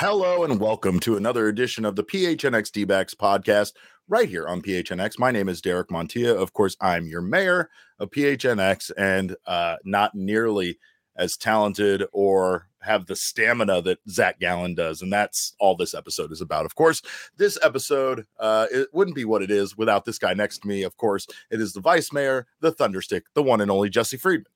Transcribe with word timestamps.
Hello 0.00 0.44
and 0.44 0.60
welcome 0.60 1.00
to 1.00 1.16
another 1.16 1.48
edition 1.48 1.84
of 1.84 1.96
the 1.96 2.04
PHNX 2.04 2.70
D-backs 2.70 3.16
podcast 3.16 3.72
right 4.06 4.28
here 4.28 4.46
on 4.46 4.62
PHNX. 4.62 5.18
My 5.18 5.32
name 5.32 5.48
is 5.48 5.60
Derek 5.60 5.88
Montilla. 5.88 6.40
Of 6.40 6.52
course, 6.52 6.76
I'm 6.80 7.08
your 7.08 7.20
mayor 7.20 7.68
of 7.98 8.10
PHNX 8.10 8.92
and 8.96 9.34
uh, 9.44 9.74
not 9.84 10.14
nearly 10.14 10.78
as 11.16 11.36
talented 11.36 12.04
or 12.12 12.68
have 12.80 13.06
the 13.06 13.16
stamina 13.16 13.82
that 13.82 13.98
Zac 14.08 14.38
Gallen 14.38 14.76
does. 14.76 15.02
And 15.02 15.12
that's 15.12 15.56
all 15.58 15.74
this 15.74 15.94
episode 15.94 16.30
is 16.30 16.40
about. 16.40 16.64
Of 16.64 16.76
course, 16.76 17.02
this 17.36 17.58
episode, 17.60 18.24
uh, 18.38 18.68
it 18.70 18.86
wouldn't 18.92 19.16
be 19.16 19.24
what 19.24 19.42
it 19.42 19.50
is 19.50 19.76
without 19.76 20.04
this 20.04 20.20
guy 20.20 20.32
next 20.32 20.58
to 20.58 20.68
me. 20.68 20.84
Of 20.84 20.96
course, 20.96 21.26
it 21.50 21.60
is 21.60 21.72
the 21.72 21.80
vice 21.80 22.12
mayor, 22.12 22.46
the 22.60 22.70
Thunderstick, 22.70 23.24
the 23.34 23.42
one 23.42 23.60
and 23.60 23.68
only 23.68 23.90
Jesse 23.90 24.16
Friedman. 24.16 24.52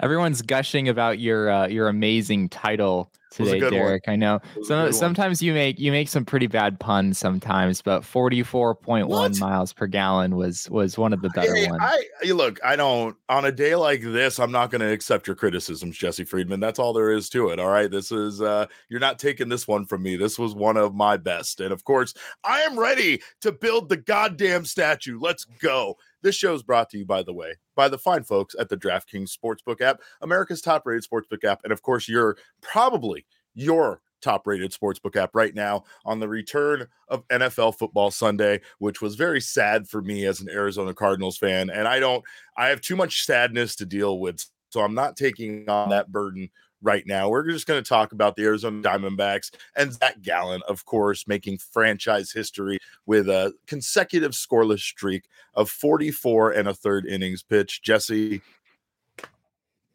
Everyone's 0.00 0.42
gushing 0.42 0.88
about 0.88 1.18
your 1.18 1.50
uh, 1.50 1.66
your 1.68 1.88
amazing 1.88 2.48
title 2.48 3.10
today, 3.30 3.60
Derek. 3.60 4.06
One. 4.06 4.12
I 4.12 4.16
know. 4.16 4.40
Some 4.62 4.92
sometimes 4.92 5.42
you 5.42 5.52
make 5.54 5.78
you 5.78 5.90
make 5.90 6.08
some 6.08 6.24
pretty 6.24 6.46
bad 6.46 6.78
puns 6.78 7.18
sometimes, 7.18 7.82
but 7.82 8.04
forty 8.04 8.42
four 8.42 8.74
point 8.74 9.08
one 9.08 9.38
miles 9.38 9.72
per 9.72 9.86
gallon 9.86 10.36
was 10.36 10.68
was 10.70 10.98
one 10.98 11.12
of 11.12 11.22
the 11.22 11.30
better 11.30 11.54
hey, 11.54 11.68
ones. 11.68 11.82
I 11.82 12.32
look, 12.32 12.58
I 12.64 12.76
don't 12.76 13.16
on 13.28 13.44
a 13.44 13.52
day 13.52 13.74
like 13.74 14.02
this, 14.02 14.38
I'm 14.38 14.52
not 14.52 14.70
gonna 14.70 14.90
accept 14.90 15.26
your 15.26 15.36
criticisms, 15.36 15.96
Jesse 15.96 16.24
Friedman. 16.24 16.60
That's 16.60 16.78
all 16.78 16.92
there 16.92 17.12
is 17.12 17.28
to 17.30 17.48
it. 17.48 17.58
All 17.58 17.70
right. 17.70 17.90
This 17.90 18.12
is 18.12 18.42
uh 18.42 18.66
you're 18.88 19.00
not 19.00 19.18
taking 19.18 19.48
this 19.48 19.66
one 19.66 19.86
from 19.86 20.02
me. 20.02 20.16
This 20.16 20.38
was 20.38 20.54
one 20.54 20.76
of 20.76 20.94
my 20.94 21.16
best. 21.16 21.60
And 21.60 21.72
of 21.72 21.84
course, 21.84 22.14
I 22.44 22.60
am 22.60 22.78
ready 22.78 23.22
to 23.40 23.52
build 23.52 23.88
the 23.88 23.96
goddamn 23.96 24.64
statue. 24.64 25.18
Let's 25.18 25.44
go. 25.44 25.96
This 26.22 26.34
show 26.34 26.54
is 26.54 26.62
brought 26.62 26.90
to 26.90 26.98
you, 26.98 27.04
by 27.04 27.22
the 27.22 27.32
way, 27.32 27.54
by 27.74 27.88
the 27.88 27.98
fine 27.98 28.22
folks 28.22 28.54
at 28.58 28.68
the 28.68 28.76
DraftKings 28.76 29.36
Sportsbook 29.36 29.80
app, 29.80 30.00
America's 30.20 30.60
top 30.62 30.86
rated 30.86 31.04
sportsbook 31.08 31.44
app. 31.44 31.60
And 31.64 31.72
of 31.72 31.82
course, 31.82 32.08
you're 32.08 32.36
probably 32.60 33.26
your 33.54 34.00
top 34.22 34.46
rated 34.46 34.72
sportsbook 34.72 35.16
app 35.16 35.34
right 35.34 35.54
now 35.54 35.82
on 36.04 36.20
the 36.20 36.28
return 36.28 36.86
of 37.08 37.26
NFL 37.28 37.76
football 37.76 38.10
Sunday, 38.10 38.60
which 38.78 39.02
was 39.02 39.16
very 39.16 39.40
sad 39.40 39.88
for 39.88 40.00
me 40.00 40.24
as 40.24 40.40
an 40.40 40.48
Arizona 40.48 40.94
Cardinals 40.94 41.36
fan. 41.36 41.68
And 41.68 41.86
I 41.86 41.98
don't, 42.00 42.24
I 42.56 42.68
have 42.68 42.80
too 42.80 42.96
much 42.96 43.24
sadness 43.24 43.76
to 43.76 43.84
deal 43.84 44.20
with. 44.20 44.46
So 44.70 44.80
I'm 44.80 44.94
not 44.94 45.16
taking 45.16 45.68
on 45.68 45.90
that 45.90 46.10
burden 46.10 46.48
right 46.82 47.06
now. 47.06 47.28
We're 47.28 47.48
just 47.48 47.66
going 47.66 47.82
to 47.82 47.88
talk 47.88 48.12
about 48.12 48.36
the 48.36 48.44
Arizona 48.44 48.82
Diamondbacks 48.82 49.50
and 49.76 49.92
Zac 49.92 50.20
Gallen, 50.20 50.60
of 50.68 50.84
course, 50.84 51.26
making 51.26 51.58
franchise 51.58 52.32
history 52.32 52.78
with 53.06 53.28
a 53.28 53.54
consecutive 53.66 54.32
scoreless 54.32 54.80
streak 54.80 55.24
of 55.54 55.70
44 55.70 56.52
and 56.52 56.68
a 56.68 56.74
third 56.74 57.06
innings 57.06 57.42
pitch. 57.42 57.82
Jesse, 57.82 58.42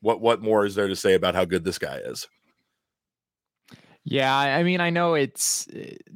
what 0.01 0.21
what 0.21 0.41
more 0.41 0.65
is 0.65 0.75
there 0.75 0.87
to 0.87 0.95
say 0.95 1.13
about 1.13 1.35
how 1.35 1.45
good 1.45 1.63
this 1.63 1.77
guy 1.77 1.97
is? 1.97 2.27
Yeah, 4.09 4.37
I 4.37 4.63
mean, 4.63 4.79
I 4.79 4.89
know 4.89 5.15
it's 5.15 5.67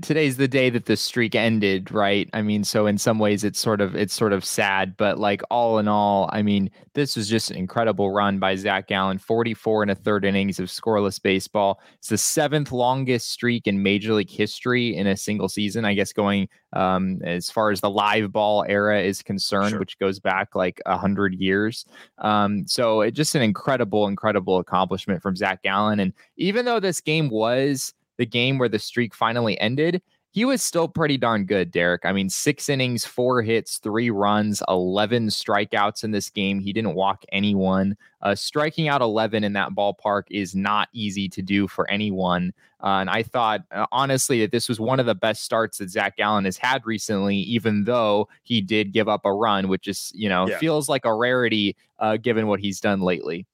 today's 0.01 0.37
the 0.37 0.47
day 0.47 0.69
that 0.69 0.85
the 0.85 0.95
streak 0.95 1.35
ended, 1.35 1.91
right? 1.91 2.29
I 2.31 2.41
mean, 2.41 2.63
so 2.63 2.87
in 2.87 2.97
some 2.97 3.19
ways 3.19 3.43
it's 3.43 3.59
sort 3.59 3.81
of 3.81 3.97
it's 3.97 4.13
sort 4.13 4.31
of 4.31 4.45
sad, 4.45 4.95
but 4.95 5.19
like 5.19 5.41
all 5.51 5.77
in 5.77 5.89
all, 5.89 6.29
I 6.31 6.41
mean, 6.41 6.71
this 6.93 7.17
was 7.17 7.27
just 7.27 7.51
an 7.51 7.57
incredible 7.57 8.09
run 8.11 8.39
by 8.39 8.55
Zac 8.55 8.87
Gallen, 8.87 9.17
44 9.17 9.81
and 9.81 9.91
a 9.91 9.95
third 9.95 10.23
innings 10.23 10.57
of 10.57 10.67
scoreless 10.67 11.21
baseball. 11.21 11.81
It's 11.97 12.07
the 12.07 12.17
seventh 12.17 12.71
longest 12.71 13.29
streak 13.29 13.67
in 13.67 13.83
Major 13.83 14.13
League 14.13 14.29
history 14.29 14.95
in 14.95 15.05
a 15.07 15.17
single 15.17 15.49
season. 15.49 15.83
I 15.83 15.93
guess 15.93 16.13
going 16.13 16.47
um, 16.71 17.19
as 17.25 17.49
far 17.49 17.71
as 17.71 17.81
the 17.81 17.89
live 17.89 18.31
ball 18.31 18.63
era 18.69 19.01
is 19.01 19.21
concerned, 19.21 19.71
sure. 19.71 19.79
which 19.79 19.99
goes 19.99 20.19
back 20.19 20.55
like 20.55 20.81
a 20.85 20.97
hundred 20.97 21.33
years. 21.33 21.85
Um, 22.19 22.65
so 22.67 23.01
it 23.01 23.11
just 23.11 23.35
an 23.35 23.41
incredible, 23.41 24.07
incredible 24.07 24.59
accomplishment 24.59 25.21
from 25.21 25.35
Zac 25.35 25.63
Gallen. 25.63 25.99
And 25.99 26.13
even 26.37 26.63
though 26.63 26.79
this 26.79 27.01
game 27.01 27.29
was 27.29 27.80
the 28.21 28.25
game 28.27 28.59
where 28.59 28.69
the 28.69 28.77
streak 28.77 29.15
finally 29.15 29.59
ended, 29.59 29.99
he 30.29 30.45
was 30.45 30.61
still 30.61 30.87
pretty 30.87 31.17
darn 31.17 31.45
good, 31.45 31.71
Derek. 31.71 32.05
I 32.05 32.13
mean, 32.13 32.29
six 32.29 32.69
innings, 32.69 33.03
four 33.03 33.41
hits, 33.41 33.79
three 33.79 34.11
runs, 34.11 34.61
11 34.69 35.27
strikeouts 35.27 36.03
in 36.03 36.11
this 36.11 36.29
game. 36.29 36.59
He 36.59 36.71
didn't 36.71 36.93
walk 36.93 37.23
anyone. 37.31 37.97
Uh, 38.21 38.35
striking 38.35 38.87
out 38.87 39.01
11 39.01 39.43
in 39.43 39.53
that 39.53 39.71
ballpark 39.71 40.23
is 40.29 40.55
not 40.55 40.87
easy 40.93 41.27
to 41.29 41.41
do 41.41 41.67
for 41.67 41.89
anyone. 41.89 42.53
Uh, 42.81 42.99
and 43.01 43.09
I 43.09 43.23
thought, 43.23 43.61
uh, 43.71 43.87
honestly, 43.91 44.39
that 44.41 44.51
this 44.51 44.69
was 44.69 44.79
one 44.79 44.99
of 44.99 45.07
the 45.07 45.15
best 45.15 45.43
starts 45.43 45.79
that 45.79 45.89
Zac 45.89 46.15
Gallen 46.15 46.45
has 46.45 46.57
had 46.57 46.85
recently, 46.85 47.37
even 47.37 47.85
though 47.85 48.29
he 48.43 48.61
did 48.61 48.93
give 48.93 49.09
up 49.09 49.25
a 49.25 49.33
run, 49.33 49.67
which 49.67 49.87
is, 49.87 50.11
you 50.13 50.29
know, 50.29 50.47
yeah. 50.47 50.59
feels 50.59 50.87
like 50.87 51.05
a 51.05 51.13
rarity 51.13 51.75
uh, 51.97 52.17
given 52.17 52.45
what 52.45 52.59
he's 52.59 52.79
done 52.79 53.01
lately. 53.01 53.47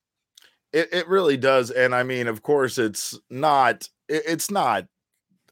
It, 0.73 0.89
it 0.91 1.07
really 1.07 1.37
does. 1.37 1.71
And 1.71 1.95
I 1.95 2.03
mean, 2.03 2.27
of 2.27 2.43
course, 2.43 2.77
it's 2.77 3.17
not, 3.29 3.87
it, 4.07 4.23
it's 4.27 4.51
not 4.51 4.85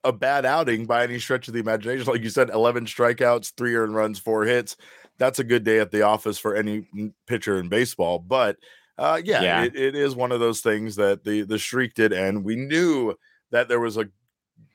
a 0.03 0.11
bad 0.11 0.45
outing 0.45 0.85
by 0.85 1.03
any 1.03 1.19
stretch 1.19 1.47
of 1.47 1.53
the 1.53 1.59
imagination. 1.59 2.05
Like 2.05 2.21
you 2.21 2.29
said, 2.29 2.49
11 2.49 2.85
strikeouts, 2.85 3.53
three 3.57 3.75
earned 3.75 3.95
runs, 3.95 4.19
four 4.19 4.45
hits. 4.45 4.77
That's 5.17 5.39
a 5.39 5.43
good 5.43 5.63
day 5.63 5.79
at 5.79 5.91
the 5.91 6.03
office 6.03 6.37
for 6.37 6.55
any 6.55 6.87
pitcher 7.25 7.59
in 7.59 7.69
baseball. 7.69 8.19
But 8.19 8.57
uh, 8.97 9.21
yeah, 9.23 9.41
yeah. 9.41 9.63
It, 9.63 9.75
it 9.75 9.95
is 9.95 10.15
one 10.15 10.31
of 10.31 10.39
those 10.39 10.61
things 10.61 10.95
that 10.95 11.23
the 11.23 11.41
the 11.41 11.59
streak 11.59 11.95
did 11.95 12.13
end. 12.13 12.43
We 12.43 12.55
knew 12.55 13.15
that 13.51 13.67
there 13.67 13.79
was 13.79 13.97
a 13.97 14.09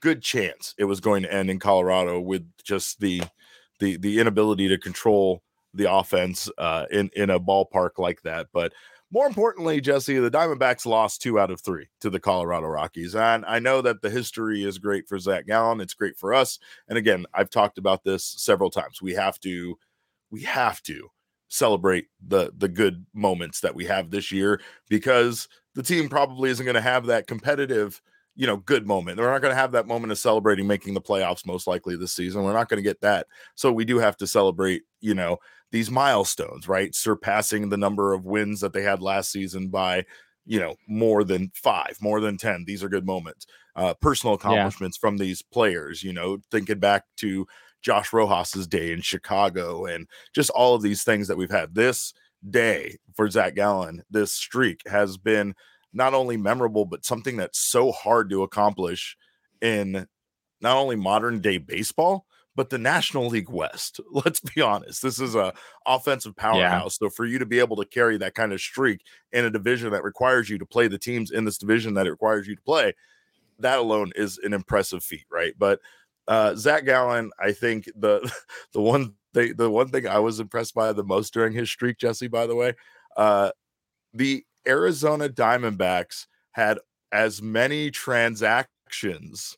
good 0.00 0.22
chance 0.22 0.74
it 0.78 0.84
was 0.84 1.00
going 1.00 1.22
to 1.22 1.32
end 1.32 1.50
in 1.50 1.58
Colorado 1.58 2.20
with 2.20 2.46
just 2.62 3.00
the 3.00 3.22
the 3.78 3.96
the 3.96 4.18
inability 4.18 4.68
to 4.68 4.78
control 4.78 5.42
the 5.74 5.90
offense 5.90 6.50
uh, 6.58 6.86
in 6.90 7.10
in 7.14 7.30
a 7.30 7.40
ballpark 7.40 7.98
like 7.98 8.20
that. 8.22 8.48
But 8.52 8.72
more 9.10 9.26
importantly, 9.26 9.80
Jesse, 9.80 10.18
the 10.18 10.30
Diamondbacks 10.30 10.86
lost 10.86 11.20
two 11.20 11.38
out 11.38 11.50
of 11.50 11.60
three 11.60 11.88
to 12.00 12.10
the 12.10 12.20
Colorado 12.20 12.66
Rockies. 12.68 13.14
And 13.14 13.44
I 13.46 13.58
know 13.58 13.82
that 13.82 14.02
the 14.02 14.10
history 14.10 14.64
is 14.64 14.78
great 14.78 15.08
for 15.08 15.18
Zac 15.18 15.46
Gallen. 15.46 15.80
It's 15.80 15.94
great 15.94 16.16
for 16.16 16.32
us. 16.32 16.58
And 16.88 16.96
again, 16.96 17.26
I've 17.34 17.50
talked 17.50 17.78
about 17.78 18.04
this 18.04 18.24
several 18.24 18.70
times. 18.70 19.02
We 19.02 19.14
have 19.14 19.40
to, 19.40 19.76
we 20.30 20.42
have 20.42 20.82
to 20.84 21.10
celebrate 21.48 22.06
the 22.24 22.52
the 22.56 22.68
good 22.68 23.04
moments 23.12 23.58
that 23.58 23.74
we 23.74 23.84
have 23.84 24.10
this 24.10 24.30
year 24.30 24.60
because 24.88 25.48
the 25.74 25.82
team 25.82 26.08
probably 26.08 26.48
isn't 26.48 26.64
going 26.64 26.76
to 26.76 26.80
have 26.80 27.06
that 27.06 27.26
competitive 27.26 28.00
you 28.36 28.46
know, 28.46 28.56
good 28.56 28.86
moment. 28.86 29.18
We're 29.18 29.30
not 29.30 29.42
going 29.42 29.52
to 29.52 29.60
have 29.60 29.72
that 29.72 29.86
moment 29.86 30.12
of 30.12 30.18
celebrating 30.18 30.66
making 30.66 30.94
the 30.94 31.00
playoffs 31.00 31.44
most 31.44 31.66
likely 31.66 31.96
this 31.96 32.12
season. 32.12 32.42
We're 32.42 32.54
not 32.54 32.68
going 32.70 32.78
to 32.78 32.88
get 32.88 33.00
that. 33.02 33.26
So 33.54 33.70
we 33.70 33.84
do 33.84 33.98
have 33.98 34.16
to 34.18 34.26
celebrate, 34.26 34.84
you 35.00 35.14
know, 35.14 35.36
these 35.72 35.90
milestones, 35.90 36.68
right? 36.68 36.94
Surpassing 36.94 37.68
the 37.68 37.76
number 37.76 38.12
of 38.12 38.24
wins 38.24 38.60
that 38.60 38.72
they 38.72 38.82
had 38.82 39.02
last 39.02 39.30
season 39.30 39.68
by, 39.68 40.04
you 40.46 40.58
know, 40.58 40.74
more 40.88 41.24
than 41.24 41.50
five, 41.54 41.96
more 42.00 42.20
than 42.20 42.36
10. 42.36 42.64
These 42.66 42.82
are 42.82 42.88
good 42.88 43.06
moments. 43.06 43.46
Uh, 43.76 43.94
personal 44.00 44.34
accomplishments 44.34 44.98
yeah. 44.98 45.08
from 45.08 45.16
these 45.16 45.42
players, 45.42 46.02
you 46.02 46.12
know, 46.12 46.38
thinking 46.50 46.78
back 46.78 47.04
to 47.16 47.46
Josh 47.82 48.10
Rojas's 48.10 48.66
day 48.66 48.92
in 48.92 49.00
Chicago 49.00 49.86
and 49.86 50.06
just 50.34 50.50
all 50.50 50.74
of 50.74 50.82
these 50.82 51.02
things 51.02 51.28
that 51.28 51.36
we've 51.36 51.50
had. 51.50 51.74
This 51.74 52.12
day 52.48 52.98
for 53.14 53.30
Zac 53.30 53.54
Gallen, 53.54 54.02
this 54.10 54.34
streak 54.34 54.82
has 54.86 55.16
been 55.16 55.54
not 55.92 56.14
only 56.14 56.36
memorable, 56.36 56.84
but 56.84 57.04
something 57.04 57.36
that's 57.36 57.60
so 57.60 57.92
hard 57.92 58.30
to 58.30 58.42
accomplish 58.42 59.16
in 59.60 60.06
not 60.60 60.76
only 60.76 60.96
modern 60.96 61.40
day 61.40 61.58
baseball, 61.58 62.26
but 62.56 62.70
the 62.70 62.78
National 62.78 63.28
League 63.28 63.50
West. 63.50 64.00
Let's 64.10 64.40
be 64.40 64.60
honest. 64.60 65.02
This 65.02 65.20
is 65.20 65.34
a 65.34 65.52
offensive 65.86 66.36
powerhouse. 66.36 66.98
Yeah. 67.00 67.08
So 67.08 67.10
for 67.10 67.24
you 67.24 67.38
to 67.38 67.46
be 67.46 67.58
able 67.58 67.76
to 67.76 67.84
carry 67.84 68.18
that 68.18 68.34
kind 68.34 68.52
of 68.52 68.60
streak 68.60 69.02
in 69.32 69.44
a 69.44 69.50
division 69.50 69.90
that 69.92 70.04
requires 70.04 70.48
you 70.48 70.58
to 70.58 70.66
play 70.66 70.88
the 70.88 70.98
teams 70.98 71.30
in 71.30 71.44
this 71.44 71.58
division 71.58 71.94
that 71.94 72.06
it 72.06 72.10
requires 72.10 72.46
you 72.46 72.56
to 72.56 72.62
play, 72.62 72.94
that 73.58 73.78
alone 73.78 74.12
is 74.16 74.38
an 74.38 74.52
impressive 74.52 75.02
feat, 75.02 75.26
right? 75.30 75.54
But 75.58 75.80
uh, 76.28 76.54
Zac 76.54 76.84
Gallen, 76.84 77.30
I 77.38 77.52
think 77.52 77.86
the 77.96 78.30
the 78.72 78.80
one 78.80 79.14
thing 79.34 79.54
the 79.56 79.70
one 79.70 79.88
thing 79.88 80.06
I 80.06 80.18
was 80.18 80.40
impressed 80.40 80.74
by 80.74 80.92
the 80.92 81.04
most 81.04 81.32
during 81.32 81.52
his 81.52 81.70
streak, 81.70 81.98
Jesse, 81.98 82.28
by 82.28 82.46
the 82.46 82.56
way, 82.56 82.74
uh, 83.16 83.50
the 84.12 84.44
Arizona 84.66 85.28
Diamondbacks 85.28 86.26
had 86.52 86.78
as 87.12 87.40
many 87.42 87.90
transactions 87.90 89.56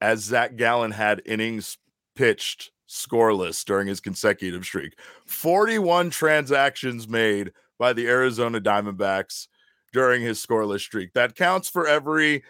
as 0.00 0.20
Zac 0.20 0.56
Gallen 0.56 0.90
had 0.90 1.22
innings 1.24 1.78
pitched 2.14 2.70
scoreless 2.88 3.64
during 3.64 3.86
his 3.88 4.00
consecutive 4.00 4.64
streak. 4.64 4.98
41 5.26 6.10
transactions 6.10 7.08
made 7.08 7.52
by 7.78 7.92
the 7.92 8.06
Arizona 8.06 8.60
Diamondbacks 8.60 9.48
during 9.92 10.22
his 10.22 10.44
scoreless 10.44 10.80
streak. 10.80 11.12
That 11.14 11.34
counts 11.34 11.68
for 11.68 11.86
every 11.86 12.42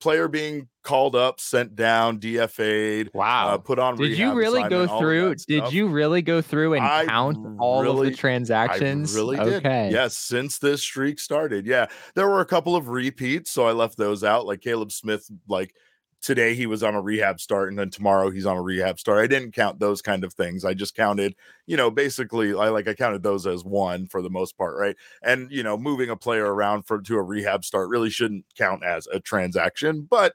player 0.00 0.28
being 0.28 0.68
called 0.82 1.16
up, 1.16 1.40
sent 1.40 1.74
down, 1.74 2.18
DFA'd. 2.18 3.08
Uh, 3.08 3.10
wow. 3.14 3.48
Uh, 3.48 3.58
put 3.58 3.78
on. 3.78 3.96
Did 3.96 4.18
you 4.18 4.34
really 4.34 4.68
go 4.68 4.86
through? 4.98 5.34
Did 5.46 5.72
you 5.72 5.88
really 5.88 6.22
go 6.22 6.40
through 6.40 6.74
and 6.74 6.84
I 6.84 7.06
count 7.06 7.58
all 7.58 7.82
really, 7.82 8.08
of 8.08 8.12
the 8.12 8.16
transactions? 8.16 9.14
I 9.14 9.18
really 9.18 9.36
did. 9.36 9.54
Okay. 9.54 9.90
Yes, 9.90 10.16
since 10.16 10.58
this 10.58 10.82
streak 10.82 11.18
started. 11.18 11.66
Yeah, 11.66 11.86
there 12.14 12.28
were 12.28 12.40
a 12.40 12.46
couple 12.46 12.76
of 12.76 12.88
repeats, 12.88 13.50
so 13.50 13.66
I 13.66 13.72
left 13.72 13.96
those 13.96 14.24
out. 14.24 14.46
Like 14.46 14.60
Caleb 14.60 14.92
Smith, 14.92 15.28
like 15.48 15.74
today 16.20 16.54
he 16.54 16.66
was 16.66 16.82
on 16.82 16.94
a 16.94 17.00
rehab 17.00 17.40
start 17.40 17.68
and 17.68 17.78
then 17.78 17.90
tomorrow 17.90 18.30
he's 18.30 18.46
on 18.46 18.56
a 18.56 18.62
rehab 18.62 18.98
start. 18.98 19.22
I 19.22 19.26
didn't 19.26 19.52
count 19.52 19.78
those 19.78 20.02
kind 20.02 20.24
of 20.24 20.34
things. 20.34 20.64
I 20.64 20.74
just 20.74 20.94
counted, 20.94 21.34
you 21.66 21.76
know, 21.76 21.90
basically 21.90 22.54
I 22.54 22.68
like 22.68 22.88
I 22.88 22.94
counted 22.94 23.22
those 23.22 23.46
as 23.46 23.64
one 23.64 24.06
for 24.06 24.22
the 24.22 24.30
most 24.30 24.56
part, 24.56 24.76
right? 24.76 24.96
And 25.22 25.50
you 25.50 25.62
know, 25.62 25.76
moving 25.76 26.10
a 26.10 26.16
player 26.16 26.52
around 26.52 26.82
for 26.82 27.00
to 27.00 27.16
a 27.16 27.22
rehab 27.22 27.64
start 27.64 27.88
really 27.88 28.10
shouldn't 28.10 28.44
count 28.56 28.84
as 28.84 29.06
a 29.08 29.20
transaction, 29.20 30.06
but 30.08 30.34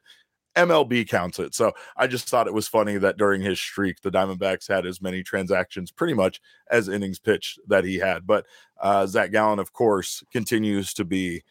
MLB 0.56 1.08
counts 1.08 1.40
it. 1.40 1.56
So 1.56 1.74
I 1.98 2.08
just 2.08 2.30
thought 2.30 2.48
it 2.48 2.54
was 2.54 2.68
funny 2.68 2.98
that 2.98 3.18
during 3.18 3.42
his 3.42 3.60
streak, 3.60 4.02
the 4.02 4.12
Diamondbacks 4.12 4.68
had 4.68 4.86
as 4.86 5.02
many 5.02 5.24
transactions 5.24 5.92
pretty 5.92 6.14
much 6.14 6.40
as 6.70 6.90
innings 6.90 7.20
pitched 7.20 7.60
that 7.68 7.84
he 7.84 7.98
had. 7.98 8.28
But 8.28 8.46
uh, 8.80 9.08
Zac 9.08 9.32
Gallen, 9.32 9.60
of 9.60 9.74
course, 9.74 10.24
continues 10.32 10.94
to 10.94 11.06
be 11.06 11.44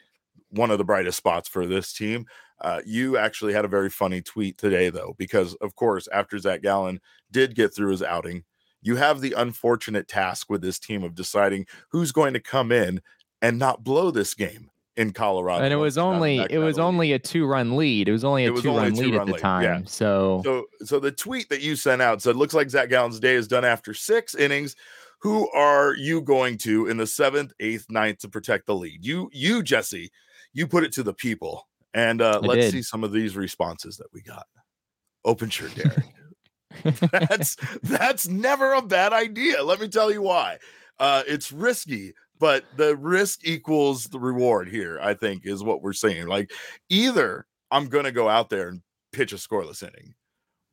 one 0.51 0.71
of 0.71 0.79
the 0.79 0.85
brightest 0.85 1.19
spots 1.19 1.49
for 1.49 1.67
this 1.67 1.93
team. 1.93 2.27
Uh, 2.63 2.81
you 2.87 3.19
actually 3.19 3.53
had 3.53 3.65
a 3.65 3.69
very 3.69 3.91
funny 3.91 4.23
tweet 4.23 4.57
today, 4.57 4.89
though, 4.89 5.15
because 5.19 5.55
of 5.57 5.75
course, 5.75 6.09
after 6.13 6.39
Zac 6.39 6.63
Gallen 6.63 7.01
did 7.31 7.55
get 7.55 7.75
through 7.75 7.91
his 7.91 8.03
outing, 8.03 8.45
you 8.81 8.97
have 8.97 9.21
the 9.21 9.35
unfortunate 9.37 10.09
task 10.09 10.49
with 10.49 10.63
this 10.63 10.79
team 10.79 11.03
of 11.03 11.15
deciding 11.15 11.67
who's 11.91 12.13
going 12.13 12.35
to 12.35 12.41
come 12.41 12.71
in 12.71 13.03
and 13.41 13.59
not 13.59 13.83
blow 13.83 14.11
this 14.11 14.35
game 14.35 14.71
in 14.97 15.13
Colorado. 15.13 15.65
And 15.65 15.73
it 15.73 15.77
was 15.77 15.99
only 15.99 16.39
it 16.51 16.59
was 16.59 16.79
only 16.79 17.13
a 17.13 17.19
two 17.19 17.47
run 17.47 17.77
lead. 17.77 18.09
It 18.09 18.13
was 18.13 18.25
only 18.25 18.45
a 18.45 18.53
two 18.53 18.77
run 18.77 18.95
lead 18.95 19.15
at 19.15 19.27
the 19.27 19.33
lead. 19.33 19.41
time. 19.41 19.63
Yeah. 19.63 19.81
So 19.87 20.43
so 20.45 20.67
so 20.85 21.01
the 21.01 21.13
tweet 21.13 21.49
that 21.49 21.63
you 21.63 21.77
sent 21.77 22.03
out 22.03 22.23
said 22.23 22.37
looks 22.37 22.55
like 22.55 22.71
Zac 22.71 22.89
Gallen's 22.89 23.21
day 23.21 23.35
is 23.35 23.49
done 23.49 23.65
after 23.65 23.95
six 23.95 24.35
innings. 24.35 24.77
Who 25.21 25.49
are 25.53 25.95
you 25.95 26.21
going 26.21 26.59
to 26.59 26.89
in 26.89 26.97
the 26.97 27.07
seventh, 27.07 27.53
eighth, 27.61 27.87
ninth 27.89 28.19
to 28.19 28.29
protect 28.29 28.67
the 28.67 28.75
lead? 28.75 29.05
You 29.05 29.31
you 29.33 29.63
Jesse, 29.63 30.11
you 30.53 30.67
put 30.67 30.85
it 30.85 30.93
to 30.93 31.03
the 31.03 31.15
people. 31.15 31.67
And 31.95 32.23
uh, 32.23 32.41
let's 32.43 32.67
did. 32.67 32.73
see 32.73 32.83
some 32.83 33.05
of 33.05 33.13
these 33.13 33.37
responses 33.37 33.97
that 33.99 34.13
we 34.13 34.23
got. 34.23 34.47
Open 35.25 35.51
shirt, 35.51 35.75
Derek. 35.75 36.05
that's 37.11 37.57
that's 37.83 38.29
never 38.29 38.73
a 38.73 38.83
bad 38.83 39.13
idea. 39.13 39.63
Let 39.63 39.81
me 39.81 39.89
tell 39.89 40.11
you 40.11 40.23
why. 40.23 40.59
Uh, 40.99 41.23
it's 41.27 41.53
risky, 41.53 42.15
but 42.39 42.65
the 42.77 42.97
risk 42.97 43.41
equals 43.45 44.07
the 44.07 44.19
reward 44.19 44.69
here. 44.69 44.99
I 45.03 45.15
think 45.15 45.47
is 45.47 45.63
what 45.63 45.83
we're 45.83 45.93
saying. 45.93 46.27
Like 46.27 46.53
either 46.89 47.47
I'm 47.71 47.89
gonna 47.89 48.13
go 48.13 48.29
out 48.29 48.51
there 48.51 48.69
and 48.69 48.83
pitch 49.13 49.33
a 49.33 49.37
scoreless 49.37 49.83
inning, 49.83 50.15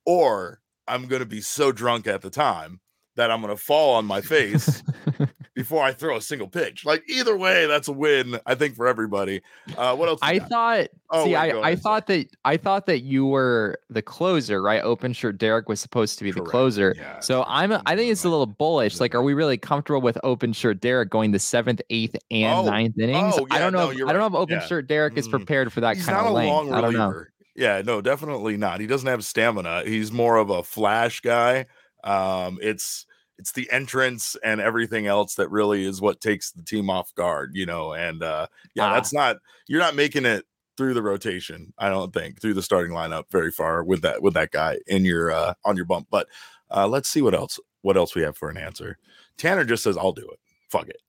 or 0.05 0.61
I'm 0.87 1.07
gonna 1.07 1.25
be 1.25 1.41
so 1.41 1.71
drunk 1.71 2.07
at 2.07 2.21
the 2.21 2.29
time 2.29 2.79
that 3.15 3.31
I'm 3.31 3.41
gonna 3.41 3.57
fall 3.57 3.95
on 3.95 4.05
my 4.05 4.21
face 4.21 4.83
before 5.59 5.83
I 5.83 5.91
throw 5.91 6.15
a 6.15 6.21
single 6.21 6.47
pitch. 6.47 6.85
Like 6.85 7.03
either 7.09 7.35
way, 7.35 7.65
that's 7.65 7.89
a 7.89 7.91
win, 7.91 8.39
I 8.45 8.55
think, 8.55 8.77
for 8.77 8.87
everybody. 8.87 9.41
Uh, 9.77 9.93
what 9.93 10.07
else? 10.07 10.19
I 10.21 10.37
got? 10.37 10.49
thought. 10.49 10.87
Oh, 11.09 11.25
see, 11.25 11.33
wait, 11.33 11.51
I, 11.51 11.71
I 11.71 11.75
thought 11.75 12.07
that 12.07 12.27
I 12.45 12.55
thought 12.55 12.85
that 12.85 13.01
you 13.01 13.25
were 13.25 13.77
the 13.89 14.01
closer, 14.01 14.61
right? 14.61 14.81
Open 14.81 15.11
shirt 15.11 15.37
Derek 15.37 15.67
was 15.67 15.81
supposed 15.81 16.17
to 16.17 16.23
be 16.23 16.31
Correct. 16.31 16.45
the 16.45 16.49
closer. 16.49 16.95
Yeah. 16.97 17.19
So 17.19 17.43
I'm. 17.45 17.73
I 17.73 17.97
think 17.97 18.09
it's 18.09 18.23
a 18.23 18.29
little 18.29 18.45
bullish. 18.45 19.01
Like, 19.01 19.13
are 19.13 19.21
we 19.21 19.33
really 19.33 19.57
comfortable 19.57 19.99
with 19.99 20.17
open 20.23 20.53
shirt 20.53 20.79
Derek 20.79 21.09
going 21.09 21.31
the 21.31 21.39
seventh, 21.39 21.81
eighth, 21.89 22.15
and 22.31 22.53
oh, 22.53 22.71
ninth 22.71 22.97
innings? 22.97 23.33
Oh, 23.37 23.45
yeah, 23.51 23.57
I 23.57 23.59
don't 23.59 23.73
know. 23.73 23.91
No, 23.91 24.05
if, 24.05 24.07
I 24.07 24.13
don't 24.13 24.21
know 24.21 24.27
if 24.27 24.41
open 24.41 24.59
yeah. 24.61 24.65
shirt 24.65 24.87
Derek 24.87 25.17
is 25.17 25.27
mm. 25.27 25.31
prepared 25.31 25.73
for 25.73 25.81
that 25.81 25.97
He's 25.97 26.05
kind 26.05 26.25
of 26.25 26.31
length. 26.31 26.71
I 26.71 26.79
don't 26.79 26.93
know. 26.93 27.25
Yeah, 27.57 27.81
no, 27.85 27.99
definitely 27.99 28.55
not. 28.55 28.79
He 28.79 28.87
doesn't 28.87 29.09
have 29.09 29.25
stamina. 29.25 29.83
He's 29.85 30.13
more 30.13 30.37
of 30.37 30.51
a 30.51 30.63
flash 30.63 31.19
guy. 31.19 31.65
Um, 32.01 32.59
it's 32.61 33.05
it's 33.39 33.53
the 33.53 33.71
entrance 33.71 34.35
and 34.43 34.59
everything 34.59 35.07
else 35.07 35.35
that 35.35 35.49
really 35.49 35.85
is 35.85 36.01
what 36.01 36.19
takes 36.19 36.51
the 36.51 36.61
team 36.61 36.89
off 36.89 37.15
guard, 37.15 37.51
you 37.55 37.65
know. 37.65 37.93
And 37.93 38.21
uh 38.21 38.47
yeah, 38.75 38.87
ah. 38.87 38.93
that's 38.93 39.13
not 39.13 39.37
you're 39.67 39.79
not 39.79 39.95
making 39.95 40.25
it 40.25 40.45
through 40.77 40.93
the 40.93 41.01
rotation, 41.01 41.73
I 41.77 41.89
don't 41.89 42.13
think, 42.13 42.39
through 42.39 42.53
the 42.53 42.61
starting 42.61 42.93
lineup 42.93 43.31
very 43.31 43.51
far 43.51 43.83
with 43.83 44.01
that 44.01 44.21
with 44.21 44.33
that 44.35 44.51
guy 44.51 44.77
in 44.87 45.05
your 45.05 45.31
uh 45.31 45.53
on 45.63 45.77
your 45.77 45.85
bump. 45.85 46.07
But 46.11 46.27
uh 46.69 46.87
let's 46.87 47.09
see 47.09 47.21
what 47.21 47.33
else 47.33 47.59
what 47.81 47.97
else 47.97 48.13
we 48.13 48.21
have 48.23 48.37
for 48.37 48.49
an 48.49 48.57
answer. 48.57 48.97
Tanner 49.37 49.63
just 49.63 49.83
says, 49.83 49.97
I'll 49.97 50.11
do 50.11 50.27
it. 50.29 50.39
Fuck 50.69 50.89
it. 50.89 51.01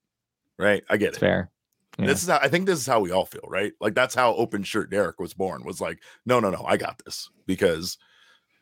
Right? 0.57 0.85
I 0.89 0.97
get 0.97 1.09
it's 1.09 1.17
it. 1.19 1.21
Fair. 1.21 1.51
Yeah. 1.99 2.07
This 2.07 2.23
is 2.23 2.29
how 2.29 2.39
I 2.41 2.49
think 2.49 2.67
this 2.67 2.79
is 2.79 2.87
how 2.87 3.01
we 3.01 3.11
all 3.11 3.27
feel, 3.27 3.45
right? 3.49 3.73
Like 3.81 3.95
that's 3.95 4.15
how 4.15 4.35
open 4.37 4.63
shirt 4.63 4.89
Derek 4.89 5.19
was 5.19 5.35
born, 5.35 5.65
was 5.65 5.81
like, 5.81 5.99
no, 6.25 6.39
no, 6.39 6.51
no, 6.51 6.65
I 6.65 6.77
got 6.77 7.03
this 7.05 7.29
because 7.47 7.99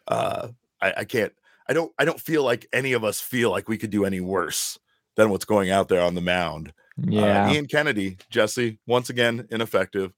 uh 0.06 0.48
I, 0.80 0.94
I 0.98 1.04
can't 1.04 1.32
I 1.68 1.72
don't 1.72 1.92
I 1.98 2.04
don't 2.04 2.20
feel 2.20 2.42
like 2.42 2.66
any 2.72 2.92
of 2.92 3.04
us 3.04 3.20
feel 3.20 3.50
like 3.50 3.68
we 3.68 3.78
could 3.78 3.90
do 3.90 4.04
any 4.04 4.20
worse 4.20 4.78
than 5.16 5.30
what's 5.30 5.44
going 5.44 5.70
out 5.70 5.88
there 5.88 6.00
on 6.00 6.14
the 6.14 6.20
mound. 6.20 6.72
Uh, 6.98 7.10
yeah, 7.10 7.46
uh, 7.46 7.52
Ian 7.52 7.66
Kennedy, 7.66 8.16
Jesse, 8.30 8.78
once 8.86 9.10
again 9.10 9.46
ineffective 9.50 10.12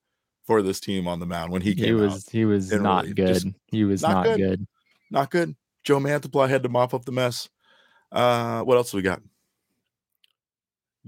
for 0.46 0.62
this 0.62 0.80
team 0.80 1.06
on 1.06 1.20
the 1.20 1.26
mound 1.26 1.52
when 1.52 1.62
he 1.62 1.74
came. 1.74 1.84
He 1.86 1.92
was 1.92 2.28
he 2.28 2.44
was 2.44 2.72
not 2.72 3.02
relief. 3.02 3.16
good. 3.16 3.26
Just 3.28 3.46
he 3.66 3.84
was 3.84 4.02
not, 4.02 4.12
not 4.12 4.24
good. 4.24 4.36
good. 4.38 4.66
Not 5.10 5.30
good. 5.30 5.56
Joe 5.84 5.98
Mantiply 5.98 6.48
had 6.48 6.62
to 6.62 6.68
mop 6.68 6.94
up 6.94 7.04
the 7.04 7.12
mess. 7.12 7.48
Uh, 8.12 8.62
what 8.62 8.76
else 8.76 8.92
we 8.92 9.02
got? 9.02 9.22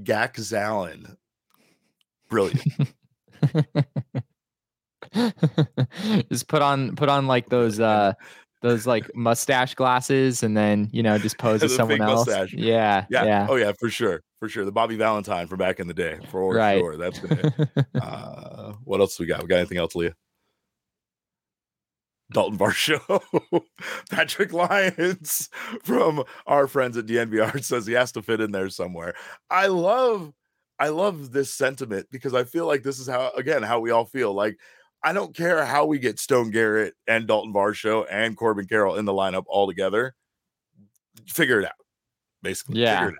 Gak 0.02 0.34
Zalin. 0.34 1.16
Brilliant. 2.28 2.62
Just 6.30 6.48
put 6.48 6.62
on 6.62 6.96
put 6.96 7.10
on 7.10 7.26
like 7.26 7.48
those 7.50 7.78
uh 7.78 8.14
those 8.62 8.86
like 8.86 9.14
mustache 9.14 9.74
glasses 9.74 10.42
and 10.42 10.56
then 10.56 10.88
you 10.92 11.02
know 11.02 11.18
just 11.18 11.36
pose 11.36 11.62
as 11.62 11.74
someone 11.74 12.00
else. 12.00 12.26
Mustache. 12.26 12.54
Yeah, 12.54 13.04
yeah, 13.10 13.24
yeah. 13.24 13.46
Oh 13.50 13.56
yeah, 13.56 13.72
for 13.78 13.90
sure, 13.90 14.22
for 14.40 14.48
sure. 14.48 14.64
The 14.64 14.72
Bobby 14.72 14.96
Valentine 14.96 15.46
from 15.46 15.58
back 15.58 15.80
in 15.80 15.88
the 15.88 15.94
day, 15.94 16.18
for 16.30 16.54
right. 16.54 16.78
sure. 16.78 16.96
That's 16.96 17.18
gonna. 17.18 17.70
uh, 18.00 18.72
what 18.84 19.00
else 19.00 19.18
we 19.18 19.26
got? 19.26 19.42
We 19.42 19.48
got 19.48 19.58
anything 19.58 19.78
else, 19.78 19.94
Leah? 19.94 20.14
Dalton 22.32 22.58
Varsho, 22.58 23.20
Patrick 24.10 24.54
Lyons 24.54 25.50
from 25.82 26.24
our 26.46 26.66
friends 26.66 26.96
at 26.96 27.04
DNVR 27.04 27.62
says 27.62 27.86
he 27.86 27.92
has 27.92 28.12
to 28.12 28.22
fit 28.22 28.40
in 28.40 28.52
there 28.52 28.70
somewhere. 28.70 29.14
I 29.50 29.66
love, 29.66 30.32
I 30.78 30.88
love 30.88 31.32
this 31.32 31.52
sentiment 31.52 32.06
because 32.10 32.32
I 32.32 32.44
feel 32.44 32.66
like 32.66 32.82
this 32.82 32.98
is 32.98 33.06
how 33.06 33.32
again 33.36 33.62
how 33.62 33.80
we 33.80 33.90
all 33.90 34.06
feel 34.06 34.32
like 34.32 34.58
I 35.04 35.12
don't 35.12 35.34
care 35.34 35.64
how 35.64 35.84
we 35.86 35.98
get 35.98 36.18
Stone 36.18 36.50
Garrett 36.50 36.94
and 37.06 37.26
Dalton 37.26 37.52
Varsho 37.52 38.06
and 38.10 38.36
Corbin 38.36 38.66
Carroll 38.66 38.96
in 38.96 39.04
the 39.04 39.12
lineup 39.12 39.44
all 39.48 39.66
together. 39.66 40.14
Figure 41.26 41.60
it 41.60 41.66
out. 41.66 41.72
Basically, 42.42 42.80
yeah. 42.80 43.10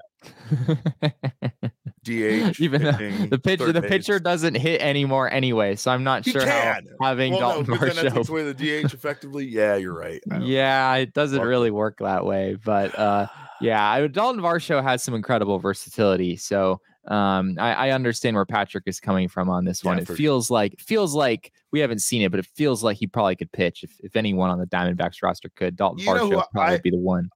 DH 2.05 2.61
even 2.61 2.83
the 3.31 3.41
pitcher 3.43 3.73
the 3.73 3.81
base. 3.81 3.91
pitcher 3.91 4.19
doesn't 4.21 4.57
hit 4.57 4.81
anymore 4.81 5.31
anyway, 5.31 5.75
so 5.77 5.91
I'm 5.91 6.05
not 6.05 6.25
he 6.25 6.33
sure 6.33 6.43
can. 6.43 6.87
how 7.01 7.09
having 7.09 7.33
well, 7.33 7.41
Dalton 7.41 7.75
no, 7.75 7.81
Varsho 7.81 8.29
away 8.29 8.53
the 8.53 8.55
DH 8.55 8.95
effectively. 8.95 9.45
Yeah, 9.45 9.77
you're 9.77 9.95
right. 9.95 10.21
Yeah, 10.41 10.95
it 10.97 11.15
doesn't 11.15 11.43
really 11.43 11.71
work 11.71 11.99
that 11.99 12.25
way, 12.25 12.57
but 12.65 12.97
uh, 12.99 13.27
yeah, 13.61 13.89
I, 13.89 14.07
Dalton 14.07 14.41
Varsho 14.41 14.83
has 14.83 15.03
some 15.03 15.15
incredible 15.15 15.59
versatility. 15.59 16.37
So 16.37 16.81
um, 17.09 17.57
I, 17.59 17.75
I, 17.75 17.91
understand 17.91 18.37
where 18.37 18.47
Patrick 18.47 18.85
is 18.87 19.01
coming 19.01 19.27
from 19.29 19.51
on 19.51 19.65
this 19.65 19.83
one. 19.83 19.97
Yeah, 19.97 20.03
it 20.03 20.09
feels 20.09 20.51
like 20.51 20.79
feels 20.79 21.15
like 21.15 21.53
we 21.73 21.81
haven't 21.81 21.99
seen 21.99 22.23
it, 22.23 22.31
but 22.31 22.39
it 22.39 22.47
feels 22.55 22.85
like 22.85 22.97
he 22.97 23.09
probably 23.09 23.35
could 23.35 23.51
pitch 23.51 23.83
if, 23.83 23.91
if 24.01 24.15
anyone 24.15 24.51
on 24.51 24.61
the 24.61 24.67
Diamondbacks 24.67 25.21
roster 25.21 25.51
could. 25.57 25.75
Dalton 25.75 26.05
Varsho 26.05 26.37
would 26.37 26.45
probably 26.53 26.77
I, 26.77 26.79
be 26.79 26.91
the 26.91 26.99
one. 26.99 27.29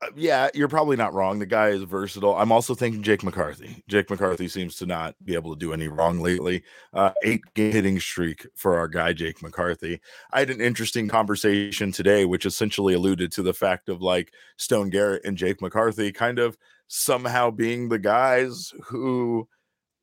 uh, 0.00 0.10
yeah, 0.14 0.48
you're 0.54 0.68
probably 0.68 0.96
not 0.96 1.12
wrong. 1.12 1.40
The 1.40 1.46
guy 1.46 1.70
is 1.70 1.82
versatile. 1.82 2.36
I'm 2.36 2.52
also 2.52 2.76
thinking 2.76 3.02
Jake 3.02 3.24
McCarthy. 3.24 3.82
Jake 3.88 4.08
McCarthy 4.08 4.46
seems 4.46 4.76
to 4.76 4.86
not 4.86 5.16
be 5.24 5.34
able 5.34 5.56
to 5.56 5.58
do 5.58 5.72
any 5.72 5.88
wrong 5.88 6.20
lately. 6.20 6.62
Uh, 6.92 7.10
eight 7.24 7.42
hitting 7.56 7.98
streak 7.98 8.46
for 8.54 8.78
our 8.78 8.86
guy 8.86 9.12
Jake 9.12 9.42
McCarthy. 9.42 10.00
I 10.32 10.38
had 10.38 10.50
an 10.50 10.60
interesting 10.60 11.08
conversation 11.08 11.90
today, 11.90 12.26
which 12.26 12.46
essentially 12.46 12.94
alluded 12.94 13.32
to 13.32 13.42
the 13.42 13.54
fact 13.54 13.88
of 13.88 14.02
like 14.02 14.32
Stone 14.56 14.90
Garrett 14.90 15.24
and 15.24 15.36
Jake 15.36 15.60
McCarthy 15.60 16.12
kind 16.12 16.38
of 16.38 16.56
somehow 16.94 17.50
being 17.50 17.88
the 17.88 17.98
guys 17.98 18.72
who 18.84 19.48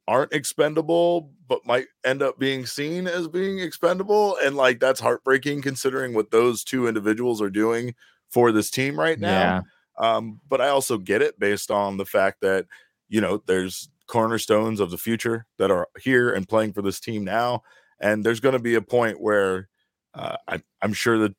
aren't 0.07 0.33
expendable 0.33 1.31
but 1.47 1.63
might 1.65 1.85
end 2.03 2.23
up 2.23 2.39
being 2.39 2.65
seen 2.65 3.05
as 3.05 3.27
being 3.27 3.59
expendable 3.59 4.35
and 4.43 4.55
like 4.55 4.79
that's 4.79 4.99
heartbreaking 4.99 5.61
considering 5.61 6.15
what 6.15 6.31
those 6.31 6.63
two 6.63 6.87
individuals 6.87 7.43
are 7.43 7.49
doing 7.49 7.93
for 8.31 8.51
this 8.51 8.71
team 8.71 8.99
right 8.99 9.19
now 9.19 9.29
yeah. 9.29 9.61
Um, 9.99 10.39
but 10.47 10.61
I 10.61 10.69
also 10.69 10.97
get 10.97 11.21
it 11.21 11.37
based 11.39 11.69
on 11.69 11.97
the 11.97 12.05
fact 12.05 12.41
that, 12.41 12.65
you 13.09 13.19
know, 13.19 13.43
there's 13.45 13.89
cornerstones 14.07 14.79
of 14.79 14.91
the 14.91 14.97
future 14.97 15.45
that 15.57 15.69
are 15.69 15.87
here 15.99 16.31
and 16.31 16.47
playing 16.47 16.73
for 16.73 16.81
this 16.81 16.99
team 16.99 17.23
now. 17.23 17.63
And 17.99 18.23
there's 18.23 18.39
going 18.39 18.53
to 18.53 18.59
be 18.59 18.75
a 18.75 18.81
point 18.81 19.19
where 19.19 19.67
uh, 20.13 20.37
I, 20.47 20.61
I'm 20.81 20.93
sure 20.93 21.19
that, 21.19 21.35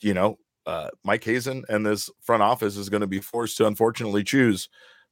you 0.00 0.14
know, 0.14 0.38
uh, 0.68 0.90
Mike 1.02 1.24
Hazen 1.24 1.64
and 1.70 1.84
this 1.84 2.10
front 2.20 2.42
office 2.42 2.76
is 2.76 2.90
going 2.90 3.00
to 3.00 3.06
be 3.06 3.20
forced 3.20 3.56
to 3.56 3.66
unfortunately 3.66 4.22
choose 4.22 4.68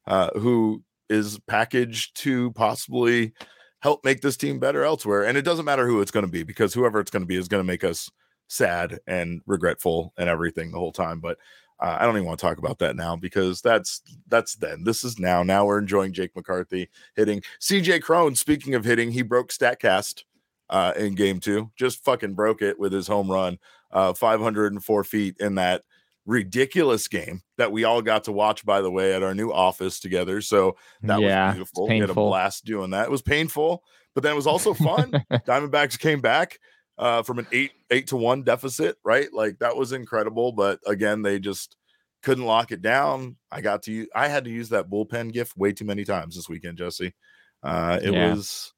uh, 0.07 0.29
who 0.39 0.83
is 1.09 1.39
packaged 1.47 2.15
to 2.19 2.53
possibly 2.53 3.33
help 3.81 4.05
make 4.05 4.21
this 4.21 4.37
team 4.37 4.59
better 4.59 4.85
elsewhere. 4.85 5.25
And 5.25 5.39
it 5.39 5.47
doesn't 5.47 5.65
matter 5.65 5.87
who 5.87 6.03
it's 6.03 6.11
going 6.11 6.27
to 6.27 6.31
be 6.31 6.43
because 6.43 6.75
whoever 6.75 7.01
it's 7.01 7.11
going 7.11 7.23
to 7.23 7.27
be 7.27 7.37
is 7.37 7.49
going 7.49 7.63
to 7.63 7.67
make 7.67 7.85
us 7.85 8.11
sad 8.49 8.99
and 9.07 9.41
regretful 9.47 10.13
and 10.19 10.29
everything 10.29 10.71
the 10.71 10.79
whole 10.79 10.93
time. 10.93 11.21
But 11.21 11.39
uh, 11.81 11.97
I 12.01 12.05
don't 12.05 12.17
even 12.17 12.27
want 12.27 12.39
to 12.39 12.47
talk 12.47 12.59
about 12.59 12.79
that 12.81 12.95
now 12.95 13.17
because 13.17 13.63
that's 13.63 14.03
that's 14.29 14.57
then. 14.57 14.85
This 14.85 15.05
is 15.05 15.19
now. 15.19 15.43
Now 15.43 15.65
we're 15.65 15.79
enjoying 15.79 16.13
Jake 16.13 16.37
McCarthy 16.37 16.91
hitting. 17.15 17.43
CJ 17.63 18.03
Cron, 18.03 18.35
speaking 18.35 18.75
of 18.75 18.85
hitting, 18.85 19.11
he 19.11 19.23
broke 19.23 19.51
Statcast 19.51 20.25
uh, 20.69 20.93
in 20.97 21.15
game 21.15 21.41
two. 21.41 21.71
Just 21.77 22.05
fucking 22.05 22.35
broke 22.35 22.61
it 22.63 22.79
with 22.79 22.93
his 22.93 23.07
home 23.07 23.31
run, 23.31 23.59
uh, 23.93 24.13
504 24.13 25.05
feet 25.05 25.37
in 25.41 25.57
that 25.57 25.83
ridiculous 26.27 27.09
game 27.09 27.43
that 27.57 27.73
we 27.73 27.85
all 27.85 28.03
got 28.03 28.25
to 28.25 28.33
watch, 28.33 28.65
by 28.65 28.81
the 28.81 28.91
way, 28.91 29.15
at 29.15 29.23
our 29.23 29.35
new 29.35 29.53
office 29.53 30.01
together. 30.01 30.41
So 30.41 30.77
that 31.03 31.21
yeah, 31.21 31.47
was 31.47 31.55
beautiful. 31.55 31.89
We 31.89 31.99
had 31.99 32.11
a 32.11 32.15
blast 32.15 32.65
doing 32.65 32.91
that. 32.91 33.07
It 33.07 33.11
was 33.11 33.23
painful, 33.23 33.83
but 34.15 34.23
then 34.23 34.33
it 34.33 34.37
was 34.37 34.47
also 34.47 34.75
fun. 34.75 35.13
Diamondbacks 35.33 35.99
came 35.99 36.21
back 36.21 36.59
uh, 36.99 37.23
from 37.23 37.39
an 37.39 37.47
eight 37.53 37.73
eight 37.91 38.09
to 38.09 38.17
one 38.17 38.43
deficit, 38.43 38.97
right? 39.05 39.33
Like 39.33 39.59
that 39.61 39.77
was 39.77 39.93
incredible. 39.93 40.53
But 40.53 40.81
again, 40.87 41.23
they 41.23 41.39
just 41.39 41.77
couldn't 42.23 42.45
lock 42.45 42.73
it 42.73 42.83
down. 42.83 43.37
I 43.53 43.61
got 43.61 43.83
to 43.85 43.93
use, 43.93 44.09
I 44.15 44.29
had 44.29 44.45
to 44.45 44.51
use 44.51 44.71
that 44.71 44.91
bullpen 44.91 45.33
gift 45.33 45.57
way 45.57 45.73
too 45.73 45.85
many 45.85 46.05
times 46.05 46.35
this 46.35 46.49
weekend, 46.49 46.79
Jesse. 46.79 47.15
Uh, 47.63 47.99
it 48.03 48.13
yeah. 48.13 48.33
was 48.33 48.73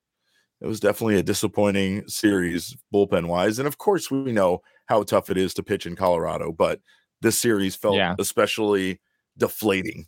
it 0.61 0.67
was 0.67 0.81
definitely 0.81 1.19
a 1.19 1.23
disappointing 1.23 2.07
series 2.09 2.77
bullpen 2.93 3.27
wise, 3.27 3.59
and 3.59 3.69
of 3.69 3.79
course 3.79 4.11
we 4.11 4.33
know 4.33 4.61
how 4.89 5.03
tough 5.03 5.31
it 5.31 5.37
is 5.37 5.55
to 5.55 5.63
pitch 5.63 5.87
in 5.87 5.97
Colorado, 5.97 6.53
but 6.53 6.81
this 7.21 7.39
series 7.39 7.77
felt 7.77 7.97
yeah. 7.97 8.15
especially 8.19 9.01
deflating 9.37 10.07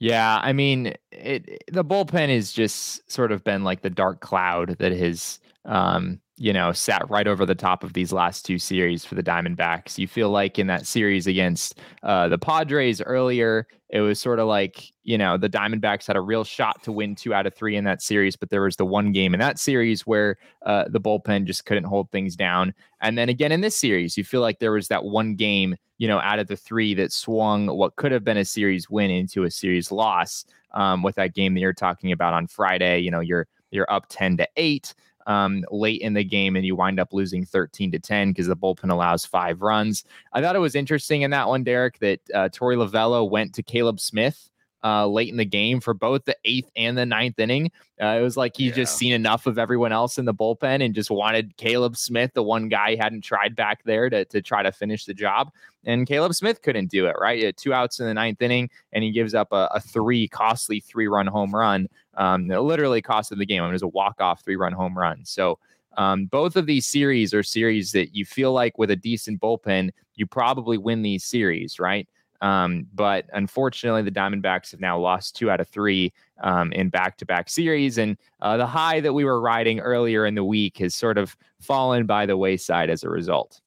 yeah, 0.00 0.40
I 0.42 0.54
mean, 0.54 0.94
it 1.12 1.62
the 1.70 1.84
bullpen 1.84 2.34
has 2.34 2.52
just 2.52 3.08
sort 3.10 3.32
of 3.32 3.44
been 3.44 3.64
like 3.64 3.82
the 3.82 3.90
dark 3.90 4.20
cloud 4.20 4.76
that 4.78 4.92
has 4.92 5.38
um, 5.66 6.20
you 6.40 6.54
know, 6.54 6.72
sat 6.72 7.08
right 7.10 7.26
over 7.26 7.44
the 7.44 7.54
top 7.54 7.84
of 7.84 7.92
these 7.92 8.14
last 8.14 8.46
two 8.46 8.58
series 8.58 9.04
for 9.04 9.14
the 9.14 9.22
Diamondbacks. 9.22 9.98
You 9.98 10.08
feel 10.08 10.30
like 10.30 10.58
in 10.58 10.68
that 10.68 10.86
series 10.86 11.26
against 11.26 11.78
uh, 12.02 12.28
the 12.28 12.38
Padres 12.38 13.02
earlier, 13.02 13.66
it 13.90 14.00
was 14.00 14.18
sort 14.18 14.38
of 14.38 14.46
like, 14.48 14.90
you 15.02 15.18
know, 15.18 15.36
the 15.36 15.50
Diamondbacks 15.50 16.06
had 16.06 16.16
a 16.16 16.20
real 16.22 16.42
shot 16.42 16.82
to 16.84 16.92
win 16.92 17.14
two 17.14 17.34
out 17.34 17.46
of 17.46 17.54
three 17.54 17.76
in 17.76 17.84
that 17.84 18.00
series, 18.00 18.36
but 18.36 18.48
there 18.48 18.62
was 18.62 18.76
the 18.76 18.86
one 18.86 19.12
game 19.12 19.34
in 19.34 19.40
that 19.40 19.58
series 19.58 20.06
where 20.06 20.38
uh, 20.64 20.86
the 20.88 20.98
bullpen 20.98 21.44
just 21.44 21.66
couldn't 21.66 21.84
hold 21.84 22.10
things 22.10 22.36
down. 22.36 22.72
And 23.02 23.18
then 23.18 23.28
again 23.28 23.52
in 23.52 23.60
this 23.60 23.76
series, 23.76 24.16
you 24.16 24.24
feel 24.24 24.40
like 24.40 24.60
there 24.60 24.72
was 24.72 24.88
that 24.88 25.04
one 25.04 25.34
game, 25.34 25.76
you 25.98 26.08
know, 26.08 26.20
out 26.20 26.38
of 26.38 26.46
the 26.46 26.56
three 26.56 26.94
that 26.94 27.12
swung 27.12 27.66
what 27.66 27.96
could 27.96 28.12
have 28.12 28.24
been 28.24 28.38
a 28.38 28.46
series 28.46 28.88
win 28.88 29.10
into 29.10 29.44
a 29.44 29.50
series 29.50 29.92
loss 29.92 30.46
um, 30.72 31.02
with 31.02 31.16
that 31.16 31.34
game 31.34 31.52
that 31.52 31.60
you're 31.60 31.74
talking 31.74 32.12
about 32.12 32.32
on 32.32 32.46
Friday. 32.46 33.00
You 33.00 33.10
know, 33.10 33.20
you're 33.20 33.46
you're 33.70 33.92
up 33.92 34.06
10 34.08 34.38
to 34.38 34.48
8 34.56 34.94
um, 35.26 35.64
late 35.70 36.00
in 36.00 36.14
the 36.14 36.24
game 36.24 36.56
and 36.56 36.64
you 36.64 36.76
wind 36.76 36.98
up 37.00 37.12
losing 37.12 37.44
13 37.44 37.92
to 37.92 37.98
10 37.98 38.30
because 38.30 38.46
the 38.46 38.56
bullpen 38.56 38.90
allows 38.90 39.24
five 39.24 39.62
runs. 39.62 40.04
I 40.32 40.40
thought 40.40 40.56
it 40.56 40.60
was 40.60 40.74
interesting 40.74 41.22
in 41.22 41.30
that 41.30 41.48
one, 41.48 41.64
Derek, 41.64 41.98
that 42.00 42.20
uh, 42.34 42.48
Torey 42.48 42.76
Lovullo 42.76 43.28
went 43.28 43.54
to 43.54 43.62
Caleb 43.62 44.00
Smith 44.00 44.50
uh, 44.82 45.06
late 45.06 45.28
in 45.28 45.36
the 45.36 45.44
game 45.44 45.80
for 45.80 45.94
both 45.94 46.24
the 46.24 46.36
eighth 46.44 46.70
and 46.76 46.96
the 46.96 47.06
ninth 47.06 47.38
inning. 47.38 47.70
Uh, 48.00 48.16
it 48.18 48.22
was 48.22 48.36
like 48.36 48.56
he 48.56 48.68
yeah. 48.68 48.74
just 48.74 48.96
seen 48.96 49.12
enough 49.12 49.46
of 49.46 49.58
everyone 49.58 49.92
else 49.92 50.18
in 50.18 50.24
the 50.24 50.34
bullpen 50.34 50.82
and 50.82 50.94
just 50.94 51.10
wanted 51.10 51.56
Caleb 51.56 51.96
Smith, 51.96 52.32
the 52.34 52.42
one 52.42 52.68
guy 52.68 52.92
he 52.92 52.96
hadn't 52.96 53.22
tried 53.22 53.54
back 53.54 53.82
there, 53.84 54.08
to, 54.08 54.24
to 54.26 54.40
try 54.40 54.62
to 54.62 54.72
finish 54.72 55.04
the 55.04 55.14
job. 55.14 55.52
And 55.84 56.06
Caleb 56.06 56.34
Smith 56.34 56.62
couldn't 56.62 56.90
do 56.90 57.06
it, 57.06 57.16
right? 57.20 57.38
He 57.38 57.44
had 57.44 57.56
two 57.56 57.72
outs 57.72 58.00
in 58.00 58.06
the 58.06 58.14
ninth 58.14 58.40
inning, 58.40 58.70
and 58.92 59.04
he 59.04 59.10
gives 59.10 59.34
up 59.34 59.48
a, 59.52 59.68
a 59.74 59.80
three 59.80 60.28
costly 60.28 60.80
three 60.80 61.08
run 61.08 61.26
home 61.26 61.54
run. 61.54 61.88
Um, 62.14 62.50
it 62.50 62.60
literally 62.60 63.02
costed 63.02 63.38
the 63.38 63.46
game. 63.46 63.62
I 63.62 63.66
mean, 63.66 63.70
it 63.70 63.74
was 63.74 63.82
a 63.82 63.88
walk 63.88 64.20
off 64.20 64.42
three 64.42 64.56
run 64.56 64.72
home 64.72 64.96
run. 64.96 65.24
So, 65.24 65.58
um, 65.96 66.26
both 66.26 66.56
of 66.56 66.66
these 66.66 66.86
series 66.86 67.34
are 67.34 67.42
series 67.42 67.92
that 67.92 68.14
you 68.14 68.24
feel 68.24 68.52
like 68.52 68.78
with 68.78 68.90
a 68.90 68.96
decent 68.96 69.40
bullpen, 69.40 69.90
you 70.14 70.26
probably 70.26 70.78
win 70.78 71.02
these 71.02 71.24
series, 71.24 71.80
right? 71.80 72.08
Um, 72.40 72.86
but 72.94 73.26
unfortunately, 73.32 74.02
the 74.02 74.10
Diamondbacks 74.10 74.70
have 74.70 74.80
now 74.80 74.98
lost 74.98 75.36
two 75.36 75.50
out 75.50 75.60
of 75.60 75.68
three 75.68 76.12
um, 76.42 76.72
in 76.72 76.88
back 76.88 77.16
to 77.18 77.26
back 77.26 77.50
series. 77.50 77.98
And 77.98 78.16
uh, 78.40 78.56
the 78.56 78.66
high 78.66 79.00
that 79.00 79.12
we 79.12 79.24
were 79.24 79.40
riding 79.40 79.80
earlier 79.80 80.24
in 80.24 80.34
the 80.34 80.44
week 80.44 80.78
has 80.78 80.94
sort 80.94 81.18
of 81.18 81.36
fallen 81.60 82.06
by 82.06 82.24
the 82.26 82.36
wayside 82.36 82.88
as 82.88 83.04
a 83.04 83.10
result. 83.10 83.60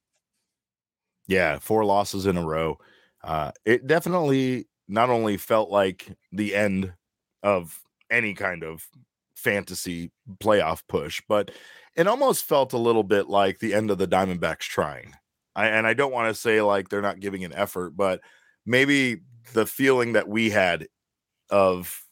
Yeah, 1.28 1.60
four 1.60 1.86
losses 1.86 2.26
in 2.26 2.36
a 2.36 2.46
row. 2.46 2.80
Uh, 3.24 3.52
it 3.64 3.88
definitely 3.88 4.68
not 4.88 5.10
only 5.10 5.38
felt 5.38 5.70
like 5.70 6.12
the 6.32 6.56
end 6.56 6.94
of 7.44 7.80
any 8.10 8.34
kind 8.34 8.64
of 8.64 8.88
fantasy 9.36 10.12
playoff 10.40 10.82
push, 10.88 11.22
but 11.28 11.52
it 11.96 12.08
almost 12.08 12.46
felt 12.46 12.74
a 12.74 12.78
little 12.78 13.04
bit 13.04 13.28
like 13.28 13.60
the 13.60 13.74
end 13.74 13.92
of 13.92 13.98
the 13.98 14.08
Diamondbacks 14.08 14.60
trying. 14.60 15.14
I, 15.56 15.68
and 15.68 15.86
I 15.86 15.94
don't 15.94 16.12
want 16.14 16.34
to 16.34 16.40
say 16.40 16.62
like 16.62 16.90
they're 16.90 17.02
not 17.02 17.20
giving 17.20 17.44
an 17.44 17.54
effort, 17.54 17.96
but 17.96 18.22
maybe 18.66 19.22
the 19.54 19.66
feeling 19.66 20.14
that 20.14 20.28
we 20.28 20.50
had 20.50 20.88
of 21.50 22.04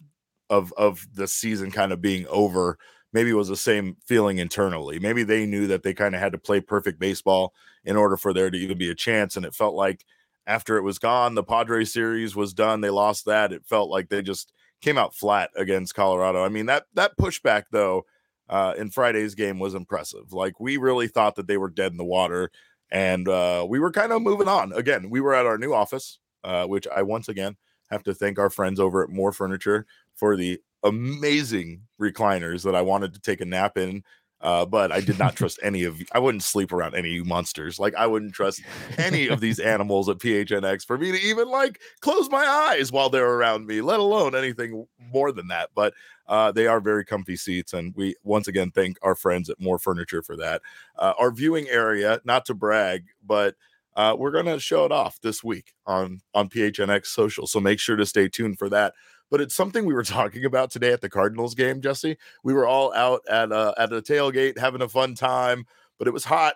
of 0.50 0.74
of 0.78 1.08
the 1.14 1.28
season 1.28 1.72
kind 1.72 1.92
of 1.92 2.02
being 2.02 2.28
over 2.28 2.78
maybe 3.14 3.34
was 3.34 3.48
the 3.48 3.56
same 3.56 3.96
feeling 4.06 4.38
internally 4.38 5.00
maybe 5.00 5.24
they 5.24 5.46
knew 5.46 5.68
that 5.68 5.82
they 5.82 5.94
kind 5.94 6.14
of 6.14 6.20
had 6.20 6.34
to 6.34 6.38
play 6.38 6.60
perfect 6.60 7.00
baseball 7.00 7.54
in 7.86 7.96
order 7.96 8.18
for 8.18 8.34
there 8.34 8.52
to 8.52 8.58
even 8.58 8.78
be 8.78 8.90
a 8.90 8.96
chance 8.96 9.38
and 9.38 9.46
it 9.46 9.56
felt 9.56 9.74
like 9.74 10.04
after 10.46 10.78
it 10.78 10.84
was 10.84 11.00
gone 11.00 11.34
the 11.34 11.44
Padres 11.44 11.94
series 11.94 12.36
was 12.36 12.54
done 12.54 12.82
they 12.82 12.90
lost 12.90 13.26
that 13.26 13.54
it 13.54 13.66
felt 13.66 13.90
like 13.90 14.10
they 14.10 14.22
just 14.22 14.52
came 14.82 14.98
out 14.98 15.16
flat 15.16 15.50
against 15.56 15.96
Colorado 15.96 16.44
i 16.44 16.50
mean 16.50 16.66
that 16.66 16.86
that 16.94 17.18
pushback 17.18 17.64
though 17.72 18.06
uh, 18.50 18.74
in 18.78 18.90
Friday's 18.90 19.36
game 19.36 19.60
was 19.60 19.74
impressive 19.76 20.34
like 20.34 20.60
we 20.60 20.76
really 20.78 21.08
thought 21.08 21.36
that 21.36 21.48
they 21.48 21.58
were 21.58 21.70
dead 21.70 21.92
in 21.92 21.98
the 21.98 22.04
water 22.04 22.52
and 22.92 23.30
uh, 23.30 23.66
we 23.68 23.80
were 23.80 23.92
kind 23.92 24.12
of 24.12 24.22
moving 24.22 24.50
on 24.50 24.74
again 24.74 25.10
we 25.10 25.22
were 25.22 25.34
at 25.34 25.46
our 25.46 25.58
new 25.58 25.74
office 25.74 26.20
uh, 26.44 26.66
which 26.66 26.88
I 26.94 27.02
once 27.02 27.30
again 27.30 27.56
have 27.90 28.04
to 28.04 28.14
thank 28.14 28.40
our 28.40 28.50
friends 28.50 28.80
over 28.80 29.04
at 29.04 29.10
Mor 29.10 29.32
Furniture 29.32 29.86
for 30.16 30.36
the 30.36 30.60
amazing 30.84 31.82
recliners 32.00 32.64
that 32.64 32.76
I 32.76 32.82
wanted 32.82 33.14
to 33.14 33.22
take 33.22 33.42
a 33.42 33.46
nap 33.46 33.78
in. 33.78 34.04
Uh, 34.42 34.66
but 34.66 34.92
I 34.92 35.02
did 35.02 35.20
not 35.20 35.36
trust 35.36 35.60
any 35.64 35.84
of. 35.84 36.02
I 36.12 36.20
wouldn't 36.20 36.44
sleep 36.44 36.72
around 36.72 36.96
any 36.96 37.22
monsters. 37.22 37.80
Like 37.80 37.96
I 37.96 38.08
wouldn't 38.08 38.34
trust 38.34 38.62
any 38.98 39.28
of 39.28 39.40
these 39.40 39.60
animals 39.60 40.10
at 40.10 40.18
PHNX 40.18 40.86
for 40.86 40.98
me 40.98 41.12
to 41.12 41.20
even 41.20 41.50
like 41.50 41.80
close 42.00 42.30
my 42.30 42.46
eyes 42.46 42.92
while 42.92 43.10
they're 43.10 43.34
around 43.36 43.68
me. 43.68 43.82
Let 43.82 44.00
alone 44.00 44.36
anything 44.36 44.88
more 45.00 45.32
than 45.32 45.48
that. 45.50 45.70
But 45.76 45.94
uh, 46.28 46.52
they 46.52 46.68
are 46.68 46.80
very 46.80 47.04
comfy 47.06 47.36
seats, 47.36 47.74
and 47.74 47.94
we 47.96 48.16
once 48.24 48.48
again 48.48 48.72
thank 48.72 48.98
our 49.02 49.16
friends 49.16 49.50
at 49.50 49.60
Mor 49.60 49.78
Furniture 49.78 50.22
for 50.22 50.38
that. 50.38 50.62
Uh, 50.98 51.14
our 51.20 51.32
viewing 51.32 51.68
area, 51.68 52.22
not 52.24 52.46
to 52.46 52.54
brag, 52.54 53.06
but 53.26 53.56
uh, 53.96 54.16
we're 54.18 54.32
going 54.32 54.46
to 54.46 54.60
show 54.60 54.86
it 54.86 54.92
off 54.92 55.20
this 55.22 55.44
week 55.44 55.74
on 55.86 56.22
on 56.34 56.50
PHNX 56.50 57.08
social. 57.08 57.48
So 57.48 57.60
make 57.60 57.80
sure 57.80 57.96
to 57.96 58.06
stay 58.06 58.28
tuned 58.30 58.58
for 58.58 58.70
that. 58.70 58.94
But 59.32 59.42
it's 59.42 59.56
something 59.56 59.86
we 59.86 59.96
were 59.96 60.04
talking 60.20 60.46
about 60.46 60.70
today 60.70 60.92
at 60.92 61.02
the 61.02 61.10
Cardinals 61.10 61.56
game, 61.56 61.82
Jesse. 61.82 62.18
We 62.44 62.54
were 62.54 62.68
all 62.68 62.94
out 62.94 63.22
at 63.28 63.52
uh, 63.52 63.74
at 63.78 63.92
a 63.92 64.02
tailgate 64.02 64.60
having 64.60 64.82
a 64.82 64.90
fun 64.90 65.16
time, 65.16 65.66
but 65.98 66.08
it 66.08 66.14
was 66.14 66.26
hot, 66.26 66.56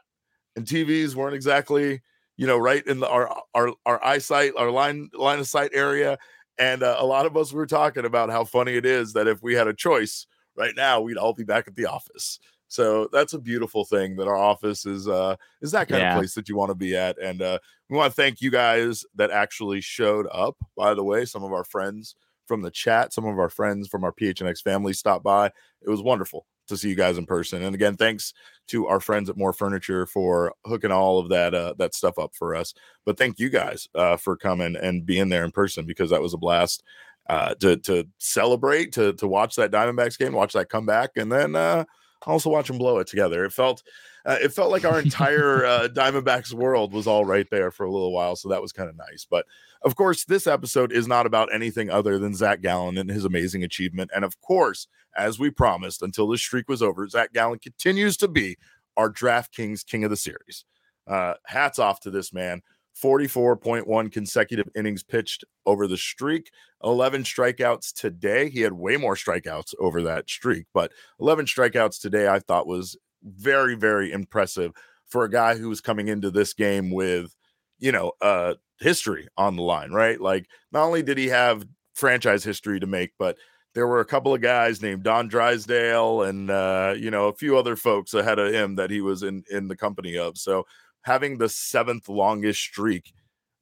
and 0.56 0.66
TVs 0.66 1.16
weren't 1.16 1.36
exactly 1.36 2.02
you 2.38 2.46
know 2.46 2.58
right 2.58 2.86
in 2.86 3.00
the, 3.00 3.10
our 3.10 3.44
our 3.56 3.74
our 3.86 4.04
eyesight, 4.04 4.54
our 4.58 4.70
line 4.70 5.10
line 5.14 5.40
of 5.40 5.48
sight 5.48 5.72
area. 5.74 6.20
And 6.58 6.84
uh, 6.84 6.96
a 7.00 7.06
lot 7.06 7.26
of 7.26 7.36
us 7.36 7.52
were 7.52 7.66
talking 7.66 8.06
about 8.06 8.30
how 8.30 8.46
funny 8.46 8.76
it 8.76 8.86
is 8.86 9.12
that 9.14 9.28
if 9.28 9.44
we 9.44 9.56
had 9.56 9.68
a 9.68 9.74
choice 9.74 10.26
right 10.56 10.74
now, 10.76 11.02
we'd 11.02 11.18
all 11.18 11.34
be 11.34 11.44
back 11.44 11.68
at 11.68 11.76
the 11.76 11.86
office. 11.86 12.40
So 12.68 13.10
that's 13.12 13.34
a 13.34 13.40
beautiful 13.40 13.84
thing 13.84 14.16
that 14.16 14.28
our 14.28 14.38
office 14.38 14.86
is 14.86 15.08
uh 15.08 15.36
is 15.62 15.72
that 15.72 15.88
kind 15.88 16.02
yeah. 16.02 16.14
of 16.14 16.20
place 16.20 16.34
that 16.36 16.50
you 16.50 16.56
want 16.56 16.70
to 16.70 16.76
be 16.76 16.96
at. 16.96 17.18
And 17.20 17.42
uh 17.42 17.60
we 17.90 17.98
want 17.98 18.12
to 18.12 18.22
thank 18.22 18.42
you 18.42 18.52
guys 18.52 19.06
that 19.16 19.32
actually 19.32 19.82
showed 19.82 20.28
up. 20.32 20.58
By 20.76 20.94
the 20.94 21.04
way, 21.04 21.26
some 21.26 21.44
of 21.44 21.54
our 21.54 21.64
friends 21.64 22.16
from 22.48 22.62
the 22.62 22.72
chat, 22.72 23.14
some 23.14 23.26
of 23.26 23.40
our 23.40 23.50
friends 23.50 23.88
from 23.88 24.04
our 24.04 24.12
PHNX 24.12 24.62
family 24.62 24.94
stopped 24.94 25.24
by. 25.24 25.48
It 25.48 25.90
was 25.90 26.02
wonderful 26.02 26.46
to 26.68 26.78
see 26.78 26.90
you 26.90 26.96
guys 26.96 27.18
in 27.18 27.26
person. 27.26 27.64
And 27.64 27.76
again, 27.76 27.96
thanks 27.96 28.34
to 28.68 28.88
our 28.88 29.00
friends 29.00 29.30
at 29.30 29.38
Mor 29.38 29.54
Furniture 29.54 30.06
for 30.06 30.54
hooking 30.66 30.92
all 30.92 31.20
of 31.20 31.30
that 31.30 31.54
uh, 31.54 31.74
that 31.78 31.94
stuff 31.94 32.18
up 32.18 32.34
for 32.36 32.56
us. 32.56 32.74
But 33.06 33.18
thank 33.18 33.40
you 33.40 33.50
guys 33.50 33.88
uh, 33.96 34.18
for 34.18 34.36
coming 34.36 34.76
and 34.76 35.06
being 35.06 35.30
there 35.30 35.44
in 35.44 35.52
person 35.52 35.86
because 35.86 36.10
that 36.10 36.22
was 36.22 36.34
a 36.34 36.38
blast 36.38 36.84
uh, 37.30 37.56
to 37.56 37.78
to 37.78 38.08
celebrate, 38.18 38.94
to 38.94 39.14
to 39.14 39.28
watch 39.28 39.56
that 39.56 39.72
Diamondbacks 39.72 40.18
game, 40.18 40.34
watch 40.34 40.54
that 40.54 40.70
comeback, 40.70 41.12
and 41.18 41.32
then 41.32 41.56
uh, 41.56 41.86
also 42.26 42.50
watch 42.50 42.68
them 42.68 42.78
blow 42.78 43.00
it 43.00 43.08
together. 43.08 43.46
It 43.46 43.54
felt 43.54 43.84
uh, 44.26 44.38
it 44.42 44.54
felt 44.54 44.72
like 44.72 44.86
our 44.86 45.00
entire 45.02 45.66
uh, 45.66 45.88
Diamondbacks 45.88 46.54
world 46.54 46.94
was 46.94 47.08
all 47.08 47.26
right 47.26 47.50
there 47.50 47.72
for 47.72 47.86
a 47.86 47.92
little 47.92 48.12
while, 48.12 48.36
so 48.36 48.50
that 48.50 48.62
was 48.62 48.72
kind 48.72 48.90
of 48.90 48.98
nice. 48.98 49.26
But 49.30 49.46
of 49.84 49.96
course, 49.96 50.26
this 50.26 50.48
episode 50.48 50.92
is 50.92 51.08
not 51.08 51.26
about 51.26 51.54
anything 51.54 51.90
other 51.90 52.18
than 52.18 52.34
Zac 52.34 52.62
Gallen 52.62 52.98
and 52.98 53.10
his 53.10 53.26
amazing 53.26 53.64
achievement. 53.64 54.12
And 54.16 54.26
of 54.26 54.40
course, 54.42 54.88
as 55.16 55.40
we 55.40 55.50
promised, 55.50 56.02
until 56.02 56.28
this 56.28 56.42
streak 56.42 56.68
was 56.68 56.82
over, 56.82 57.08
Zac 57.08 57.34
Gallen 57.34 57.60
continues 57.60 58.18
to 58.18 58.28
be 58.28 58.58
our 58.98 59.12
DraftKings 59.12 59.86
King 59.86 60.04
of 60.04 60.10
the 60.10 60.18
Series. 60.18 60.66
Uh, 61.08 61.36
hats 61.46 61.80
off 61.80 62.00
to 62.02 62.12
this 62.12 62.34
man. 62.34 62.62
44.1 63.02 64.12
consecutive 64.12 64.70
innings 64.74 65.04
pitched 65.04 65.44
over 65.66 65.86
the 65.86 65.98
streak, 65.98 66.50
11 66.82 67.24
strikeouts 67.24 67.94
today. 67.94 68.50
He 68.50 68.62
had 68.62 68.72
way 68.72 68.96
more 68.96 69.16
strikeouts 69.16 69.74
over 69.80 70.02
that 70.04 70.30
streak, 70.30 70.68
but 70.74 70.94
11 71.20 71.46
strikeouts 71.46 72.00
today 72.00 72.30
I 72.30 72.40
thought 72.40 72.68
was 72.68 72.96
very, 73.26 73.76
very 73.76 74.12
impressive 74.12 74.72
for 75.08 75.24
a 75.24 75.30
guy 75.30 75.56
who 75.56 75.70
was 75.70 75.82
coming 75.82 76.08
into 76.08 76.32
this 76.32 76.54
game 76.54 76.92
with, 76.92 77.36
you 77.80 77.92
know, 77.92 78.12
uh, 78.22 78.56
history 78.80 79.28
on 79.38 79.56
the 79.56 79.62
line, 79.62 79.92
right? 79.92 80.20
Like, 80.20 80.48
not 80.72 80.86
only 80.86 81.04
did 81.04 81.18
he 81.18 81.28
have 81.28 81.66
franchise 81.94 82.44
history 82.44 82.80
to 82.80 82.88
make, 82.88 83.12
but 83.18 83.38
there 83.76 83.88
were 83.88 84.00
a 84.00 84.06
couple 84.06 84.34
of 84.34 84.42
guys 84.42 84.82
named 84.82 85.04
Don 85.04 85.28
Drysdale 85.28 86.24
and 86.24 86.50
uh, 86.50 86.96
you 86.98 87.12
know 87.12 87.28
a 87.28 87.36
few 87.36 87.58
other 87.58 87.76
folks 87.76 88.14
ahead 88.14 88.40
of 88.40 88.54
him 88.54 88.76
that 88.76 88.90
he 88.90 89.02
was 89.02 89.22
in 89.22 89.44
in 89.52 89.68
the 89.68 89.76
company 89.76 90.18
of. 90.18 90.38
So 90.38 90.66
having 91.02 91.38
the 91.38 91.50
seventh 91.50 92.10
longest 92.10 92.62
streak, 92.62 93.14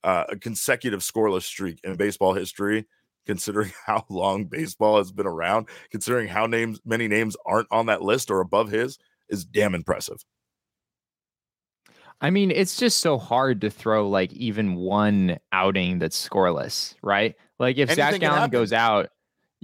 uh, 0.04 0.26
a 0.30 0.38
consecutive 0.38 1.02
scoreless 1.02 1.44
streak 1.44 1.80
in 1.84 1.96
baseball 1.96 2.34
history, 2.34 2.86
considering 3.26 3.72
how 3.86 4.06
long 4.10 4.46
baseball 4.46 4.98
has 4.98 5.12
been 5.12 5.28
around, 5.28 5.68
considering 5.92 6.28
how 6.28 6.46
names 6.46 6.80
many 6.86 7.08
names 7.08 7.36
aren't 7.46 7.72
on 7.72 7.88
that 7.88 8.04
list 8.04 8.30
or 8.30 8.40
above 8.40 8.70
his, 8.70 9.00
is 9.30 9.46
damn 9.46 9.76
impressive. 9.76 10.18
I 12.22 12.30
mean, 12.30 12.52
it's 12.52 12.78
just 12.78 13.00
so 13.00 13.18
hard 13.18 13.62
to 13.62 13.70
throw 13.70 14.08
like 14.10 14.32
even 14.34 14.76
one 14.76 15.40
outing 15.52 16.00
that's 16.00 16.30
scoreless, 16.30 16.96
right? 17.02 17.36
Like 17.60 17.78
if 17.78 17.90
Anything 17.90 18.22
Zac 18.22 18.22
Gallen 18.22 18.50
goes 18.50 18.72
out, 18.72 19.10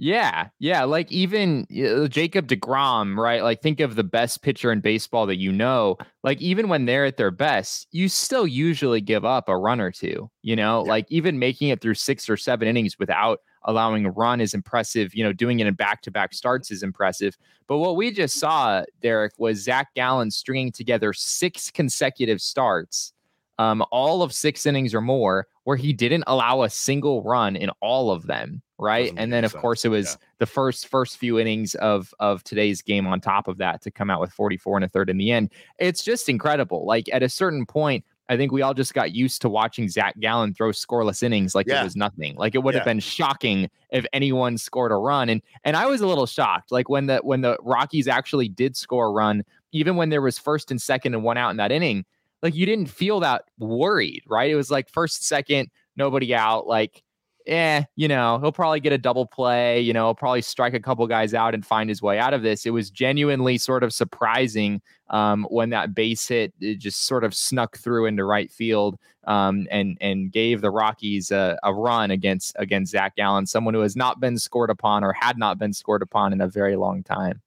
yeah, 0.02 0.48
yeah. 0.58 0.84
Like 0.84 1.12
even 1.12 1.66
uh, 1.70 2.08
Jacob 2.08 2.46
DeGrom, 2.48 3.18
right? 3.18 3.42
Like 3.42 3.60
think 3.60 3.80
of 3.80 3.96
the 3.96 4.02
best 4.02 4.40
pitcher 4.40 4.72
in 4.72 4.80
baseball 4.80 5.26
that 5.26 5.36
you 5.36 5.52
know. 5.52 5.98
Like 6.24 6.40
even 6.40 6.70
when 6.70 6.86
they're 6.86 7.04
at 7.04 7.18
their 7.18 7.30
best, 7.30 7.86
you 7.92 8.08
still 8.08 8.46
usually 8.46 9.02
give 9.02 9.26
up 9.26 9.50
a 9.50 9.58
run 9.58 9.78
or 9.78 9.90
two. 9.90 10.30
You 10.40 10.56
know, 10.56 10.82
yeah. 10.82 10.90
like 10.90 11.06
even 11.10 11.38
making 11.38 11.68
it 11.68 11.82
through 11.82 11.94
six 11.94 12.30
or 12.30 12.38
seven 12.38 12.66
innings 12.66 12.98
without 12.98 13.40
allowing 13.64 14.06
a 14.06 14.10
run 14.10 14.40
is 14.40 14.54
impressive. 14.54 15.14
You 15.14 15.22
know, 15.22 15.34
doing 15.34 15.60
it 15.60 15.66
in 15.66 15.74
back 15.74 16.00
to 16.02 16.10
back 16.10 16.32
starts 16.32 16.70
is 16.70 16.82
impressive. 16.82 17.36
But 17.66 17.76
what 17.76 17.96
we 17.96 18.10
just 18.10 18.40
saw, 18.40 18.84
Derek, 19.02 19.34
was 19.36 19.62
Zac 19.62 19.92
Gallen 19.94 20.30
stringing 20.30 20.72
together 20.72 21.12
six 21.12 21.70
consecutive 21.70 22.40
starts, 22.40 23.12
um, 23.60 23.84
all 23.90 24.22
of 24.22 24.32
six 24.32 24.64
innings 24.64 24.94
or 24.94 25.00
more, 25.00 25.46
where 25.64 25.76
he 25.76 25.92
didn't 25.92 26.24
allow 26.26 26.62
a 26.62 26.70
single 26.70 27.22
run 27.22 27.56
in 27.56 27.70
all 27.80 28.10
of 28.10 28.26
them 28.26 28.62
right? 28.80 29.12
And 29.16 29.30
then 29.30 29.44
of 29.44 29.52
sense. 29.52 29.60
course 29.60 29.84
it 29.84 29.90
was 29.90 30.12
yeah. 30.12 30.26
the 30.38 30.46
first 30.46 30.88
first 30.88 31.18
few 31.18 31.38
innings 31.38 31.74
of 31.76 32.14
of 32.18 32.42
today's 32.42 32.82
game 32.82 33.06
on 33.06 33.20
top 33.20 33.46
of 33.46 33.58
that 33.58 33.82
to 33.82 33.90
come 33.90 34.10
out 34.10 34.20
with 34.20 34.32
44 34.32 34.78
and 34.78 34.84
a 34.84 34.88
third 34.88 35.10
in 35.10 35.18
the 35.18 35.30
end. 35.30 35.52
It's 35.78 36.02
just 36.02 36.28
incredible. 36.28 36.86
Like 36.86 37.08
at 37.12 37.22
a 37.22 37.28
certain 37.28 37.66
point, 37.66 38.04
I 38.30 38.36
think 38.36 38.52
we 38.52 38.62
all 38.62 38.74
just 38.74 38.94
got 38.94 39.12
used 39.12 39.42
to 39.42 39.48
watching 39.48 39.88
Zac 39.88 40.18
Gallen 40.18 40.54
throw 40.54 40.70
scoreless 40.70 41.22
innings 41.22 41.54
like 41.54 41.66
yeah. 41.66 41.80
it 41.80 41.84
was 41.84 41.96
nothing. 41.96 42.36
Like 42.36 42.54
it 42.54 42.62
would 42.62 42.74
yeah. 42.74 42.80
have 42.80 42.86
been 42.86 43.00
shocking 43.00 43.68
if 43.90 44.06
anyone 44.12 44.56
scored 44.56 44.92
a 44.92 44.96
run. 44.96 45.28
And 45.28 45.42
and 45.64 45.76
I 45.76 45.86
was 45.86 46.00
a 46.00 46.06
little 46.06 46.26
shocked. 46.26 46.72
Like 46.72 46.88
when 46.88 47.06
the 47.06 47.18
when 47.18 47.42
the 47.42 47.58
Rockies 47.60 48.08
actually 48.08 48.48
did 48.48 48.76
score 48.76 49.08
a 49.08 49.10
run, 49.12 49.44
even 49.72 49.96
when 49.96 50.08
there 50.08 50.22
was 50.22 50.38
first 50.38 50.70
and 50.70 50.80
second 50.80 51.14
and 51.14 51.22
one 51.22 51.36
out 51.36 51.50
in 51.50 51.58
that 51.58 51.70
inning, 51.72 52.06
like 52.42 52.54
you 52.54 52.66
didn't 52.66 52.86
feel 52.86 53.20
that 53.20 53.44
worried, 53.58 54.22
right? 54.26 54.50
It 54.50 54.56
was 54.56 54.70
like 54.70 54.88
first, 54.88 55.26
second, 55.26 55.68
nobody 55.96 56.34
out. 56.34 56.66
Like 56.66 57.02
eh, 57.46 57.82
you 57.96 58.08
know, 58.08 58.38
he'll 58.38 58.52
probably 58.52 58.80
get 58.80 58.92
a 58.92 58.98
double 58.98 59.26
play, 59.26 59.80
you 59.80 59.92
know, 59.92 60.06
he'll 60.06 60.14
probably 60.14 60.42
strike 60.42 60.74
a 60.74 60.80
couple 60.80 61.06
guys 61.06 61.34
out 61.34 61.54
and 61.54 61.66
find 61.66 61.88
his 61.88 62.02
way 62.02 62.18
out 62.18 62.34
of 62.34 62.42
this. 62.42 62.66
It 62.66 62.70
was 62.70 62.90
genuinely 62.90 63.58
sort 63.58 63.82
of 63.82 63.92
surprising 63.92 64.80
um, 65.08 65.46
when 65.50 65.70
that 65.70 65.94
base 65.94 66.28
hit 66.28 66.52
just 66.78 67.06
sort 67.06 67.24
of 67.24 67.34
snuck 67.34 67.76
through 67.76 68.06
into 68.06 68.24
right 68.24 68.50
field 68.50 68.98
um, 69.24 69.66
and 69.70 69.98
and 70.00 70.32
gave 70.32 70.60
the 70.60 70.70
Rockies 70.70 71.30
a, 71.30 71.58
a, 71.62 71.74
run 71.74 72.10
against 72.10 72.54
against 72.56 72.92
Zac 72.92 73.16
Gallen, 73.16 73.46
someone 73.46 73.74
who 73.74 73.80
has 73.80 73.96
not 73.96 74.20
been 74.20 74.38
scored 74.38 74.70
upon 74.70 75.04
or 75.04 75.12
had 75.12 75.36
not 75.36 75.58
been 75.58 75.72
scored 75.72 76.02
upon 76.02 76.32
in 76.32 76.40
a 76.40 76.48
very 76.48 76.76
long 76.76 77.02
time. 77.02 77.42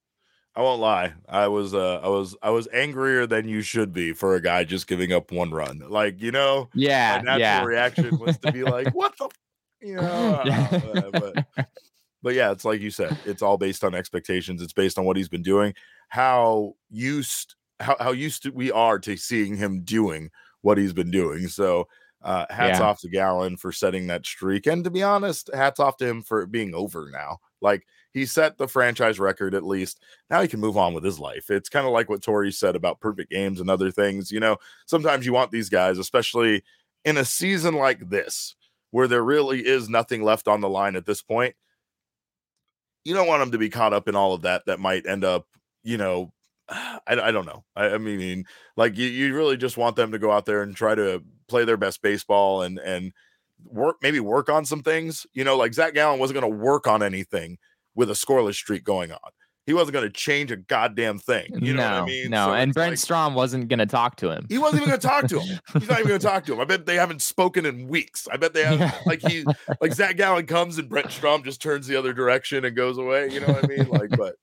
I 0.56 0.62
won't 0.62 0.82
lie. 0.82 1.13
I 1.28 1.48
was 1.48 1.74
uh 1.74 2.00
I 2.04 2.10
was 2.10 2.36
I 2.44 2.52
was 2.52 2.68
angrier 2.72 3.26
than 3.26 3.48
you 3.48 3.62
should 3.62 3.92
be 3.92 4.13
for 4.13 4.36
a 4.36 4.42
guy 4.42 4.63
just 4.63 4.88
giving 4.88 5.12
up 5.12 5.32
one 5.32 5.52
run. 5.52 5.82
Like, 5.88 6.22
you 6.22 6.32
know, 6.32 6.70
yeah, 6.76 7.18
my 7.18 7.24
natural 7.24 7.39
yeah. 7.39 7.63
reaction 7.63 8.20
was 8.20 8.38
to 8.39 8.52
be 8.52 8.63
like, 8.63 8.88
what 8.94 9.18
the 9.18 9.30
you 9.82 9.96
know, 9.96 10.02
uh, 10.02 11.12
but, 11.12 11.68
but 12.22 12.34
yeah, 12.36 12.52
it's 12.52 12.63
like 12.63 12.80
you 12.80 12.92
said, 12.92 13.18
it's 13.26 13.42
all 13.42 13.58
based 13.58 13.84
on 13.84 13.94
expectations. 13.94 14.62
It's 14.62 14.74
based 14.74 14.98
on 14.98 15.06
what 15.06 15.18
he's 15.18 15.28
been 15.28 15.42
doing, 15.42 15.74
how 16.08 16.76
used 16.89 17.56
how, 17.80 17.98
how 18.00 18.12
used 18.12 18.44
to 18.44 18.52
we 18.52 18.72
are 18.72 19.00
to 19.00 19.18
seeing 19.18 19.58
him 19.58 19.82
doing 19.82 20.30
what 20.62 20.78
he's 20.78 20.94
been 20.94 21.12
doing. 21.12 21.48
So 21.48 21.88
uh, 22.22 22.46
hats 22.50 22.80
yeah. 22.80 22.86
off 22.86 23.02
to 23.02 23.10
Gallen 23.10 23.58
for 23.58 23.72
setting 23.72 24.08
that 24.08 24.26
streak. 24.26 24.68
And 24.68 24.84
to 24.84 24.89
be 24.89 25.04
honest, 25.04 25.50
hats 25.54 25.80
off 25.80 25.98
to 25.98 26.08
him 26.08 26.22
for 26.22 26.42
it 26.42 26.52
being 26.52 26.74
over 26.74 27.10
now. 27.12 27.39
Like 27.62 27.86
he 28.13 28.26
set 28.26 28.58
the 28.58 28.67
franchise 28.67 29.19
record 29.19 29.56
at 29.56 29.65
least. 29.65 29.99
Now 30.30 30.41
he 30.41 30.47
can 30.47 30.60
move 30.60 30.78
on 30.78 30.93
with 30.93 31.04
his 31.04 31.19
life. 31.19 31.49
It's 31.49 31.69
kind 31.69 31.86
of 31.86 31.91
like 31.91 32.10
what 32.10 32.21
Torey 32.21 32.54
said 32.54 32.76
about 32.76 32.99
perfect 32.99 33.32
games 33.32 33.60
and 33.60 33.69
other 33.69 33.91
things. 33.91 34.32
You 34.32 34.39
know, 34.39 34.58
sometimes 34.86 35.26
you 35.26 35.34
want 35.34 35.52
these 35.52 35.69
guys, 35.69 35.97
especially 35.97 36.63
in 37.04 37.17
a 37.17 37.26
season 37.26 37.73
like 37.73 38.10
this, 38.10 38.56
where 38.91 39.08
there 39.08 39.23
really 39.23 39.65
is 39.65 39.89
nothing 39.89 40.23
left 40.23 40.47
on 40.47 40.62
the 40.62 40.69
line 40.69 40.95
at 40.95 41.06
this 41.06 41.21
point, 41.21 41.56
you 43.04 43.13
don't 43.13 43.28
want 43.28 43.41
them 43.41 43.52
to 43.52 43.58
be 43.58 43.69
caught 43.69 43.93
up 43.93 44.08
in 44.08 44.15
all 44.15 44.34
of 44.34 44.43
that. 44.43 44.63
That 44.67 44.80
might 44.80 45.08
end 45.08 45.23
up, 45.23 45.47
you 45.84 45.97
know, 45.97 46.32
I, 46.69 46.99
I 47.08 47.32
don't 47.32 47.47
know. 47.47 47.63
I, 47.76 47.89
I 47.89 47.97
mean, 47.97 48.45
like 48.78 48.95
you, 48.95 49.08
you 49.08 49.36
really 49.36 49.58
just 49.58 49.78
want 49.78 49.95
them 49.95 50.12
to 50.12 50.19
go 50.19 50.32
out 50.32 50.45
there 50.45 50.62
and 50.62 50.76
try 50.76 50.93
to 50.93 51.23
play 51.47 51.65
their 51.65 51.78
best 51.78 52.02
baseball 52.02 52.62
and 52.62 52.78
and 52.80 53.12
work 53.65 53.97
maybe 54.02 54.19
work 54.19 54.49
on 54.49 54.65
some 54.65 54.84
things. 54.84 55.26
You 55.34 55.43
know, 55.43 55.58
like 55.58 55.73
Zac 55.73 55.95
Gallen 55.95 56.19
wasn't 56.19 56.39
going 56.39 56.52
to 56.52 56.58
work 56.63 56.86
on 56.88 57.02
anything 57.02 57.58
with 57.96 58.10
a 58.10 58.14
scoreless 58.14 58.56
streak 58.56 58.84
going 58.84 59.12
on 59.12 59.32
he 59.66 59.74
wasn't 59.74 59.94
going 59.94 60.06
to 60.06 60.12
change 60.12 60.52
a 60.52 60.58
goddamn 60.58 61.20
thing. 61.20 61.48
You 61.54 61.74
know 61.74 61.84
no, 61.84 61.94
what 61.94 62.04
I 62.04 62.06
mean? 62.06 62.30
No, 62.30 62.48
so 62.48 62.54
and 62.54 62.74
Brent 62.74 62.92
like, 62.92 63.00
Strom 63.00 63.34
wasn't 63.34 63.70
going 63.70 63.80
to 63.80 63.86
talk 63.86 64.18
to 64.18 64.30
him. 64.30 64.46
He 64.50 64.58
wasn't 64.58 64.82
even 64.82 64.90
going 64.90 65.00
to 65.00 65.08
talk 65.08 65.28
to 65.28 65.40
him. 65.40 65.60
He's 65.74 65.88
not 65.88 66.00
even 66.00 66.10
going 66.10 66.20
to 66.20 66.28
talk 66.28 66.46
to 66.46 66.54
him. 66.54 66.60
I 66.60 66.66
bet 66.66 66.86
they 66.86 66.96
haven't 66.96 67.22
spoken 67.22 67.66
in 67.66 67.88
weeks. 67.88 68.28
I 68.32 68.38
bet 68.38 68.54
they 68.54 68.64
have 68.64 69.02
like 69.06 69.22
he 69.22 69.46
like 69.80 69.94
Zac 69.94 70.18
Gallen 70.18 70.48
comes 70.48 70.78
and 70.78 70.90
Brent 70.90 71.12
Strom 71.12 71.44
just 71.44 71.62
turns 71.62 71.88
the 71.88 71.96
other 71.96 72.14
direction 72.14 72.66
and 72.66 72.76
goes 72.76 72.98
away. 72.98 73.30
You 73.30 73.40
know 73.40 73.48
what 73.48 73.64
I 73.64 73.68
mean? 73.68 73.88
Like, 73.88 74.10
but 74.18 74.36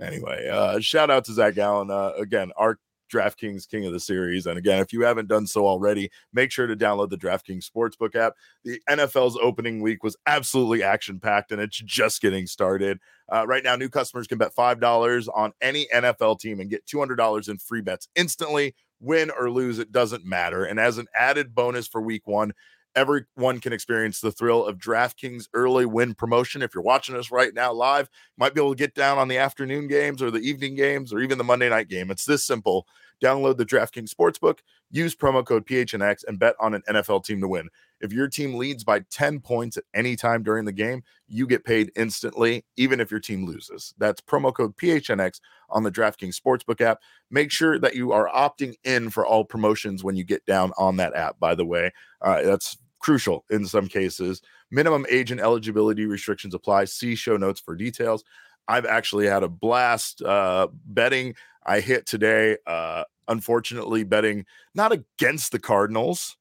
anyway, 0.00 0.48
uh, 0.48 0.78
shout 0.78 1.10
out 1.10 1.24
to 1.24 1.32
Zac 1.32 1.54
Gallen 1.54 1.90
uh, 1.90 2.12
again. 2.16 2.52
Our 2.56 2.78
DraftKings 3.12 3.68
King 3.68 3.86
of 3.86 3.92
the 3.92 4.00
Series. 4.00 4.46
And 4.46 4.58
again, 4.58 4.80
if 4.80 4.92
you 4.92 5.02
haven't 5.02 5.28
done 5.28 5.46
so 5.46 5.66
already, 5.66 6.10
make 6.32 6.50
sure 6.50 6.66
to 6.66 6.74
download 6.74 7.10
the 7.10 7.18
DraftKings 7.18 7.68
Sportsbook 7.68 8.14
app. 8.14 8.34
The 8.64 8.80
NFL's 8.88 9.38
opening 9.40 9.82
week 9.82 10.02
was 10.02 10.16
absolutely 10.26 10.82
action 10.82 11.20
packed 11.20 11.52
and 11.52 11.60
it's 11.60 11.76
just 11.76 12.20
getting 12.20 12.46
started. 12.46 12.98
Uh, 13.32 13.46
right 13.46 13.62
now, 13.62 13.76
new 13.76 13.88
customers 13.88 14.26
can 14.26 14.38
bet 14.38 14.54
$5 14.54 15.28
on 15.34 15.52
any 15.60 15.86
NFL 15.94 16.40
team 16.40 16.60
and 16.60 16.70
get 16.70 16.86
$200 16.86 17.48
in 17.48 17.58
free 17.58 17.82
bets 17.82 18.08
instantly. 18.16 18.74
Win 19.00 19.30
or 19.36 19.50
lose, 19.50 19.78
it 19.78 19.90
doesn't 19.90 20.24
matter. 20.24 20.64
And 20.64 20.78
as 20.78 20.96
an 20.96 21.06
added 21.14 21.54
bonus 21.54 21.88
for 21.88 22.00
week 22.00 22.26
one, 22.26 22.52
everyone 22.94 23.60
can 23.60 23.72
experience 23.72 24.20
the 24.20 24.32
thrill 24.32 24.64
of 24.64 24.78
DraftKings 24.78 25.48
early 25.54 25.86
win 25.86 26.14
promotion. 26.14 26.62
If 26.62 26.74
you're 26.74 26.82
watching 26.82 27.16
us 27.16 27.30
right 27.30 27.52
now 27.54 27.72
live, 27.72 28.08
you 28.12 28.40
might 28.40 28.54
be 28.54 28.60
able 28.60 28.74
to 28.74 28.78
get 28.78 28.94
down 28.94 29.18
on 29.18 29.28
the 29.28 29.38
afternoon 29.38 29.88
games 29.88 30.22
or 30.22 30.30
the 30.30 30.40
evening 30.40 30.74
games 30.74 31.12
or 31.12 31.20
even 31.20 31.38
the 31.38 31.44
Monday 31.44 31.68
night 31.68 31.88
game. 31.88 32.10
It's 32.10 32.24
this 32.24 32.44
simple. 32.44 32.86
Download 33.22 33.56
the 33.56 33.64
DraftKings 33.64 34.12
Sportsbook, 34.12 34.58
use 34.90 35.14
promo 35.14 35.44
code 35.44 35.64
PHNX, 35.64 36.24
and 36.26 36.40
bet 36.40 36.56
on 36.58 36.74
an 36.74 36.82
NFL 36.88 37.24
team 37.24 37.40
to 37.40 37.46
win. 37.48 37.68
If 38.00 38.12
your 38.12 38.26
team 38.26 38.54
leads 38.54 38.82
by 38.82 39.00
10 39.10 39.38
points 39.40 39.76
at 39.76 39.84
any 39.94 40.16
time 40.16 40.42
during 40.42 40.64
the 40.64 40.72
game, 40.72 41.04
you 41.28 41.46
get 41.46 41.64
paid 41.64 41.92
instantly, 41.94 42.64
even 42.76 42.98
if 42.98 43.12
your 43.12 43.20
team 43.20 43.46
loses. 43.46 43.94
That's 43.96 44.20
promo 44.20 44.52
code 44.52 44.76
PHNX 44.76 45.40
on 45.70 45.84
the 45.84 45.92
DraftKings 45.92 46.38
Sportsbook 46.38 46.80
app. 46.80 47.00
Make 47.30 47.52
sure 47.52 47.78
that 47.78 47.94
you 47.94 48.10
are 48.10 48.28
opting 48.28 48.74
in 48.82 49.08
for 49.08 49.24
all 49.24 49.44
promotions 49.44 50.02
when 50.02 50.16
you 50.16 50.24
get 50.24 50.44
down 50.44 50.72
on 50.76 50.96
that 50.96 51.14
app, 51.14 51.38
by 51.38 51.54
the 51.54 51.64
way. 51.64 51.92
Uh, 52.20 52.42
that's 52.42 52.76
crucial 53.02 53.44
in 53.50 53.66
some 53.66 53.88
cases. 53.88 54.40
Minimum 54.70 55.04
age 55.10 55.30
and 55.30 55.40
eligibility 55.40 56.06
restrictions 56.06 56.54
apply. 56.54 56.86
See 56.86 57.14
show 57.14 57.36
notes 57.36 57.60
for 57.60 57.74
details. 57.74 58.24
I've 58.68 58.86
actually 58.86 59.26
had 59.26 59.42
a 59.42 59.48
blast 59.48 60.22
uh, 60.22 60.68
betting. 60.86 61.34
I 61.66 61.80
hit 61.80 62.06
today, 62.06 62.56
uh, 62.66 63.04
unfortunately, 63.28 64.04
betting 64.04 64.46
not 64.74 64.92
against 64.92 65.52
the 65.52 65.58
Cardinals, 65.58 66.36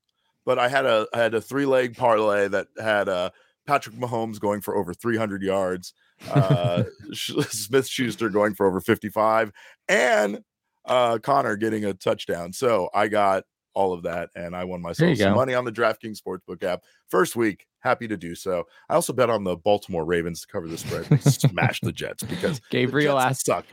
but 0.46 0.60
I 0.60 0.70
had 0.70 0.86
a 0.86 1.08
I 1.14 1.18
had 1.18 1.34
a 1.34 1.42
three 1.42 1.66
leg 1.66 1.98
parlay 1.98 2.48
that 2.48 2.68
had 2.80 3.10
uh, 3.10 3.32
Patrick 3.68 3.96
Mahomes 3.96 4.40
going 4.40 4.62
for 4.62 4.76
over 4.76 4.94
300 4.94 5.42
yards, 5.42 5.94
uh, 6.30 6.84
Smith 7.14 7.88
Schuster 7.88 8.30
going 8.30 8.54
for 8.54 8.68
over 8.68 8.82
55, 8.82 9.52
and 9.90 10.44
uh, 10.86 11.18
Connor 11.20 11.58
getting 11.58 11.86
a 11.86 11.94
touchdown. 11.94 12.54
So 12.54 12.90
I 12.94 13.08
got 13.08 13.44
all 13.74 13.94
of 13.94 14.04
that, 14.04 14.30
and 14.36 14.56
I 14.56 14.64
won 14.64 14.82
myself 14.82 15.18
some 15.18 15.32
go. 15.32 15.36
money 15.36 15.54
on 15.54 15.66
the 15.66 15.72
DraftKings 15.72 16.20
Sportsbook 16.22 16.64
app. 16.64 16.84
First 17.10 17.36
week, 17.36 17.68
happy 17.80 18.08
to 18.08 18.18
do 18.18 18.36
so. 18.36 18.66
I 18.90 18.96
also 18.96 19.14
bet 19.14 19.30
on 19.30 19.44
the 19.44 19.56
Baltimore 19.56 20.06
Ravens 20.06 20.42
to 20.42 20.48
cover 20.48 20.68
the 20.68 20.78
spread, 20.78 21.22
smash 21.22 21.80
the 21.82 21.92
Jets 21.94 22.24
because 22.24 22.62
Gabriel 22.70 23.20
asked 23.20 23.46
suck. 23.46 23.66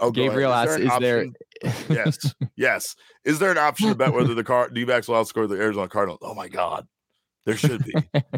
Oh, 0.00 0.10
Gabriel 0.10 0.52
asks, 0.52 0.76
is 0.76 0.90
there? 1.00 1.22
Is 1.22 1.86
there... 1.86 2.06
yes, 2.06 2.34
yes. 2.56 2.96
Is 3.24 3.38
there 3.38 3.50
an 3.50 3.58
option 3.58 3.88
to 3.88 3.94
bet 3.94 4.12
whether 4.12 4.34
the 4.34 4.44
car 4.44 4.68
D-backs 4.68 5.08
will 5.08 5.16
outscore 5.16 5.48
the 5.48 5.56
Arizona 5.56 5.88
Cardinals? 5.88 6.20
Oh 6.22 6.34
my 6.34 6.48
God, 6.48 6.86
there 7.48 7.56
should 7.56 7.82
be. 7.82 7.94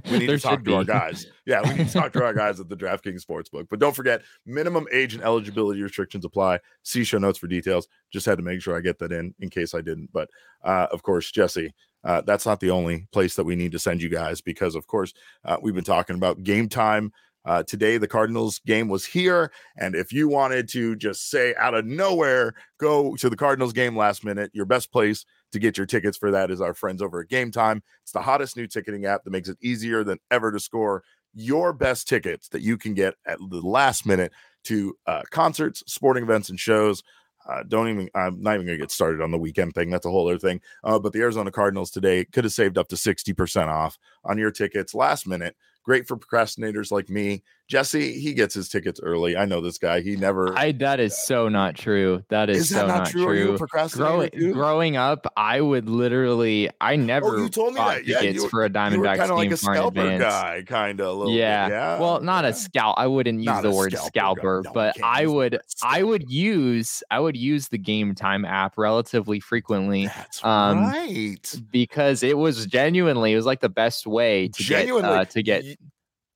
We 0.09 0.19
need 0.21 0.27
to 0.29 0.39
talk 0.39 0.65
to 0.65 0.77
our 0.77 0.85
guys. 0.99 1.27
Yeah, 1.45 1.63
we 1.63 1.75
need 1.75 1.89
to 1.89 1.93
talk 1.93 2.13
to 2.13 2.25
our 2.25 2.33
guys 2.33 2.61
at 2.61 2.69
the 2.69 2.77
DraftKings 2.77 3.25
Sportsbook. 3.25 3.67
But 3.69 3.81
don't 3.81 3.95
forget, 3.95 4.23
minimum 4.47 4.87
age 4.93 5.15
and 5.15 5.23
eligibility 5.23 5.83
restrictions 5.83 6.25
apply. 6.25 6.61
See 6.85 7.03
show 7.03 7.19
notes 7.19 7.39
for 7.39 7.49
details. 7.49 7.89
Just 8.13 8.25
had 8.25 8.39
to 8.39 8.45
make 8.45 8.63
sure 8.63 8.77
I 8.77 8.81
get 8.81 9.01
that 9.01 9.11
in 9.11 9.35
in 9.41 9.51
case 9.51 9.75
I 9.75 9.81
didn't. 9.81 10.11
But 10.13 10.31
uh, 10.63 10.87
of 10.93 11.03
course, 11.03 11.29
Jesse, 11.33 11.75
uh, 12.05 12.21
that's 12.21 12.47
not 12.47 12.61
the 12.61 12.71
only 12.71 13.09
place 13.11 13.35
that 13.35 13.45
we 13.45 13.57
need 13.57 13.73
to 13.73 13.81
send 13.81 14.01
you 14.01 14.09
guys 14.09 14.41
because, 14.41 14.77
of 14.77 14.87
course, 14.87 15.13
uh, 15.45 15.57
we've 15.61 15.75
been 15.75 15.83
talking 15.83 16.15
about 16.15 16.45
game 16.45 16.69
time. 16.69 17.13
Uh, 17.45 17.65
today, 17.65 17.99
the 17.99 18.07
Cardinals 18.07 18.61
game 18.61 18.89
was 18.89 19.05
here. 19.05 19.51
And 19.77 19.97
if 19.97 20.13
you 20.13 20.29
wanted 20.29 20.69
to 20.69 20.95
just 20.95 21.31
say 21.31 21.55
out 21.57 21.75
of 21.75 21.85
nowhere, 21.85 22.55
go 22.79 23.17
to 23.17 23.29
the 23.29 23.37
Cardinals 23.37 23.73
game 23.73 23.97
last 23.97 24.25
minute, 24.25 24.51
your 24.55 24.67
best 24.67 24.93
place 24.93 25.25
to 25.53 25.59
get 25.59 25.77
your 25.77 25.87
tickets 25.87 26.17
for 26.17 26.31
that 26.31 26.51
is 26.51 26.61
our 26.61 26.75
friends 26.75 27.03
over 27.03 27.21
at 27.21 27.29
Game 27.29 27.51
Time. 27.51 27.83
It's 28.03 28.13
the 28.13 28.21
hottest 28.21 28.57
new 28.57 28.67
ticketing 28.67 29.07
app 29.07 29.25
that 29.25 29.31
makes 29.31 29.49
it 29.49 29.59
easier 29.61 30.05
than 30.05 30.19
ever 30.31 30.53
to 30.53 30.61
score 30.61 31.03
your 31.33 31.73
best 31.73 32.09
tickets 32.09 32.49
that 32.49 32.63
you 32.63 32.77
can 32.77 32.95
get 32.95 33.15
at 33.27 33.39
the 33.39 33.61
last 33.61 34.07
minute 34.07 34.33
to 34.65 34.97
uh, 35.07 35.23
concerts, 35.31 35.83
sporting 35.87 36.25
events, 36.25 36.51
and 36.51 36.59
shows. 36.59 37.03
Uh, 37.49 37.63
don't 37.67 37.89
even, 37.89 38.11
I'm 38.15 38.43
not 38.43 38.55
even 38.55 38.67
going 38.67 38.79
to 38.79 38.83
get 38.83 38.91
started 38.91 39.23
on 39.23 39.31
the 39.31 39.39
weekend 39.39 39.75
thing. 39.75 39.91
That's 39.91 40.07
a 40.07 40.11
whole 40.11 40.29
other 40.29 40.39
thing. 40.39 40.61
Uh, 40.85 40.99
but 40.99 41.13
the 41.13 41.21
Arizona 41.21 41.51
Cardinals 41.51 41.91
today 41.91 42.25
could 42.27 42.45
have 42.45 42.53
saved 42.53 42.77
up 42.77 42.89
to 42.89 42.97
60% 42.97 43.69
off 43.69 43.99
on 44.25 44.39
your 44.39 44.51
tickets 44.51 44.95
last 44.95 45.27
minute 45.27 45.57
Great 45.83 46.07
for 46.07 46.17
procrastinators 46.17 46.91
like 46.91 47.09
me. 47.09 47.43
Jesse, 47.71 48.19
he 48.19 48.35
gets 48.35 48.53
his 48.53 48.69
tickets 48.69 48.99
early. 49.01 49.37
I 49.37 49.45
know 49.45 49.61
this 49.61 49.79
guy. 49.79 50.01
He 50.01 50.17
never. 50.17 50.59
I 50.59 50.73
that 50.73 50.99
is 50.99 51.17
so 51.17 51.49
not 51.49 51.77
true. 51.77 52.25
That 52.29 52.51
is, 52.51 52.63
is 52.63 52.71
so 52.71 52.75
that 52.75 52.89
not, 52.89 52.99
not 52.99 53.11
true. 53.11 53.57
true. 53.57 53.89
growing, 53.91 54.53
growing 54.53 54.97
up, 54.97 55.33
I 55.37 55.61
would 55.61 55.89
literally. 55.89 56.69
I 56.81 56.97
never. 56.97 57.29
Oh, 57.29 57.43
you 57.45 57.49
told 57.49 57.75
me 57.75 57.81
that. 57.81 58.05
Yeah, 58.05 58.23
you 58.23 58.49
for 58.49 58.65
a 58.65 58.69
Diamondbacks 58.69 59.29
game 59.29 59.37
like 59.37 59.53
a 59.53 59.57
scalper 59.57 60.19
guy, 60.19 60.65
kind 60.67 61.01
of. 61.01 61.29
Yeah. 61.29 61.69
Bit. 61.69 61.75
yeah. 61.75 62.01
Well, 62.01 62.21
not 62.21 62.43
yeah. 62.43 62.51
a 62.51 62.55
scalp. 62.55 62.97
I 62.99 63.07
wouldn't 63.07 63.39
use 63.39 63.47
not 63.47 63.63
the 63.63 63.71
word 63.71 63.93
scalper, 63.93 64.09
scalper 64.09 64.63
no, 64.65 64.73
but 64.73 65.01
I 65.01 65.27
would. 65.27 65.61
I 65.81 66.03
would 66.03 66.29
use. 66.29 67.05
I 67.09 67.21
would 67.21 67.37
use 67.37 67.69
the 67.69 67.79
Game 67.79 68.17
Time 68.17 68.45
app 68.45 68.79
relatively 68.79 69.39
frequently. 69.39 70.07
That's 70.07 70.45
um, 70.45 70.87
right. 70.87 71.61
Because 71.71 72.25
it 72.25 72.37
was 72.37 72.67
genuinely. 72.67 73.33
It 73.33 73.37
was 73.37 73.47
like 73.47 73.61
the 73.61 73.69
best 73.69 74.09
way 74.09 74.49
to 74.49 74.61
genuinely, 74.61 75.09
get 75.09 75.21
uh, 75.21 75.25
to 75.27 75.43
get 75.45 75.65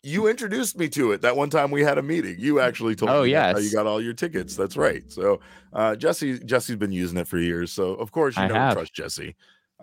you 0.04 0.28
introduced 0.28 0.78
me 0.78 0.88
to 0.90 1.12
it 1.12 1.22
that 1.22 1.36
one 1.36 1.48
time 1.48 1.70
we 1.70 1.82
had 1.82 1.96
a 1.96 2.02
meeting. 2.02 2.36
You 2.38 2.60
actually 2.60 2.94
told 2.94 3.10
oh, 3.10 3.22
me 3.22 3.30
yes. 3.30 3.54
how 3.54 3.58
you 3.58 3.72
got 3.72 3.86
all 3.86 4.00
your 4.00 4.12
tickets. 4.12 4.54
That's 4.54 4.76
right. 4.76 5.10
So 5.10 5.40
uh, 5.72 5.96
Jesse 5.96 6.38
Jesse's 6.40 6.76
been 6.76 6.92
using 6.92 7.18
it 7.18 7.26
for 7.26 7.38
years. 7.38 7.72
So 7.72 7.94
of 7.94 8.12
course 8.12 8.36
you 8.36 8.42
I 8.42 8.48
don't 8.48 8.72
trust 8.72 8.92
Jesse. 8.92 9.34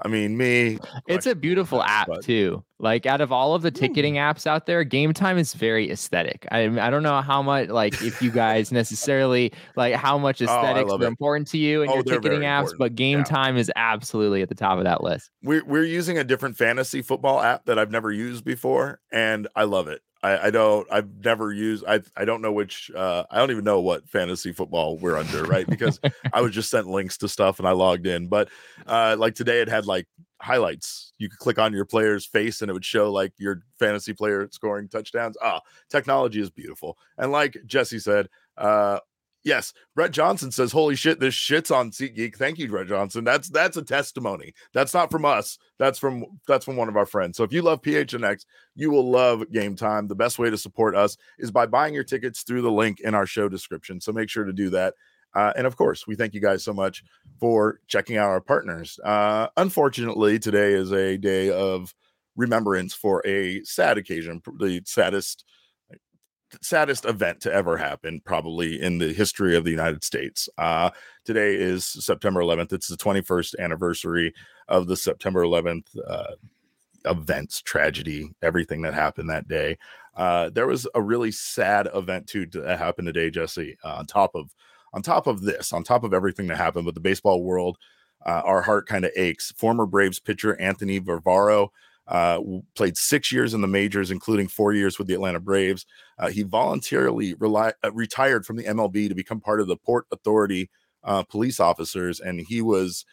I 0.03 0.07
mean, 0.07 0.35
me. 0.37 0.79
It's 1.07 1.25
a 1.25 1.35
beautiful 1.35 1.83
app 1.87 2.07
but... 2.07 2.23
too. 2.23 2.63
Like 2.79 3.05
out 3.05 3.21
of 3.21 3.31
all 3.31 3.53
of 3.53 3.61
the 3.61 3.69
ticketing 3.69 4.15
apps 4.15 4.47
out 4.47 4.65
there, 4.65 4.83
Game 4.83 5.13
Time 5.13 5.37
is 5.37 5.53
very 5.53 5.91
aesthetic. 5.91 6.47
I 6.51 6.61
I 6.63 6.89
don't 6.89 7.03
know 7.03 7.21
how 7.21 7.41
much 7.41 7.69
like 7.69 8.01
if 8.01 8.21
you 8.21 8.31
guys 8.31 8.71
necessarily 8.71 9.51
like 9.75 9.93
how 9.95 10.17
much 10.17 10.41
oh, 10.41 10.45
aesthetics 10.45 10.89
oh, 10.91 10.97
are 10.97 11.03
it. 11.03 11.07
important 11.07 11.47
to 11.49 11.57
you 11.57 11.83
in 11.83 11.89
oh, 11.89 11.95
your 11.95 12.03
ticketing 12.03 12.41
apps, 12.41 12.59
important. 12.59 12.79
but 12.79 12.95
Game 12.95 13.19
yeah. 13.19 13.25
Time 13.25 13.57
is 13.57 13.71
absolutely 13.75 14.41
at 14.41 14.49
the 14.49 14.55
top 14.55 14.77
of 14.77 14.83
that 14.85 15.03
list. 15.03 15.29
We're 15.43 15.63
we're 15.65 15.83
using 15.83 16.17
a 16.17 16.23
different 16.23 16.57
fantasy 16.57 17.01
football 17.01 17.39
app 17.39 17.65
that 17.65 17.77
I've 17.77 17.91
never 17.91 18.11
used 18.11 18.43
before, 18.43 18.99
and 19.11 19.47
I 19.55 19.63
love 19.65 19.87
it. 19.87 20.01
I, 20.23 20.47
I 20.47 20.51
don't 20.51 20.87
I've 20.91 21.09
never 21.23 21.51
used 21.51 21.83
I 21.87 22.01
I 22.15 22.25
don't 22.25 22.41
know 22.41 22.51
which 22.51 22.91
uh 22.95 23.23
I 23.31 23.39
don't 23.39 23.51
even 23.51 23.63
know 23.63 23.81
what 23.81 24.07
fantasy 24.07 24.51
football 24.51 24.97
we're 24.97 25.17
under, 25.17 25.43
right? 25.43 25.67
Because 25.67 25.99
I 26.33 26.41
was 26.41 26.51
just 26.51 26.69
sent 26.69 26.87
links 26.87 27.17
to 27.19 27.27
stuff 27.27 27.59
and 27.59 27.67
I 27.67 27.71
logged 27.71 28.05
in. 28.07 28.27
But 28.27 28.49
uh 28.85 29.15
like 29.17 29.35
today 29.35 29.61
it 29.61 29.67
had 29.67 29.85
like 29.85 30.07
highlights. 30.41 31.13
You 31.17 31.29
could 31.29 31.39
click 31.39 31.59
on 31.59 31.73
your 31.73 31.85
player's 31.85 32.25
face 32.25 32.61
and 32.61 32.69
it 32.69 32.73
would 32.73 32.85
show 32.85 33.11
like 33.11 33.33
your 33.37 33.63
fantasy 33.79 34.13
player 34.13 34.47
scoring 34.51 34.87
touchdowns. 34.89 35.37
Ah, 35.41 35.61
technology 35.89 36.39
is 36.39 36.49
beautiful. 36.49 36.97
And 37.17 37.31
like 37.31 37.57
Jesse 37.65 37.99
said, 37.99 38.29
uh 38.57 38.99
Yes, 39.43 39.73
Brett 39.95 40.11
Johnson 40.11 40.51
says, 40.51 40.71
"Holy 40.71 40.95
shit, 40.95 41.19
this 41.19 41.33
shit's 41.33 41.71
on 41.71 41.89
SeatGeek." 41.89 42.35
Thank 42.35 42.59
you, 42.59 42.67
Brett 42.67 42.87
Johnson. 42.87 43.23
That's 43.23 43.49
that's 43.49 43.75
a 43.75 43.81
testimony. 43.81 44.53
That's 44.73 44.93
not 44.93 45.09
from 45.09 45.25
us. 45.25 45.57
That's 45.79 45.97
from 45.97 46.25
that's 46.47 46.63
from 46.63 46.75
one 46.75 46.89
of 46.89 46.95
our 46.95 47.07
friends. 47.07 47.37
So 47.37 47.43
if 47.43 47.51
you 47.51 47.63
love 47.63 47.81
PHNX, 47.81 48.45
you 48.75 48.91
will 48.91 49.09
love 49.09 49.51
Game 49.51 49.75
Time. 49.75 50.07
The 50.07 50.15
best 50.15 50.37
way 50.37 50.51
to 50.51 50.57
support 50.57 50.95
us 50.95 51.17
is 51.39 51.49
by 51.49 51.65
buying 51.65 51.95
your 51.95 52.03
tickets 52.03 52.43
through 52.43 52.61
the 52.61 52.71
link 52.71 52.99
in 52.99 53.15
our 53.15 53.25
show 53.25 53.49
description. 53.49 53.99
So 53.99 54.11
make 54.11 54.29
sure 54.29 54.43
to 54.43 54.53
do 54.53 54.69
that. 54.71 54.93
Uh, 55.33 55.53
and 55.55 55.65
of 55.65 55.75
course, 55.75 56.05
we 56.05 56.15
thank 56.15 56.33
you 56.33 56.41
guys 56.41 56.63
so 56.63 56.73
much 56.73 57.03
for 57.39 57.79
checking 57.87 58.17
out 58.17 58.29
our 58.29 58.41
partners. 58.41 58.99
Uh, 59.03 59.47
unfortunately, 59.57 60.37
today 60.37 60.73
is 60.73 60.91
a 60.91 61.17
day 61.17 61.49
of 61.49 61.95
remembrance 62.35 62.93
for 62.93 63.25
a 63.25 63.63
sad 63.63 63.97
occasion, 63.97 64.41
the 64.59 64.81
saddest 64.85 65.45
saddest 66.61 67.05
event 67.05 67.41
to 67.41 67.53
ever 67.53 67.77
happen, 67.77 68.21
probably 68.25 68.81
in 68.81 68.97
the 68.97 69.13
history 69.13 69.55
of 69.55 69.63
the 69.63 69.71
United 69.71 70.03
States. 70.03 70.49
Uh, 70.57 70.89
today 71.25 71.55
is 71.55 71.85
September 71.85 72.41
11th. 72.41 72.73
It's 72.73 72.87
the 72.87 72.97
21st 72.97 73.59
anniversary 73.59 74.33
of 74.67 74.87
the 74.87 74.95
September 74.95 75.43
11th 75.43 75.87
uh, 76.07 76.35
events, 77.05 77.61
tragedy, 77.61 78.29
everything 78.41 78.81
that 78.81 78.93
happened 78.93 79.29
that 79.29 79.47
day. 79.47 79.77
Uh, 80.15 80.49
there 80.49 80.67
was 80.67 80.87
a 80.93 81.01
really 81.01 81.31
sad 81.31 81.87
event 81.93 82.27
too 82.27 82.45
that 82.47 82.79
happened 82.79 83.07
today, 83.07 83.29
Jesse. 83.29 83.77
Uh, 83.83 83.95
on 83.95 84.05
top 84.05 84.35
of 84.35 84.53
on 84.93 85.01
top 85.01 85.25
of 85.25 85.41
this, 85.41 85.71
on 85.71 85.83
top 85.83 86.03
of 86.03 86.13
everything 86.13 86.47
that 86.47 86.57
happened 86.57 86.85
with 86.85 86.95
the 86.95 87.01
baseball 87.01 87.43
world, 87.43 87.77
uh, 88.25 88.41
our 88.43 88.61
heart 88.61 88.87
kind 88.87 89.05
of 89.05 89.11
aches. 89.15 89.51
Former 89.55 89.85
Braves 89.85 90.19
pitcher 90.19 90.59
Anthony 90.59 90.99
Varvaro 90.99 91.69
uh, 92.07 92.39
played 92.75 92.97
six 92.97 93.31
years 93.31 93.53
in 93.53 93.61
the 93.61 93.67
majors, 93.67 94.11
including 94.11 94.47
four 94.47 94.73
years 94.73 94.97
with 94.97 95.07
the 95.07 95.13
Atlanta 95.13 95.39
Braves. 95.39 95.85
Uh, 96.17 96.29
he 96.29 96.43
voluntarily 96.43 97.35
rely, 97.35 97.73
uh, 97.83 97.91
retired 97.91 98.45
from 98.45 98.57
the 98.57 98.63
MLB 98.63 99.07
to 99.07 99.15
become 99.15 99.39
part 99.39 99.61
of 99.61 99.67
the 99.67 99.77
Port 99.77 100.05
Authority 100.11 100.69
uh, 101.03 101.23
police 101.23 101.59
officers, 101.59 102.19
and 102.19 102.41
he 102.41 102.61
was 102.61 103.05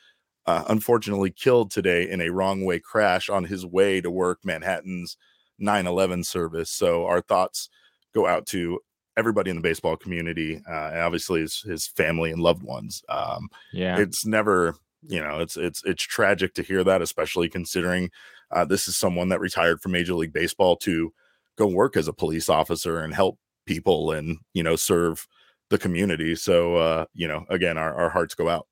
uh, 0.47 0.65
unfortunately 0.69 1.31
killed 1.31 1.71
today 1.71 2.09
in 2.09 2.21
a 2.21 2.31
wrong 2.31 2.65
way 2.65 2.79
crash 2.79 3.29
on 3.29 3.45
his 3.45 3.67
way 3.67 4.01
to 4.01 4.11
work 4.11 4.41
Manhattan's 4.45 5.17
9 5.59 5.87
11 5.87 6.25
service. 6.25 6.71
So 6.71 7.07
our 7.07 7.21
thoughts 7.21 7.69
go 8.15 8.27
out 8.27 8.47
to 8.47 8.81
everybody 9.17 9.51
in 9.51 9.57
the 9.57 9.63
baseball 9.63 9.97
community, 9.97 10.63
uh, 10.69 10.91
and 10.93 11.01
obviously 11.01 11.41
his, 11.41 11.61
his 11.63 11.87
family 11.87 12.31
and 12.31 12.41
loved 12.41 12.63
ones. 12.63 13.03
Um, 13.09 13.49
yeah, 13.73 13.99
it's 13.99 14.25
never 14.25 14.75
you 15.03 15.21
know 15.21 15.39
it's 15.39 15.57
it's 15.57 15.83
it's 15.85 16.03
tragic 16.03 16.55
to 16.55 16.63
hear 16.63 16.83
that 16.83 17.03
especially 17.03 17.49
considering 17.49 18.11
uh, 18.51 18.65
this 18.65 18.89
is 18.89 18.97
someone 18.97 19.29
that 19.29 19.41
retired 19.41 19.81
from 19.81 19.93
major 19.93 20.15
league 20.15 20.33
baseball 20.33 20.77
to 20.77 21.13
go 21.57 21.67
work 21.67 21.97
as 21.97 22.09
a 22.09 22.13
police 22.13 22.49
officer 22.49 23.01
and 23.01 23.15
help 23.15 23.39
people 23.67 24.13
and 24.13 24.39
you 24.55 24.63
know 24.63 24.77
serve 24.77 25.27
the 25.71 25.79
community. 25.79 26.35
So 26.35 26.77
uh 26.77 27.05
you 27.13 27.29
know 27.29 27.45
again 27.51 27.77
our, 27.77 27.95
our 27.95 28.11
hearts 28.11 28.35
go 28.35 28.49
out 28.49 28.67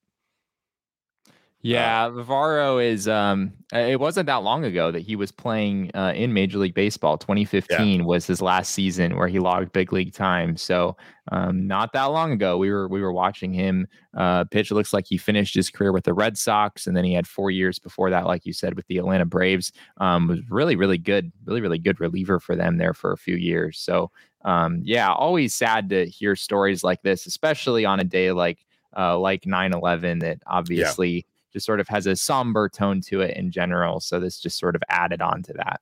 Yeah, 1.66 2.11
Vivaro 2.11 2.85
is. 2.85 3.09
Um, 3.09 3.52
uh, 3.74 3.79
it 3.79 3.98
wasn't 3.98 4.26
that 4.26 4.44
long 4.44 4.64
ago 4.64 4.92
that 4.92 5.00
he 5.00 5.16
was 5.16 5.33
playing 5.33 5.90
uh, 5.94 6.12
in 6.14 6.33
Major 6.33 6.59
League 6.59 6.74
Baseball. 6.74 7.18
2015 7.18 7.98
yeah. 7.98 8.07
was 8.07 8.24
his 8.24 8.40
last 8.40 8.72
season 8.72 9.16
where 9.16 9.26
he 9.26 9.40
logged 9.40 9.72
big 9.72 9.92
league 9.92 10.14
time. 10.14 10.57
So, 10.57 10.96
um, 11.33 11.66
not 11.66 11.92
that 11.92 12.05
long 12.05 12.31
ago, 12.31 12.57
we 12.57 12.70
were 12.70 12.87
we 12.87 13.02
were 13.02 13.12
watching 13.12 13.52
him 13.52 13.88
uh, 14.16 14.44
pitch. 14.44 14.70
It 14.70 14.74
looks 14.74 14.92
like 14.92 15.07
he 15.09 15.16
finished 15.16 15.57
his 15.57 15.68
career 15.68 15.92
with 15.92 16.05
the 16.05 16.14
Red 16.14 16.38
Sox, 16.38 16.87
and 16.87 16.96
then 16.96 17.05
he 17.05 17.14
had 17.14 17.26
four 17.26 17.50
years 17.50 17.81
before 17.81 18.11
that, 18.11 18.26
like 18.26 18.46
you 18.46 18.52
said, 18.52 18.74
with 18.74 18.87
the 18.87 18.98
Atlanta 18.98 19.26
Braves. 19.26 19.72
Um, 19.96 20.29
was 20.29 20.40
really 20.48 20.76
really 20.76 20.98
good, 20.98 21.33
really 21.46 21.61
really 21.61 21.81
good 21.81 22.00
reliever 22.00 22.38
for 22.38 22.55
them 22.55 22.76
there 22.76 22.94
for 22.94 23.11
a 23.11 23.18
few 23.18 23.35
years. 23.35 23.81
So, 23.81 24.12
um, 24.44 24.83
yeah, 24.85 25.12
always 25.12 25.52
sad 25.52 25.88
to 25.88 26.07
hear 26.07 26.37
stories 26.37 26.85
like 26.85 27.02
this, 27.02 27.26
especially 27.26 27.85
on 27.85 27.98
a 27.98 28.05
day 28.05 28.31
like 28.31 28.64
uh, 28.96 29.18
like 29.18 29.42
9/11 29.42 30.20
that 30.20 30.38
obviously. 30.46 31.11
Yeah 31.11 31.22
just 31.56 31.64
sort 31.64 31.80
of 31.80 31.88
has 31.88 32.06
a 32.06 32.14
somber 32.14 32.68
tone 32.68 33.00
to 33.00 33.22
it 33.22 33.34
in 33.34 33.50
general. 33.50 33.98
So 33.98 34.20
this 34.20 34.38
just 34.38 34.58
sort 34.58 34.76
of 34.76 34.82
added 34.90 35.22
on 35.22 35.42
to 35.44 35.54
that. 35.54 35.80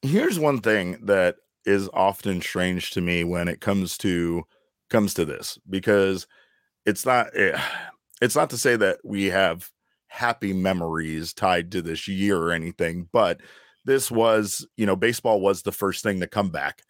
Here's 0.00 0.38
one 0.38 0.60
thing 0.60 0.96
that 1.06 1.38
is 1.66 1.90
often 1.92 2.40
strange 2.40 2.92
to 2.92 3.00
me 3.00 3.24
when 3.24 3.48
it 3.48 3.60
comes 3.60 3.98
to 3.98 4.44
comes 4.90 5.12
to 5.14 5.24
this 5.24 5.58
because 5.68 6.28
it's 6.86 7.04
not 7.04 7.36
eh, 7.36 7.60
it's 8.22 8.36
not 8.36 8.48
to 8.50 8.58
say 8.58 8.76
that 8.76 9.00
we 9.02 9.24
have 9.24 9.68
happy 10.06 10.52
memories 10.52 11.34
tied 11.34 11.72
to 11.72 11.82
this 11.82 12.06
year 12.06 12.38
or 12.38 12.52
anything, 12.52 13.08
but 13.12 13.40
this 13.84 14.08
was, 14.08 14.64
you 14.76 14.86
know, 14.86 14.94
baseball 14.94 15.40
was 15.40 15.62
the 15.62 15.72
first 15.72 16.04
thing 16.04 16.20
to 16.20 16.28
come 16.28 16.50
back 16.50 16.82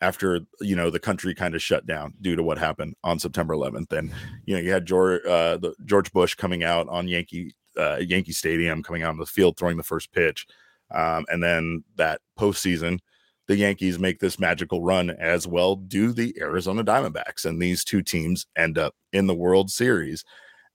after 0.00 0.40
you 0.60 0.76
know 0.76 0.90
the 0.90 0.98
country 0.98 1.34
kind 1.34 1.54
of 1.54 1.62
shut 1.62 1.86
down 1.86 2.14
due 2.20 2.36
to 2.36 2.42
what 2.42 2.58
happened 2.58 2.94
on 3.04 3.18
September 3.18 3.54
11th, 3.54 3.92
and 3.92 4.12
you 4.46 4.54
know 4.54 4.60
you 4.60 4.72
had 4.72 4.86
George 4.86 5.24
uh, 5.24 5.56
the 5.56 5.74
George 5.84 6.12
Bush 6.12 6.34
coming 6.34 6.64
out 6.64 6.88
on 6.88 7.08
Yankee 7.08 7.54
uh, 7.76 7.96
Yankee 7.96 8.32
Stadium, 8.32 8.82
coming 8.82 9.02
out 9.02 9.10
on 9.10 9.18
the 9.18 9.26
field 9.26 9.56
throwing 9.56 9.76
the 9.76 9.82
first 9.82 10.12
pitch, 10.12 10.46
um, 10.94 11.24
and 11.28 11.42
then 11.42 11.84
that 11.96 12.20
postseason, 12.38 12.98
the 13.46 13.56
Yankees 13.56 13.98
make 13.98 14.20
this 14.20 14.38
magical 14.38 14.82
run 14.82 15.10
as 15.10 15.46
well. 15.46 15.76
Do 15.76 16.12
the 16.12 16.36
Arizona 16.40 16.84
Diamondbacks, 16.84 17.44
and 17.44 17.60
these 17.60 17.84
two 17.84 18.02
teams 18.02 18.46
end 18.56 18.78
up 18.78 18.94
in 19.12 19.26
the 19.26 19.34
World 19.34 19.70
Series, 19.70 20.24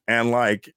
and 0.07 0.31
like 0.31 0.73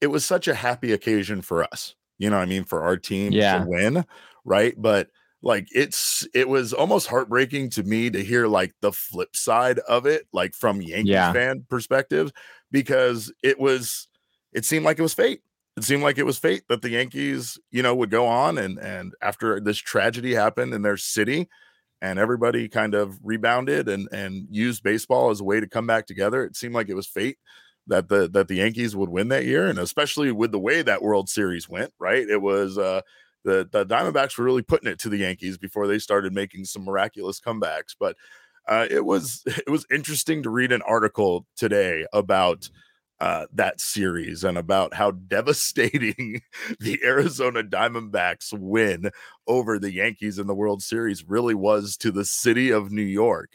it 0.00 0.08
was 0.08 0.24
such 0.24 0.48
a 0.48 0.54
happy 0.54 0.92
occasion 0.92 1.40
for 1.40 1.64
us. 1.64 1.94
You 2.18 2.30
know, 2.30 2.38
I 2.38 2.46
mean, 2.46 2.64
for 2.64 2.82
our 2.82 2.96
team 2.96 3.32
yeah. 3.32 3.58
to 3.58 3.66
win, 3.66 4.04
right? 4.44 4.74
But 4.76 5.08
like 5.42 5.68
it's 5.72 6.26
it 6.34 6.48
was 6.48 6.72
almost 6.72 7.06
heartbreaking 7.06 7.70
to 7.70 7.82
me 7.82 8.10
to 8.10 8.22
hear 8.22 8.46
like 8.46 8.74
the 8.80 8.92
flip 8.92 9.36
side 9.36 9.78
of 9.80 10.06
it 10.06 10.26
like 10.32 10.54
from 10.54 10.80
Yankee 10.80 11.10
yeah. 11.10 11.32
fan 11.32 11.64
perspective 11.68 12.32
because 12.70 13.32
it 13.42 13.58
was 13.58 14.08
it 14.52 14.64
seemed 14.64 14.84
like 14.84 14.98
it 14.98 15.02
was 15.02 15.14
fate 15.14 15.42
it 15.76 15.84
seemed 15.84 16.02
like 16.02 16.18
it 16.18 16.24
was 16.24 16.38
fate 16.38 16.62
that 16.68 16.82
the 16.82 16.90
Yankees 16.90 17.58
you 17.70 17.82
know 17.82 17.94
would 17.94 18.10
go 18.10 18.26
on 18.26 18.58
and 18.58 18.78
and 18.78 19.14
after 19.20 19.60
this 19.60 19.78
tragedy 19.78 20.34
happened 20.34 20.72
in 20.72 20.82
their 20.82 20.96
city 20.96 21.48
and 22.00 22.18
everybody 22.18 22.68
kind 22.68 22.94
of 22.94 23.18
rebounded 23.22 23.88
and 23.88 24.08
and 24.12 24.46
used 24.50 24.82
baseball 24.82 25.30
as 25.30 25.40
a 25.40 25.44
way 25.44 25.60
to 25.60 25.68
come 25.68 25.86
back 25.86 26.06
together 26.06 26.44
it 26.44 26.56
seemed 26.56 26.74
like 26.74 26.88
it 26.88 26.94
was 26.94 27.06
fate 27.06 27.38
that 27.86 28.08
the 28.08 28.28
that 28.30 28.48
the 28.48 28.56
Yankees 28.56 28.96
would 28.96 29.10
win 29.10 29.28
that 29.28 29.44
year 29.44 29.66
and 29.66 29.78
especially 29.78 30.32
with 30.32 30.50
the 30.50 30.58
way 30.58 30.82
that 30.82 31.02
World 31.02 31.28
Series 31.28 31.68
went 31.68 31.92
right 31.98 32.28
it 32.28 32.40
was 32.40 32.78
uh 32.78 33.02
the, 33.46 33.68
the 33.70 33.86
Diamondbacks 33.86 34.36
were 34.36 34.44
really 34.44 34.62
putting 34.62 34.90
it 34.90 34.98
to 34.98 35.08
the 35.08 35.18
Yankees 35.18 35.56
before 35.56 35.86
they 35.86 36.00
started 36.00 36.34
making 36.34 36.64
some 36.64 36.84
miraculous 36.84 37.40
comebacks. 37.40 37.94
But 37.98 38.16
uh, 38.68 38.86
it 38.90 39.04
was 39.04 39.42
it 39.46 39.70
was 39.70 39.86
interesting 39.90 40.42
to 40.42 40.50
read 40.50 40.72
an 40.72 40.82
article 40.82 41.46
today 41.56 42.06
about 42.12 42.68
uh, 43.20 43.46
that 43.54 43.80
series 43.80 44.44
and 44.44 44.58
about 44.58 44.92
how 44.92 45.12
devastating 45.12 46.42
the 46.80 47.00
Arizona 47.02 47.62
Diamondbacks 47.62 48.52
win 48.52 49.10
over 49.46 49.78
the 49.78 49.92
Yankees 49.92 50.38
in 50.38 50.48
the 50.48 50.54
World 50.54 50.82
Series 50.82 51.24
really 51.24 51.54
was 51.54 51.96
to 51.98 52.10
the 52.10 52.24
city 52.24 52.70
of 52.70 52.90
New 52.90 53.00
York. 53.00 53.52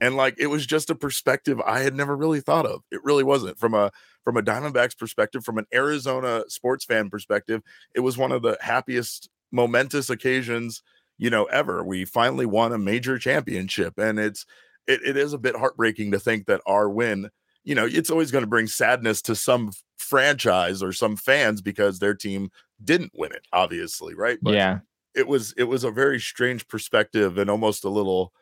And 0.00 0.16
like 0.16 0.34
it 0.38 0.48
was 0.48 0.66
just 0.66 0.90
a 0.90 0.94
perspective 0.94 1.60
I 1.60 1.80
had 1.80 1.94
never 1.94 2.16
really 2.16 2.40
thought 2.40 2.66
of. 2.66 2.80
It 2.90 3.04
really 3.04 3.22
wasn't 3.22 3.58
from 3.58 3.74
a 3.74 3.92
from 4.24 4.38
a 4.38 4.42
Diamondbacks 4.42 4.98
perspective, 4.98 5.44
from 5.44 5.58
an 5.58 5.66
Arizona 5.72 6.44
sports 6.48 6.86
fan 6.86 7.10
perspective. 7.10 7.60
It 7.94 8.00
was 8.00 8.16
one 8.16 8.32
of 8.32 8.40
the 8.40 8.56
happiest 8.60 9.28
momentous 9.54 10.10
occasions, 10.10 10.82
you 11.16 11.30
know, 11.30 11.44
ever. 11.44 11.82
We 11.84 12.04
finally 12.04 12.44
won 12.44 12.72
a 12.72 12.78
major 12.78 13.18
championship, 13.18 13.96
and 13.96 14.18
it's 14.18 14.44
it, 14.86 15.00
it 15.04 15.16
is 15.16 15.32
a 15.32 15.38
bit 15.38 15.56
heartbreaking 15.56 16.10
to 16.10 16.18
think 16.18 16.46
that 16.46 16.60
our 16.66 16.90
win, 16.90 17.30
you 17.62 17.74
know, 17.74 17.86
it's 17.86 18.10
always 18.10 18.30
going 18.30 18.42
to 18.42 18.50
bring 18.50 18.66
sadness 18.66 19.22
to 19.22 19.34
some 19.34 19.70
franchise 19.96 20.82
or 20.82 20.92
some 20.92 21.16
fans 21.16 21.62
because 21.62 21.98
their 21.98 22.14
team 22.14 22.50
didn't 22.82 23.12
win 23.14 23.32
it, 23.32 23.46
obviously, 23.52 24.14
right? 24.14 24.38
But 24.42 24.54
yeah, 24.54 24.80
it 25.14 25.28
was 25.28 25.54
it 25.56 25.64
was 25.64 25.84
a 25.84 25.90
very 25.90 26.20
strange 26.20 26.66
perspective 26.68 27.38
and 27.38 27.48
almost 27.48 27.84
a 27.84 27.90
little 27.90 28.32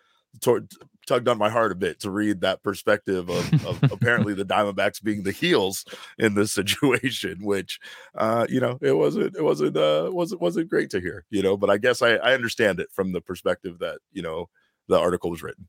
tugged 1.06 1.28
on 1.28 1.38
my 1.38 1.50
heart 1.50 1.72
a 1.72 1.74
bit 1.74 2.00
to 2.00 2.10
read 2.10 2.40
that 2.40 2.62
perspective 2.62 3.28
of, 3.28 3.66
of 3.66 3.82
apparently 3.92 4.34
the 4.34 4.44
Diamondbacks 4.44 5.02
being 5.02 5.22
the 5.22 5.32
heels 5.32 5.84
in 6.18 6.34
this 6.34 6.52
situation, 6.52 7.44
which 7.44 7.80
uh, 8.14 8.46
you 8.48 8.60
know 8.60 8.78
it 8.80 8.92
wasn't 8.92 9.36
it 9.36 9.42
wasn't 9.42 9.76
uh, 9.76 10.08
wasn't 10.12 10.40
wasn't 10.40 10.68
great 10.68 10.90
to 10.90 11.00
hear, 11.00 11.24
you 11.30 11.42
know. 11.42 11.56
But 11.56 11.70
I 11.70 11.78
guess 11.78 12.02
I, 12.02 12.14
I 12.16 12.34
understand 12.34 12.80
it 12.80 12.90
from 12.92 13.12
the 13.12 13.20
perspective 13.20 13.78
that 13.80 13.98
you 14.12 14.22
know 14.22 14.48
the 14.88 14.98
article 14.98 15.30
was 15.30 15.42
written. 15.42 15.68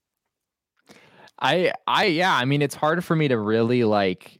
I 1.40 1.74
I 1.88 2.06
yeah, 2.06 2.36
I 2.36 2.46
mean 2.46 2.62
it's 2.62 2.76
hard 2.76 3.04
for 3.04 3.16
me 3.16 3.28
to 3.28 3.38
really 3.38 3.84
like 3.84 4.40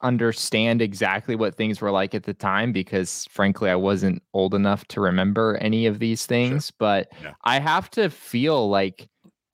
understand 0.00 0.80
exactly 0.80 1.34
what 1.34 1.56
things 1.56 1.80
were 1.80 1.90
like 1.90 2.14
at 2.14 2.22
the 2.22 2.34
time 2.34 2.72
because 2.72 3.26
frankly 3.32 3.68
I 3.68 3.74
wasn't 3.74 4.22
old 4.32 4.54
enough 4.54 4.86
to 4.88 5.00
remember 5.00 5.56
any 5.60 5.86
of 5.86 5.98
these 5.98 6.24
things, 6.24 6.66
sure. 6.66 6.74
but 6.78 7.08
yeah. 7.20 7.32
I 7.44 7.58
have 7.58 7.90
to 7.92 8.08
feel 8.08 8.68
like 8.68 9.08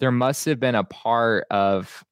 there 0.04 0.12
must 0.12 0.44
have 0.44 0.60
been 0.60 0.74
a 0.74 0.84
part 0.84 1.46
of 1.50 2.04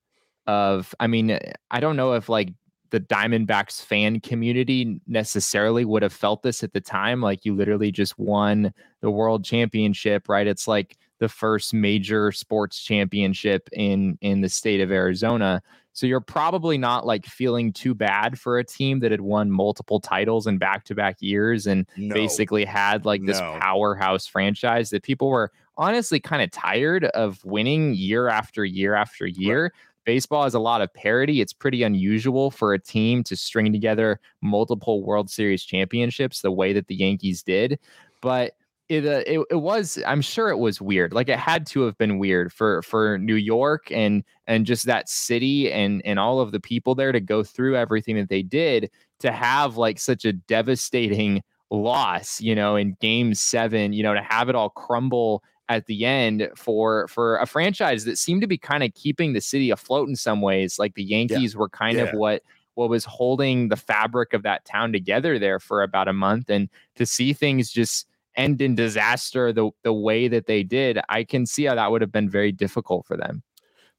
of 0.46 0.94
I 0.98 1.08
mean, 1.08 1.38
I 1.70 1.78
don't 1.78 1.94
know 1.94 2.14
if 2.14 2.30
like 2.30 2.54
the 2.88 3.00
Diamondbacks 3.00 3.82
fan 3.82 4.18
community 4.18 4.98
necessarily 5.06 5.84
would 5.84 6.02
have 6.02 6.12
felt 6.14 6.42
this 6.42 6.62
at 6.62 6.72
the 6.72 6.80
time. 6.80 7.20
Like 7.20 7.44
you 7.44 7.54
literally 7.54 7.92
just 7.92 8.18
won 8.18 8.72
the 9.02 9.10
world 9.10 9.44
championship, 9.44 10.30
right? 10.30 10.46
It's 10.46 10.66
like 10.66 10.96
the 11.18 11.28
first 11.28 11.74
major 11.74 12.32
sports 12.32 12.82
championship 12.82 13.68
in 13.72 14.16
in 14.22 14.40
the 14.40 14.48
state 14.48 14.80
of 14.80 14.90
Arizona. 14.90 15.60
So 15.92 16.06
you're 16.06 16.20
probably 16.20 16.78
not 16.78 17.04
like 17.04 17.26
feeling 17.26 17.74
too 17.74 17.94
bad 17.94 18.38
for 18.38 18.58
a 18.58 18.64
team 18.64 19.00
that 19.00 19.10
had 19.10 19.20
won 19.20 19.50
multiple 19.50 20.00
titles 20.00 20.46
in 20.46 20.56
back-to-back 20.56 21.18
years 21.20 21.66
and 21.66 21.86
no. 21.98 22.14
basically 22.14 22.64
had 22.64 23.04
like 23.04 23.26
this 23.26 23.38
no. 23.38 23.58
powerhouse 23.60 24.26
franchise 24.26 24.88
that 24.88 25.02
people 25.02 25.28
were 25.28 25.52
honestly 25.76 26.20
kind 26.20 26.42
of 26.42 26.50
tired 26.50 27.04
of 27.06 27.44
winning 27.44 27.94
year 27.94 28.28
after 28.28 28.64
year 28.64 28.94
after 28.94 29.26
year. 29.26 29.64
Right. 29.64 29.72
Baseball 30.04 30.42
has 30.42 30.54
a 30.54 30.58
lot 30.58 30.82
of 30.82 30.92
parity. 30.92 31.40
It's 31.40 31.52
pretty 31.52 31.84
unusual 31.84 32.50
for 32.50 32.74
a 32.74 32.78
team 32.78 33.22
to 33.24 33.36
string 33.36 33.72
together 33.72 34.18
multiple 34.40 35.04
World 35.04 35.30
Series 35.30 35.62
championships 35.62 36.40
the 36.40 36.50
way 36.50 36.72
that 36.72 36.88
the 36.88 36.96
Yankees 36.96 37.42
did. 37.42 37.78
But 38.20 38.54
it, 38.88 39.06
uh, 39.06 39.22
it 39.26 39.40
it 39.50 39.56
was 39.56 40.02
I'm 40.06 40.20
sure 40.20 40.50
it 40.50 40.58
was 40.58 40.80
weird. 40.80 41.12
Like 41.14 41.28
it 41.28 41.38
had 41.38 41.66
to 41.68 41.82
have 41.82 41.96
been 41.98 42.18
weird 42.18 42.52
for 42.52 42.82
for 42.82 43.16
New 43.16 43.36
York 43.36 43.90
and 43.90 44.24
and 44.46 44.66
just 44.66 44.86
that 44.86 45.08
city 45.08 45.72
and 45.72 46.02
and 46.04 46.18
all 46.18 46.40
of 46.40 46.52
the 46.52 46.60
people 46.60 46.94
there 46.94 47.12
to 47.12 47.20
go 47.20 47.42
through 47.42 47.76
everything 47.76 48.16
that 48.16 48.28
they 48.28 48.42
did 48.42 48.90
to 49.20 49.32
have 49.32 49.76
like 49.76 49.98
such 49.98 50.24
a 50.24 50.32
devastating 50.32 51.42
loss, 51.70 52.40
you 52.40 52.54
know, 52.54 52.76
in 52.76 52.96
game 53.00 53.34
7, 53.34 53.92
you 53.92 54.02
know, 54.02 54.14
to 54.14 54.22
have 54.22 54.48
it 54.48 54.54
all 54.54 54.70
crumble 54.70 55.42
at 55.76 55.86
the 55.86 56.04
end 56.04 56.48
for 56.56 57.08
for 57.08 57.36
a 57.38 57.46
franchise 57.46 58.04
that 58.04 58.18
seemed 58.18 58.40
to 58.40 58.46
be 58.46 58.58
kind 58.58 58.82
of 58.82 58.94
keeping 58.94 59.32
the 59.32 59.40
city 59.40 59.70
afloat 59.70 60.08
in 60.08 60.16
some 60.16 60.40
ways. 60.40 60.78
Like 60.78 60.94
the 60.94 61.04
Yankees 61.04 61.54
yeah. 61.54 61.58
were 61.58 61.68
kind 61.68 61.98
yeah. 61.98 62.04
of 62.04 62.14
what 62.14 62.42
what 62.74 62.88
was 62.88 63.04
holding 63.04 63.68
the 63.68 63.76
fabric 63.76 64.32
of 64.32 64.42
that 64.42 64.64
town 64.64 64.92
together 64.92 65.38
there 65.38 65.58
for 65.58 65.82
about 65.82 66.08
a 66.08 66.12
month, 66.12 66.50
and 66.50 66.68
to 66.96 67.06
see 67.06 67.32
things 67.32 67.70
just 67.70 68.06
end 68.36 68.62
in 68.62 68.74
disaster 68.74 69.52
the 69.52 69.70
the 69.82 69.92
way 69.92 70.28
that 70.28 70.46
they 70.46 70.62
did, 70.62 70.98
I 71.08 71.24
can 71.24 71.46
see 71.46 71.64
how 71.64 71.74
that 71.74 71.90
would 71.90 72.00
have 72.00 72.12
been 72.12 72.30
very 72.30 72.52
difficult 72.52 73.06
for 73.06 73.16
them. 73.16 73.42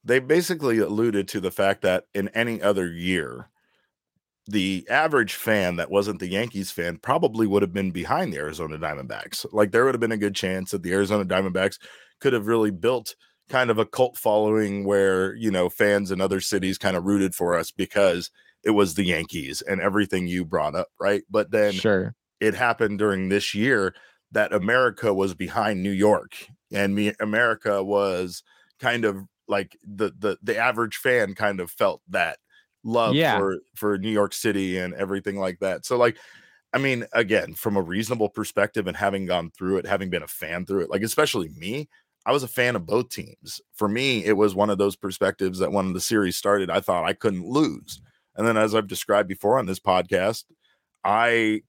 They 0.04 0.18
basically 0.18 0.78
alluded 0.78 1.28
to 1.28 1.40
the 1.40 1.50
fact 1.50 1.82
that 1.82 2.06
in 2.14 2.28
any 2.28 2.60
other 2.60 2.86
year, 2.92 3.48
the 4.46 4.86
average 4.90 5.34
fan 5.34 5.76
that 5.76 5.90
wasn't 5.90 6.20
the 6.20 6.28
Yankees 6.28 6.70
fan 6.70 6.98
probably 6.98 7.46
would 7.46 7.62
have 7.62 7.72
been 7.72 7.90
behind 7.90 8.32
the 8.32 8.38
Arizona 8.38 8.78
Diamondbacks. 8.78 9.46
Like 9.52 9.72
there 9.72 9.84
would 9.84 9.94
have 9.94 10.00
been 10.00 10.12
a 10.12 10.18
good 10.18 10.34
chance 10.34 10.70
that 10.70 10.82
the 10.82 10.92
Arizona 10.92 11.24
Diamondbacks 11.24 11.78
could 12.20 12.32
have 12.32 12.46
really 12.46 12.70
built 12.70 13.16
kind 13.48 13.70
of 13.70 13.78
a 13.78 13.86
cult 13.86 14.16
following 14.16 14.84
where, 14.84 15.34
you 15.34 15.50
know, 15.50 15.68
fans 15.68 16.10
in 16.10 16.20
other 16.20 16.40
cities 16.40 16.78
kind 16.78 16.96
of 16.96 17.04
rooted 17.04 17.34
for 17.34 17.56
us 17.56 17.70
because 17.70 18.30
it 18.62 18.70
was 18.70 18.94
the 18.94 19.04
Yankees 19.04 19.62
and 19.62 19.80
everything 19.80 20.26
you 20.26 20.44
brought 20.44 20.74
up, 20.74 20.88
right? 21.00 21.22
But 21.30 21.50
then 21.50 21.72
sure. 21.72 22.14
it 22.40 22.54
happened 22.54 22.98
during 22.98 23.28
this 23.28 23.54
year 23.54 23.94
that 24.32 24.52
America 24.52 25.12
was 25.14 25.34
behind 25.34 25.82
New 25.82 25.90
York 25.90 26.48
and 26.72 26.94
me 26.94 27.12
America 27.20 27.82
was 27.82 28.42
kind 28.80 29.04
of 29.04 29.24
like 29.46 29.76
the 29.84 30.12
the 30.18 30.38
the 30.42 30.56
average 30.56 30.96
fan 30.96 31.34
kind 31.34 31.60
of 31.60 31.70
felt 31.70 32.02
that 32.08 32.38
love 32.84 33.14
Yeah. 33.14 33.38
for 33.38 33.58
for 33.74 33.98
New 33.98 34.10
York 34.10 34.34
City 34.34 34.78
and 34.78 34.94
everything 34.94 35.38
like 35.38 35.58
that. 35.60 35.84
So 35.86 35.96
like 35.96 36.16
I 36.72 36.78
mean, 36.78 37.06
again, 37.12 37.54
from 37.54 37.76
a 37.76 37.82
reasonable 37.82 38.28
perspective 38.28 38.88
and 38.88 38.96
having 38.96 39.26
gone 39.26 39.50
through 39.56 39.78
it, 39.78 39.86
having 39.86 40.10
been 40.10 40.24
a 40.24 40.28
fan 40.28 40.66
through 40.66 40.82
it, 40.82 40.90
like 40.90 41.02
especially 41.02 41.48
me, 41.50 41.88
I 42.26 42.32
was 42.32 42.42
a 42.42 42.48
fan 42.48 42.74
of 42.74 42.84
both 42.86 43.10
teams. 43.10 43.60
For 43.74 43.86
me, 43.88 44.24
it 44.24 44.32
was 44.36 44.54
one 44.56 44.70
of 44.70 44.78
those 44.78 44.96
perspectives 44.96 45.60
that 45.60 45.70
when 45.70 45.92
the 45.92 46.00
series 46.00 46.36
started, 46.36 46.70
I 46.70 46.80
thought 46.80 47.04
I 47.04 47.12
couldn't 47.12 47.46
lose. 47.46 48.00
And 48.34 48.44
then 48.46 48.56
as 48.56 48.74
I've 48.74 48.88
described 48.88 49.28
before 49.28 49.58
on 49.58 49.66
this 49.66 49.78
podcast, 49.78 50.44
I 51.04 51.62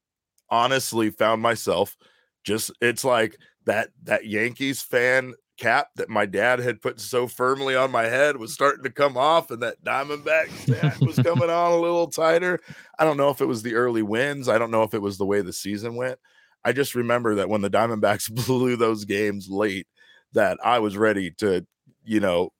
honestly 0.50 1.10
found 1.10 1.40
myself 1.42 1.96
just 2.44 2.70
it's 2.80 3.04
like 3.04 3.36
that 3.64 3.90
that 4.04 4.26
Yankees 4.26 4.82
fan 4.82 5.34
cap 5.56 5.88
that 5.96 6.08
my 6.08 6.26
dad 6.26 6.58
had 6.58 6.80
put 6.80 7.00
so 7.00 7.26
firmly 7.26 7.74
on 7.74 7.90
my 7.90 8.04
head 8.04 8.36
was 8.36 8.52
starting 8.52 8.84
to 8.84 8.90
come 8.90 9.16
off 9.16 9.50
and 9.50 9.62
that 9.62 9.82
Diamondbacks 9.82 10.74
hat 10.74 11.00
was 11.00 11.16
coming 11.16 11.50
on 11.50 11.72
a 11.72 11.76
little 11.76 12.08
tighter. 12.08 12.60
I 12.98 13.04
don't 13.04 13.16
know 13.16 13.30
if 13.30 13.40
it 13.40 13.46
was 13.46 13.62
the 13.62 13.74
early 13.74 14.02
wins, 14.02 14.48
I 14.48 14.58
don't 14.58 14.70
know 14.70 14.82
if 14.82 14.94
it 14.94 15.02
was 15.02 15.18
the 15.18 15.26
way 15.26 15.40
the 15.40 15.52
season 15.52 15.94
went. 15.94 16.18
I 16.64 16.72
just 16.72 16.94
remember 16.94 17.36
that 17.36 17.48
when 17.48 17.60
the 17.60 17.70
Diamondbacks 17.70 18.30
blew 18.46 18.76
those 18.76 19.04
games 19.04 19.48
late 19.48 19.86
that 20.32 20.58
I 20.62 20.80
was 20.80 20.96
ready 20.96 21.30
to, 21.38 21.66
you 22.04 22.20
know, 22.20 22.50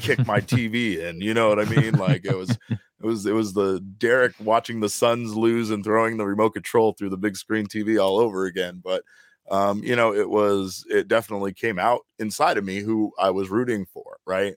kick 0.00 0.26
my 0.26 0.40
TV 0.40 0.98
in, 0.98 1.20
you 1.20 1.34
know 1.34 1.48
what 1.48 1.60
I 1.60 1.64
mean? 1.64 1.94
Like 1.94 2.24
it 2.24 2.36
was 2.36 2.50
it 2.70 3.06
was 3.06 3.26
it 3.26 3.34
was 3.34 3.52
the 3.52 3.80
Derek 3.98 4.34
watching 4.40 4.80
the 4.80 4.88
Suns 4.88 5.34
lose 5.34 5.70
and 5.70 5.84
throwing 5.84 6.16
the 6.16 6.26
remote 6.26 6.54
control 6.54 6.92
through 6.92 7.10
the 7.10 7.16
big 7.16 7.36
screen 7.36 7.66
TV 7.66 8.02
all 8.02 8.18
over 8.18 8.46
again. 8.46 8.80
But 8.82 9.02
um, 9.50 9.82
you 9.82 9.96
know, 9.96 10.14
it 10.14 10.28
was 10.28 10.84
it 10.88 11.08
definitely 11.08 11.52
came 11.52 11.78
out 11.78 12.02
inside 12.18 12.58
of 12.58 12.64
me 12.64 12.80
who 12.80 13.12
I 13.18 13.30
was 13.30 13.50
rooting 13.50 13.86
for, 13.86 14.18
right? 14.26 14.54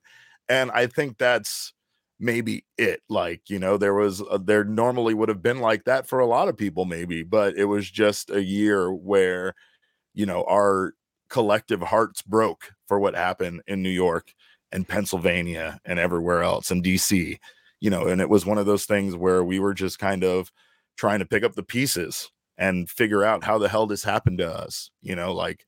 And 0.47 0.71
I 0.71 0.87
think 0.87 1.17
that's 1.17 1.73
maybe 2.19 2.65
it. 2.77 3.01
Like, 3.09 3.49
you 3.49 3.59
know, 3.59 3.77
there 3.77 3.93
was 3.93 4.21
a, 4.31 4.39
there 4.39 4.63
normally 4.63 5.13
would 5.13 5.29
have 5.29 5.41
been 5.41 5.59
like 5.59 5.85
that 5.85 6.07
for 6.07 6.19
a 6.19 6.25
lot 6.25 6.49
of 6.49 6.57
people, 6.57 6.85
maybe, 6.85 7.23
but 7.23 7.55
it 7.55 7.65
was 7.65 7.89
just 7.89 8.29
a 8.29 8.43
year 8.43 8.91
where, 8.91 9.53
you 10.13 10.25
know, 10.25 10.43
our 10.49 10.93
collective 11.29 11.81
hearts 11.81 12.21
broke 12.21 12.71
for 12.87 12.99
what 12.99 13.15
happened 13.15 13.61
in 13.67 13.83
New 13.83 13.89
York 13.89 14.33
and 14.71 14.87
Pennsylvania 14.87 15.79
and 15.85 15.99
everywhere 15.99 16.43
else 16.43 16.71
and 16.71 16.83
DC, 16.83 17.37
you 17.79 17.89
know, 17.89 18.07
and 18.07 18.21
it 18.21 18.29
was 18.29 18.45
one 18.45 18.57
of 18.57 18.65
those 18.65 18.85
things 18.85 19.15
where 19.15 19.43
we 19.43 19.59
were 19.59 19.73
just 19.73 19.99
kind 19.99 20.23
of 20.23 20.51
trying 20.97 21.19
to 21.19 21.25
pick 21.25 21.43
up 21.43 21.55
the 21.55 21.63
pieces 21.63 22.29
and 22.59 22.89
figure 22.89 23.23
out 23.23 23.45
how 23.45 23.57
the 23.57 23.69
hell 23.69 23.87
this 23.87 24.03
happened 24.03 24.37
to 24.37 24.47
us, 24.47 24.91
you 25.01 25.15
know, 25.15 25.33
like 25.33 25.65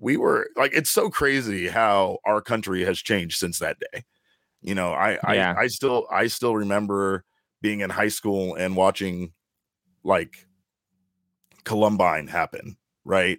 we 0.00 0.16
were 0.16 0.48
like 0.56 0.72
it's 0.74 0.90
so 0.90 1.10
crazy 1.10 1.68
how 1.68 2.18
our 2.24 2.40
country 2.40 2.82
has 2.84 2.98
changed 2.98 3.38
since 3.38 3.58
that 3.60 3.76
day. 3.92 4.02
You 4.62 4.74
know, 4.74 4.92
I 4.92 5.34
Yeah. 5.34 5.54
I 5.56 5.64
I 5.64 5.66
still 5.68 6.06
I 6.10 6.26
still 6.26 6.56
remember 6.56 7.24
being 7.60 7.80
in 7.80 7.90
high 7.90 8.08
school 8.08 8.54
and 8.54 8.74
watching 8.74 9.32
like 10.02 10.46
Columbine 11.64 12.26
happen, 12.26 12.78
right? 13.04 13.38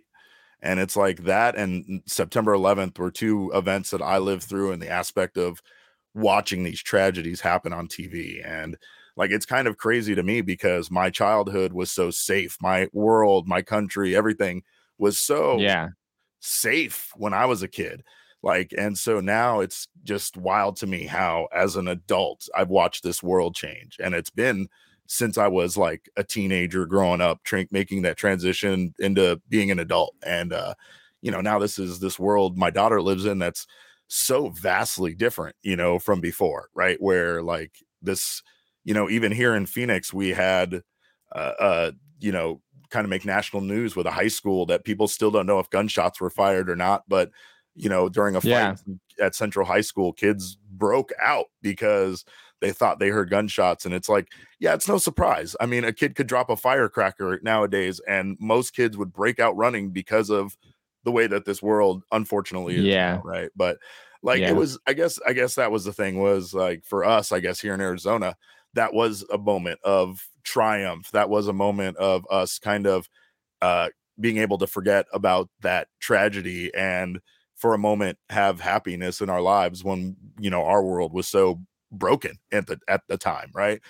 And 0.62 0.80
it's 0.80 0.96
like 0.96 1.24
that 1.24 1.56
and 1.56 2.04
September 2.06 2.54
11th 2.54 3.00
were 3.00 3.10
two 3.10 3.52
events 3.56 3.90
that 3.90 4.04
I 4.04 4.20
lived 4.20 4.44
through 4.44 4.74
in 4.74 4.80
the 4.80 4.90
aspect 4.90 5.38
of 5.38 5.60
watching 6.14 6.64
these 6.64 6.84
tragedies 6.84 7.42
happen 7.42 7.74
on 7.74 7.88
TV. 7.88 8.48
And 8.48 8.78
like 9.18 9.32
it's 9.32 9.46
kind 9.46 9.68
of 9.68 9.78
crazy 9.78 10.16
to 10.16 10.24
me 10.24 10.42
because 10.42 10.92
my 10.92 11.10
childhood 11.10 11.74
was 11.74 11.92
so 11.92 12.12
safe. 12.12 12.58
My 12.62 12.90
world, 12.94 13.48
my 13.48 13.62
country, 13.62 14.16
everything 14.16 14.64
was 14.98 15.20
so 15.20 15.68
Yeah. 15.68 15.92
safe 16.40 17.12
when 17.16 17.34
I 17.34 17.46
was 17.46 17.62
a 17.64 17.68
kid. 17.68 18.04
Like, 18.44 18.74
and 18.78 18.98
so 18.98 19.20
now 19.20 19.60
it's 19.60 19.88
just 20.04 20.36
wild 20.38 20.76
to 20.78 20.88
me 20.88 21.06
how, 21.06 21.48
as 21.54 21.76
an 21.76 21.88
adult, 21.88 22.50
I've 22.56 22.70
watched 22.70 23.04
this 23.04 23.22
world 23.22 23.56
change. 23.56 23.98
And 24.04 24.16
it's 24.16 24.32
been 24.32 24.68
since 25.08 25.38
I 25.38 25.48
was 25.48 25.78
like 25.78 26.10
a 26.18 26.24
teenager 26.24 26.86
growing 26.88 27.22
up, 27.22 27.44
tra- 27.44 27.68
making 27.70 28.02
that 28.04 28.18
transition 28.18 28.96
into 28.98 29.42
being 29.50 29.70
an 29.70 29.78
adult. 29.80 30.16
And, 30.26 30.54
uh, 30.54 30.74
you 31.22 31.30
know, 31.32 31.42
now 31.42 31.60
this 31.60 31.78
is 31.78 32.00
this 32.00 32.18
world 32.18 32.58
my 32.58 32.72
daughter 32.72 33.02
lives 33.02 33.26
in 33.26 33.38
that's 33.38 33.68
so 34.08 34.50
vastly 34.50 35.14
different, 35.14 35.56
you 35.62 35.76
know, 35.76 36.00
from 36.00 36.20
before, 36.20 36.70
right? 36.74 37.00
Where 37.02 37.44
like 37.44 37.84
this, 38.02 38.42
you 38.84 38.94
know, 38.94 39.10
even 39.10 39.32
here 39.32 39.56
in 39.56 39.66
Phoenix, 39.66 40.14
we 40.14 40.30
had, 40.30 40.82
uh, 41.34 41.54
uh 41.60 41.92
you 42.20 42.32
know, 42.32 42.62
kind 42.90 43.06
of 43.06 43.10
make 43.10 43.26
national 43.26 43.62
news 43.62 43.96
with 43.96 44.06
a 44.06 44.12
high 44.12 44.28
school 44.28 44.66
that 44.68 44.84
people 44.84 45.08
still 45.08 45.32
don't 45.32 45.46
know 45.46 45.60
if 45.60 45.70
gunshots 45.70 46.20
were 46.22 46.30
fired 46.30 46.70
or 46.70 46.76
not. 46.76 47.04
But, 47.08 47.32
you 47.76 47.90
know, 47.90 48.10
during 48.10 48.36
a 48.36 48.42
fight 48.42 48.50
Yeah. 48.50 48.76
at 49.20 49.34
Central 49.34 49.66
High 49.66 49.82
School, 49.82 50.14
kids 50.14 50.58
broke 50.72 51.12
out 51.22 51.46
because 51.62 52.26
they 52.60 52.72
thought 52.72 53.00
they 53.00 53.10
heard 53.10 53.30
gunshots. 53.30 53.86
And 53.86 53.94
it's 53.94 54.10
like, 54.10 54.28
yeah, 54.60 54.74
it's 54.74 54.88
no 54.88 54.98
surprise. 54.98 55.56
I 55.60 55.66
mean, 55.66 55.84
a 55.84 55.94
kid 55.94 56.16
could 56.16 56.28
drop 56.28 56.50
a 56.50 56.56
firecracker 56.58 57.40
nowadays, 57.42 58.00
and 58.08 58.38
most 58.40 58.76
kids 58.76 58.98
would 58.98 59.14
break 59.14 59.40
out 59.40 59.58
running 59.58 59.90
because 59.90 60.30
of 60.30 60.56
the 61.04 61.12
way 61.12 61.26
that 61.28 61.46
this 61.46 61.64
world 61.64 62.04
unfortunately 62.12 62.76
is. 62.76 62.84
now, 62.84 62.90
Yeah. 62.90 63.22
right. 63.24 63.50
But 63.56 63.78
like 64.22 64.42
Yeah. 64.42 64.50
it 64.50 64.56
was, 64.56 64.78
I 64.86 64.94
guess, 64.94 65.20
I 65.26 65.34
guess 65.34 65.56
that 65.56 65.72
was 65.72 65.86
the 65.86 65.94
thing 65.94 66.20
was 66.20 66.54
like 66.54 66.86
for 66.86 67.04
us, 67.04 67.32
I 67.32 67.40
guess 67.40 67.60
here 67.60 67.74
in 67.74 67.82
Arizona, 67.82 68.36
that 68.74 68.94
was 68.94 69.24
a 69.32 69.38
moment 69.38 69.80
of 69.84 70.28
triumph. 70.44 71.12
That 71.12 71.30
was 71.30 71.48
a 71.48 71.54
moment 71.54 71.98
of 71.98 72.26
us 72.30 72.60
kind 72.60 72.88
of 72.88 73.08
uh 73.62 73.90
being 74.20 74.38
able 74.38 74.58
to 74.60 74.68
forget 74.68 75.06
about 75.14 75.50
that 75.62 75.88
tragedy 76.00 76.74
and 76.76 77.20
for 77.56 77.74
a 77.74 77.78
moment 77.80 78.18
have 78.30 78.60
happiness 78.60 79.22
in 79.22 79.30
our 79.30 79.42
lives 79.42 79.84
when 79.84 80.16
you 80.40 80.50
know 80.50 80.64
our 80.66 80.84
world 80.84 81.14
was 81.14 81.28
so 81.28 81.62
broken 81.92 82.38
at 82.52 82.68
the 82.68 82.80
at 82.88 83.02
the 83.08 83.18
time, 83.18 83.52
right? 83.54 83.82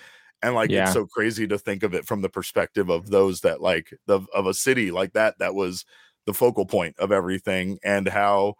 And 0.42 0.54
like 0.54 0.72
Yeah. 0.72 0.76
it's 0.76 0.90
so 0.90 1.06
crazy 1.06 1.46
to 1.48 1.58
think 1.58 1.82
of 1.82 1.94
it 1.94 2.06
from 2.06 2.22
the 2.22 2.28
perspective 2.28 2.90
of 2.90 3.10
those 3.10 3.40
that 3.42 3.60
like 3.60 3.90
the 4.06 4.20
of 4.34 4.46
a 4.46 4.54
city 4.54 4.90
like 4.90 5.12
that 5.14 5.38
that 5.38 5.54
was 5.54 5.84
the 6.26 6.34
focal 6.34 6.66
point 6.66 6.98
of 6.98 7.12
everything 7.12 7.78
and 7.84 8.08
how 8.08 8.54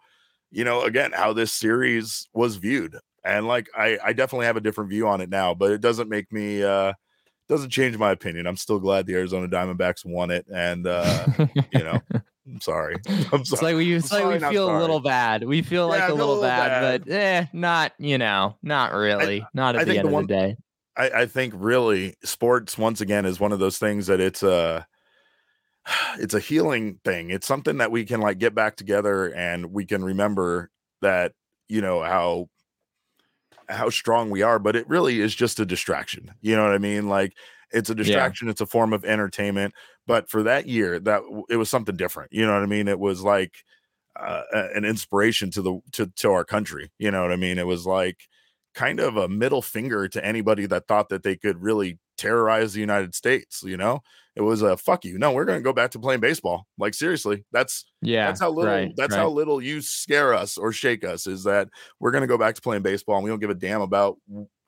you 0.51 0.63
know 0.63 0.83
again 0.83 1.11
how 1.13 1.33
this 1.33 1.53
series 1.53 2.27
was 2.33 2.57
viewed 2.57 2.97
and 3.23 3.47
like 3.47 3.69
i 3.77 3.97
i 4.03 4.13
definitely 4.13 4.45
have 4.45 4.57
a 4.57 4.61
different 4.61 4.89
view 4.89 5.07
on 5.07 5.21
it 5.21 5.29
now 5.29 5.53
but 5.53 5.71
it 5.71 5.81
doesn't 5.81 6.09
make 6.09 6.31
me 6.31 6.63
uh 6.63 6.93
doesn't 7.49 7.69
change 7.69 7.97
my 7.97 8.11
opinion 8.11 8.47
i'm 8.47 8.57
still 8.57 8.79
glad 8.79 9.05
the 9.05 9.13
arizona 9.13 9.47
diamondbacks 9.47 10.05
won 10.05 10.31
it 10.31 10.45
and 10.53 10.87
uh 10.87 11.25
you 11.71 11.83
know 11.83 11.99
i'm 12.47 12.61
sorry 12.61 12.95
i'm 13.07 13.13
sorry. 13.13 13.39
It's 13.41 13.49
sorry 13.49 13.73
like 13.73 13.75
we, 13.75 13.93
it's 13.93 14.11
like 14.11 14.21
sorry, 14.21 14.33
we 14.35 14.39
not 14.39 14.51
feel 14.51 14.77
a 14.77 14.79
little 14.79 14.99
bad. 14.99 15.43
We 15.43 15.61
feel 15.61 15.87
like 15.87 15.99
Yeah, 15.99 16.05
I 16.05 16.07
a 16.07 16.09
feel 16.09 16.17
little, 16.17 16.35
little 16.35 16.49
bad, 16.49 17.03
but 17.03 17.11
eh, 17.11 17.45
not 17.53 17.93
you 17.97 18.17
know, 18.17 18.57
not 18.61 18.93
really, 18.93 19.45
not 19.53 19.75
I 19.75 19.81
at 19.81 19.87
the 19.87 19.97
end 19.97 20.09
the 20.09 20.15
of 20.15 20.27
the 20.27 20.33
day. 20.33 20.57
I, 20.95 21.09
I 21.21 21.25
think 21.25 21.53
really 21.55 22.15
sports 22.23 22.77
once 22.77 23.01
again 23.01 23.25
is 23.25 23.39
one 23.39 23.51
of 23.51 23.59
those 23.59 23.77
things 23.77 24.07
that 24.07 24.19
it's 24.19 24.43
a 24.43 24.85
it's 26.19 26.33
a 26.33 26.39
healing 26.39 26.99
thing. 27.03 27.29
It's 27.29 27.47
something 27.47 27.77
that 27.77 27.91
we 27.91 28.05
can 28.05 28.21
like 28.21 28.37
get 28.37 28.55
back 28.55 28.75
together 28.75 29.33
and 29.33 29.67
we 29.67 29.85
can 29.85 30.03
remember 30.03 30.69
that 31.01 31.33
you 31.69 31.81
know 31.81 32.01
how 32.01 32.49
how 33.73 33.89
strong 33.89 34.29
we 34.29 34.41
are, 34.41 34.59
but 34.59 34.75
it 34.75 34.87
really 34.87 35.19
is 35.19 35.35
just 35.35 35.59
a 35.59 35.65
distraction. 35.65 36.31
You 36.41 36.55
know 36.55 36.63
what 36.63 36.73
I 36.73 36.77
mean? 36.77 37.09
Like 37.09 37.33
it's 37.71 37.89
a 37.89 37.95
distraction, 37.95 38.49
it's 38.49 38.61
a 38.61 38.65
form 38.65 38.93
of 38.93 39.03
entertainment. 39.03 39.73
But 40.05 40.29
for 40.29 40.43
that 40.43 40.67
year, 40.67 40.99
that 40.99 41.21
it 41.49 41.57
was 41.57 41.69
something 41.69 41.95
different. 41.95 42.31
You 42.31 42.45
know 42.45 42.53
what 42.53 42.63
I 42.63 42.67
mean? 42.67 42.87
It 42.87 42.99
was 42.99 43.21
like 43.21 43.63
uh, 44.19 44.43
an 44.51 44.85
inspiration 44.85 45.49
to 45.51 45.61
the 45.61 45.79
to 45.93 46.07
to 46.17 46.31
our 46.31 46.45
country. 46.45 46.91
You 46.99 47.11
know 47.11 47.21
what 47.21 47.31
I 47.31 47.37
mean? 47.37 47.57
It 47.57 47.67
was 47.67 47.85
like 47.85 48.27
kind 48.75 48.99
of 48.99 49.17
a 49.17 49.27
middle 49.27 49.61
finger 49.61 50.07
to 50.07 50.25
anybody 50.25 50.65
that 50.65 50.87
thought 50.87 51.09
that 51.09 51.23
they 51.23 51.35
could 51.35 51.61
really 51.61 51.99
terrorize 52.23 52.73
the 52.73 52.79
United 52.79 53.13
States. 53.13 53.63
You 53.63 53.77
know, 53.77 54.01
it 54.35 54.41
was 54.41 54.61
a 54.61 54.77
fuck 54.77 55.05
you. 55.05 55.17
No, 55.17 55.31
we're 55.31 55.45
going 55.45 55.59
to 55.59 55.63
go 55.63 55.73
back 55.73 55.91
to 55.91 55.99
playing 55.99 56.21
baseball. 56.21 56.67
Like 56.77 56.93
seriously, 56.93 57.45
that's 57.51 57.85
Yeah, 58.01 58.27
that's 58.27 58.39
how 58.39 58.49
little 58.51 58.71
right, 58.71 58.93
that's 58.95 59.11
right. 59.11 59.19
how 59.19 59.29
little 59.29 59.61
you 59.61 59.81
scare 59.81 60.33
us 60.33 60.57
or 60.57 60.71
shake 60.71 61.03
us. 61.03 61.27
Is 61.27 61.43
that 61.43 61.69
we're 61.99 62.11
going 62.11 62.21
to 62.21 62.27
go 62.27 62.37
back 62.37 62.55
to 62.55 62.61
playing 62.61 62.83
baseball 62.83 63.15
and 63.15 63.23
we 63.23 63.29
don't 63.29 63.39
give 63.39 63.49
a 63.49 63.55
damn 63.55 63.81
about 63.81 64.17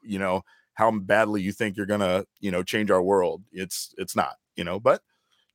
you 0.02 0.20
know 0.20 0.44
how 0.74 0.92
badly 0.92 1.42
you 1.42 1.52
think 1.52 1.78
you're 1.78 1.86
going 1.86 2.02
to 2.02 2.26
you 2.40 2.52
know 2.52 2.64
change 2.64 2.92
our 2.92 3.02
world. 3.02 3.42
It's 3.52 3.94
it's 3.98 4.16
not 4.16 4.34
you 4.56 4.64
know, 4.64 4.80
but 4.80 5.02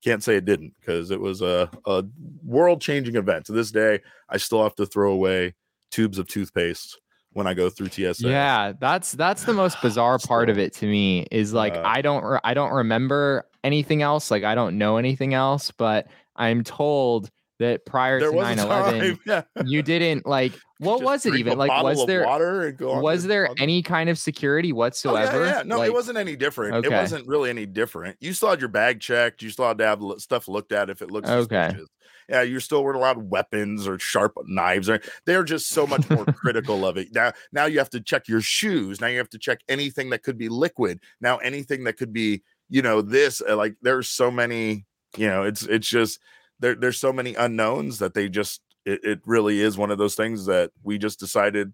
can't 0.03 0.25
say 0.25 0.37
it 0.37 0.47
didn't 0.47 0.75
because 0.81 1.11
it 1.11 1.21
was 1.21 1.43
a, 1.43 1.71
a 1.87 2.05
world 2.43 2.81
changing 2.81 3.17
event. 3.17 3.45
To 3.47 3.53
this 3.53 3.71
day, 3.71 4.01
I 4.31 4.39
still 4.39 4.63
have 4.63 4.75
to 4.77 4.87
throw 4.87 5.13
away 5.13 5.55
tubes 5.91 6.19
of 6.19 6.27
toothpaste 6.27 6.99
when 7.33 7.47
I 7.47 7.55
go 7.55 7.71
through 7.71 7.89
TSA. 7.89 8.29
Yeah, 8.29 8.73
that's 8.79 9.13
that's 9.13 9.45
the 9.45 9.53
most 9.53 9.77
bizarre 9.83 10.19
part 10.19 10.51
of 10.51 10.59
it 10.59 10.73
to 10.75 10.87
me 10.87 11.27
is 11.31 11.53
like 11.53 11.75
uh, 11.75 11.83
I 11.85 12.03
don't 12.03 12.25
re- 12.25 12.41
I 12.45 12.55
don't 12.55 12.73
remember 12.73 13.47
anything 13.65 14.03
else, 14.03 14.31
like 14.31 14.45
I 14.45 14.55
don't 14.55 14.79
know 14.79 14.97
anything 14.97 15.35
else, 15.35 15.71
but 15.71 16.09
I'm 16.37 16.65
told 16.65 17.31
that 17.61 17.87
prior 17.87 18.19
There 18.19 18.31
to 18.31 18.37
was 18.37 18.57
9/11 18.59 19.19
yeah. 19.27 19.43
you 19.65 19.83
didn't 19.83 20.27
like 20.27 20.53
what 20.79 20.95
Just 21.01 21.05
was 21.05 21.27
it 21.27 21.35
even 21.37 21.57
like 21.59 21.71
was 21.83 22.05
there 22.07 22.25
water 22.25 22.75
was 22.81 23.25
there 23.25 23.49
on 23.49 23.55
the- 23.57 23.63
any 23.63 23.83
kind 23.83 24.11
of 24.11 24.19
security 24.19 24.73
Oh, 24.73 24.77
whatsoever? 24.77 25.45
yeah, 25.45 25.57
yeah. 25.59 25.63
No, 25.65 25.79
Like, 25.79 25.89
it 25.89 25.93
wasn't 25.93 26.19
any 26.19 26.35
different. 26.37 26.85
It 26.85 26.91
wasn't 26.91 27.29
really 27.29 27.51
any 27.51 27.67
different. 27.67 28.17
You 28.21 28.33
still 28.33 28.51
had 28.51 28.61
your 28.61 28.71
bag 28.71 28.99
checked. 29.01 29.43
You 29.43 29.51
still 29.51 29.69
had 29.69 29.79
to 29.79 29.85
have 29.85 30.03
stuff 30.19 30.49
looked 30.49 30.73
at 30.73 30.91
if 30.91 31.03
it 31.03 31.11
looks 31.11 31.29
Okay. 31.29 31.69
suspicious. 31.69 31.89
Yeah, 32.31 32.43
you 32.43 32.61
still 32.61 32.83
weren't 32.83 32.97
allowed 32.97 33.31
weapons 33.31 33.87
or 33.89 33.99
sharp 33.99 34.33
knives. 34.47 34.89
Or 34.89 35.01
they're 35.27 35.43
just 35.45 35.69
so 35.69 35.87
much 35.87 36.09
more 36.09 36.25
critical 36.43 36.87
of 36.87 36.97
it. 36.97 37.09
Now, 37.13 37.33
now 37.53 37.67
you 37.67 37.79
have 37.79 37.91
to 37.91 38.01
check 38.01 38.27
your 38.29 38.41
shoes. 38.41 39.01
Now 39.01 39.09
you 39.09 39.19
have 39.19 39.31
to 39.31 39.39
check 39.39 39.61
anything 39.69 40.11
that 40.11 40.23
could 40.23 40.39
be 40.39 40.49
liquid. 40.49 41.01
Now 41.21 41.39
anything 41.39 41.85
that 41.85 41.99
could 41.99 42.13
be, 42.13 42.43
you 42.71 42.81
know, 42.83 43.03
this. 43.03 43.43
uh, 43.47 43.57
Like 43.57 43.75
there's 43.83 44.09
so 44.09 44.31
many. 44.31 44.87
You 45.19 45.27
know, 45.27 45.43
it's 45.43 45.63
it's 45.65 45.89
just 45.89 46.21
there. 46.61 46.75
There's 46.75 46.99
so 47.01 47.13
many 47.13 47.35
unknowns 47.35 47.99
that 47.99 48.15
they 48.15 48.29
just. 48.29 48.61
It, 48.87 49.01
it 49.05 49.21
really 49.27 49.61
is 49.61 49.77
one 49.77 49.91
of 49.91 49.99
those 49.99 50.15
things 50.15 50.47
that 50.47 50.71
we 50.83 50.97
just 50.97 51.21
decided 51.21 51.69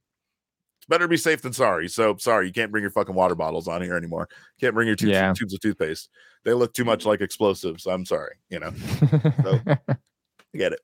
it's 0.79 0.87
better 0.89 1.05
to 1.05 1.09
be 1.09 1.17
safe 1.17 1.41
than 1.41 1.53
sorry. 1.53 1.89
So 1.89 2.17
sorry, 2.19 2.49
you 2.49 2.53
can't 2.53 2.73
bring 2.73 2.83
your 2.83 2.91
fucking 2.91 3.15
water 3.15 3.37
bottles 3.37 3.69
on 3.69 3.81
here 3.81 3.95
anymore. 3.97 4.29
Can't 4.61 4.75
bring 4.75 4.89
your 4.89 4.97
tubes, 4.97 5.13
Yeah. 5.13 5.33
tubes 5.33 5.55
of 5.55 5.61
toothpaste. 5.61 6.09
They 6.45 6.53
look 6.53 6.75
too 6.75 6.85
much 6.85 7.07
like 7.07 7.21
explosives. 7.21 7.87
I'm 7.87 8.05
sorry. 8.05 8.35
You 8.51 8.59
know, 8.59 8.73
So- 9.45 9.61
I 9.89 10.59
get 10.59 10.73
it. 10.73 10.81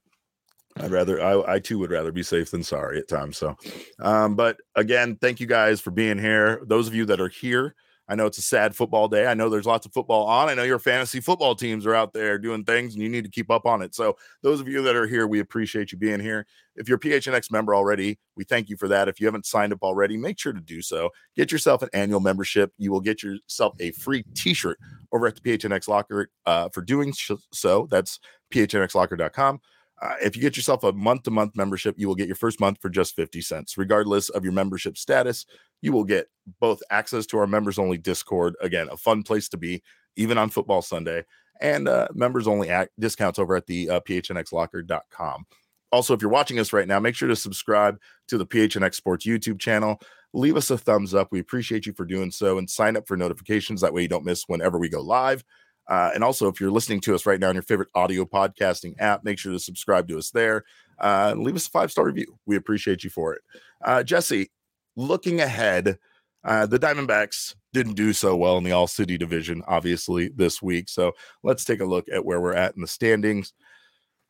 I'd 0.77 0.91
rather 0.93 1.21
I, 1.23 1.55
I 1.55 1.59
too 1.59 1.79
would 1.81 1.91
rather 1.91 2.13
be 2.13 2.23
safe 2.23 2.51
than 2.53 2.63
sorry 2.63 2.99
at 2.99 3.09
times. 3.09 3.37
So 3.37 3.57
um, 3.99 4.37
but 4.37 4.59
again, 4.77 5.17
thank 5.21 5.41
you 5.41 5.47
guys 5.47 5.81
for 5.81 5.91
being 5.91 6.19
here. 6.19 6.63
Those 6.67 6.87
of 6.89 6.95
you 6.95 7.05
that 7.07 7.21
are 7.21 7.29
here, 7.29 7.75
I 8.13 8.15
know 8.15 8.27
it's 8.27 8.37
a 8.37 8.43
sad 8.43 8.77
football 8.77 9.09
day. 9.09 9.27
I 9.27 9.33
know 9.33 9.49
there's 9.49 9.65
lots 9.65 9.87
of 9.87 9.93
football 9.95 10.27
on. 10.27 10.51
I 10.51 10.55
know 10.55 10.65
your 10.65 10.79
fantasy 10.79 11.19
football 11.19 11.55
teams 11.55 11.87
are 11.87 11.95
out 11.95 12.13
there 12.13 12.39
doing 12.39 12.63
things 12.63 12.93
and 12.93 13.03
you 13.03 13.09
need 13.09 13.25
to 13.25 13.31
keep 13.31 13.51
up 13.51 13.65
on 13.65 13.81
it. 13.81 13.95
So 13.95 14.19
those 14.43 14.61
of 14.61 14.69
you 14.69 14.83
that 14.83 14.95
are 14.95 15.07
here, 15.07 15.27
we 15.27 15.41
appreciate 15.41 15.93
you 15.93 15.99
being 15.99 16.21
here. 16.21 16.47
If 16.77 16.91
you're 16.91 16.99
a 16.99 17.01
PHNX 17.01 17.51
member 17.51 17.75
already, 17.75 18.19
we 18.37 18.45
thank 18.45 18.69
you 18.69 18.77
for 18.77 18.87
that. 18.89 19.09
If 19.09 19.19
you 19.19 19.27
haven't 19.27 19.47
signed 19.47 19.73
up 19.73 19.83
already, 19.83 20.19
make 20.19 20.39
sure 20.39 20.53
to 20.53 20.61
do 20.61 20.83
so. 20.83 21.09
Get 21.37 21.51
yourself 21.51 21.81
an 21.81 21.89
annual 21.95 22.21
membership. 22.21 22.71
You 22.77 22.93
will 22.93 23.01
get 23.01 23.23
yourself 23.23 23.75
a 23.81 23.93
free 23.93 24.25
t-shirt 24.35 24.79
over 25.11 25.27
at 25.27 25.35
the 25.35 25.41
PHNX 25.41 25.89
Locker 25.89 26.29
uh, 26.45 26.69
for 26.69 26.83
doing 26.83 27.15
so. 27.15 27.89
That's 27.91 28.21
phnxlocker.com. 28.53 29.59
Uh, 30.03 30.15
if 30.21 30.35
you 30.35 30.43
get 30.43 30.57
yourself 30.57 30.83
a 30.83 30.93
month-to-month 30.93 31.57
membership, 31.57 31.95
you 31.97 32.09
will 32.09 32.17
get 32.17 32.27
your 32.27 32.35
first 32.37 32.59
month 32.59 32.79
for 32.83 32.91
just 32.91 33.15
50 33.15 33.41
cents. 33.41 33.79
Regardless 33.79 34.31
of 34.31 34.43
your 34.43 34.53
membership 34.53 34.99
status, 34.99 35.47
you 35.81 35.93
will 35.93 36.03
get 36.03 36.27
both 36.61 36.83
access 36.91 37.25
to 37.27 37.39
our 37.39 37.47
members-only 37.47 37.99
Discord. 37.99 38.57
Again, 38.61 38.89
a 38.91 38.97
fun 38.97 39.23
place 39.23 39.49
to 39.51 39.57
be, 39.57 39.81
even 40.17 40.39
on 40.39 40.51
football 40.51 40.83
Sunday, 40.83 41.25
and 41.61 41.87
uh, 41.87 42.09
members-only 42.15 42.69
ac- 42.69 42.91
discounts 42.99 43.39
over 43.39 43.55
at 43.55 43.67
the 43.67 43.89
uh, 43.91 44.01
phnxlocker.com. 44.01 45.47
Also, 45.93 46.15
if 46.15 46.21
you're 46.21 46.31
watching 46.31 46.59
us 46.59 46.73
right 46.73 46.89
now, 46.89 46.99
make 46.99 47.15
sure 47.15 47.29
to 47.29 47.37
subscribe 47.37 47.97
to 48.27 48.39
the 48.39 48.47
PHNX 48.47 48.97
Sports 48.97 49.25
YouTube 49.25 49.61
channel. 49.61 50.01
Leave 50.33 50.57
us 50.57 50.71
a 50.71 50.79
thumbs 50.79 51.15
up. 51.15 51.29
We 51.31 51.39
appreciate 51.39 51.87
you 51.87 51.93
for 51.93 52.07
doing 52.07 52.33
so 52.33 52.59
and 52.59 52.69
sign 52.69 52.97
up 52.97 53.07
for 53.07 53.17
notifications. 53.17 53.83
That 53.83 53.95
way, 53.95 54.03
you 54.03 54.09
don't 54.09 54.25
miss 54.25 54.45
whenever 54.49 54.79
we 54.79 54.89
go 54.89 55.01
live. 55.01 55.45
Uh, 55.89 56.11
and 56.15 56.23
also, 56.23 56.49
if 56.49 56.61
you're 56.61 56.71
listening 56.71 57.01
to 57.01 57.15
us 57.15 57.27
right 57.27 57.41
now 57.41 57.49
on 57.49 57.55
your 57.55 57.63
favorite 57.63 57.89
audio 57.95 58.25
podcasting 58.25 58.95
app, 58.99 59.25
make 59.25 59.39
sure 59.39 59.53
to 59.53 59.59
subscribe 59.59 60.09
to 60.09 60.17
us 60.19 60.31
there. 60.31 60.65
Uh, 61.01 61.35
leave 61.37 61.57
us 61.57 61.67
a 61.67 61.71
five 61.71 61.91
star 61.91 62.07
review. 62.07 62.39
We 62.47 62.57
appreciate 62.57 63.03
you 63.05 63.11
for 63.11 63.35
it. 63.35 63.43
Uh, 63.85 64.03
Jesse, 64.03 64.51
looking 64.97 65.41
ahead, 65.41 65.99
uh, 66.45 66.67
the 66.67 66.79
Diamondbacks 66.79 67.55
didn't 67.73 67.95
do 67.95 68.13
so 68.13 68.37
well 68.37 68.59
in 68.59 68.65
the 68.65 68.73
All 68.73 68.87
City 68.87 69.19
division, 69.19 69.63
obviously, 69.67 70.29
this 70.29 70.63
week. 70.63 70.89
So 70.89 71.13
let's 71.43 71.65
take 71.65 71.81
a 71.81 71.85
look 71.85 72.07
at 72.13 72.25
where 72.25 72.41
we're 72.41 72.55
at 72.55 72.75
in 72.75 72.81
the 72.81 72.89
standings. 72.89 73.53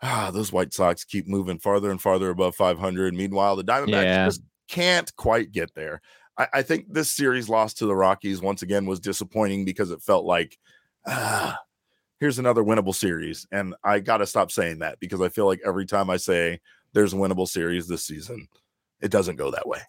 Ah, 0.03 0.31
those 0.33 0.53
White 0.53 0.73
Sox 0.73 1.05
keep 1.05 1.29
moving 1.29 1.59
farther 1.59 1.91
and 1.91 2.01
farther 2.01 2.31
above 2.31 2.57
500. 2.57 3.15
Meanwhile, 3.15 3.57
the 3.57 3.65
Diamondbacks 3.65 4.03
Yeah. 4.03 4.25
just 4.27 4.43
can't 4.69 5.15
quite 5.17 5.53
get 5.53 5.75
there. 5.75 6.01
I, 6.39 6.49
I 6.55 6.63
think 6.63 6.93
this 6.93 7.11
series 7.11 7.49
loss 7.49 7.75
to 7.75 7.87
the 7.87 7.95
Rockies 7.95 8.41
once 8.41 8.63
again 8.63 8.87
was 8.87 9.01
disappointing 9.01 9.65
because 9.65 9.91
it 9.91 10.03
felt 10.03 10.25
like, 10.25 10.59
ah, 11.07 11.59
here's 12.21 12.39
another 12.39 12.63
winnable 12.63 12.95
series. 12.95 13.47
And 13.51 13.75
I 13.85 14.01
got 14.01 14.19
to 14.19 14.27
stop 14.27 14.51
saying 14.51 14.79
that 14.79 15.01
because 15.01 15.21
I 15.21 15.29
feel 15.29 15.47
like 15.47 15.61
every 15.67 15.87
time 15.87 16.11
I 16.11 16.17
say 16.17 16.61
there's 16.93 17.13
a 17.13 17.17
winnable 17.17 17.49
series 17.49 17.89
this 17.89 18.05
season, 18.05 18.49
it 19.01 19.11
doesn't 19.11 19.37
go 19.37 19.51
that 19.51 19.67
way. 19.67 19.81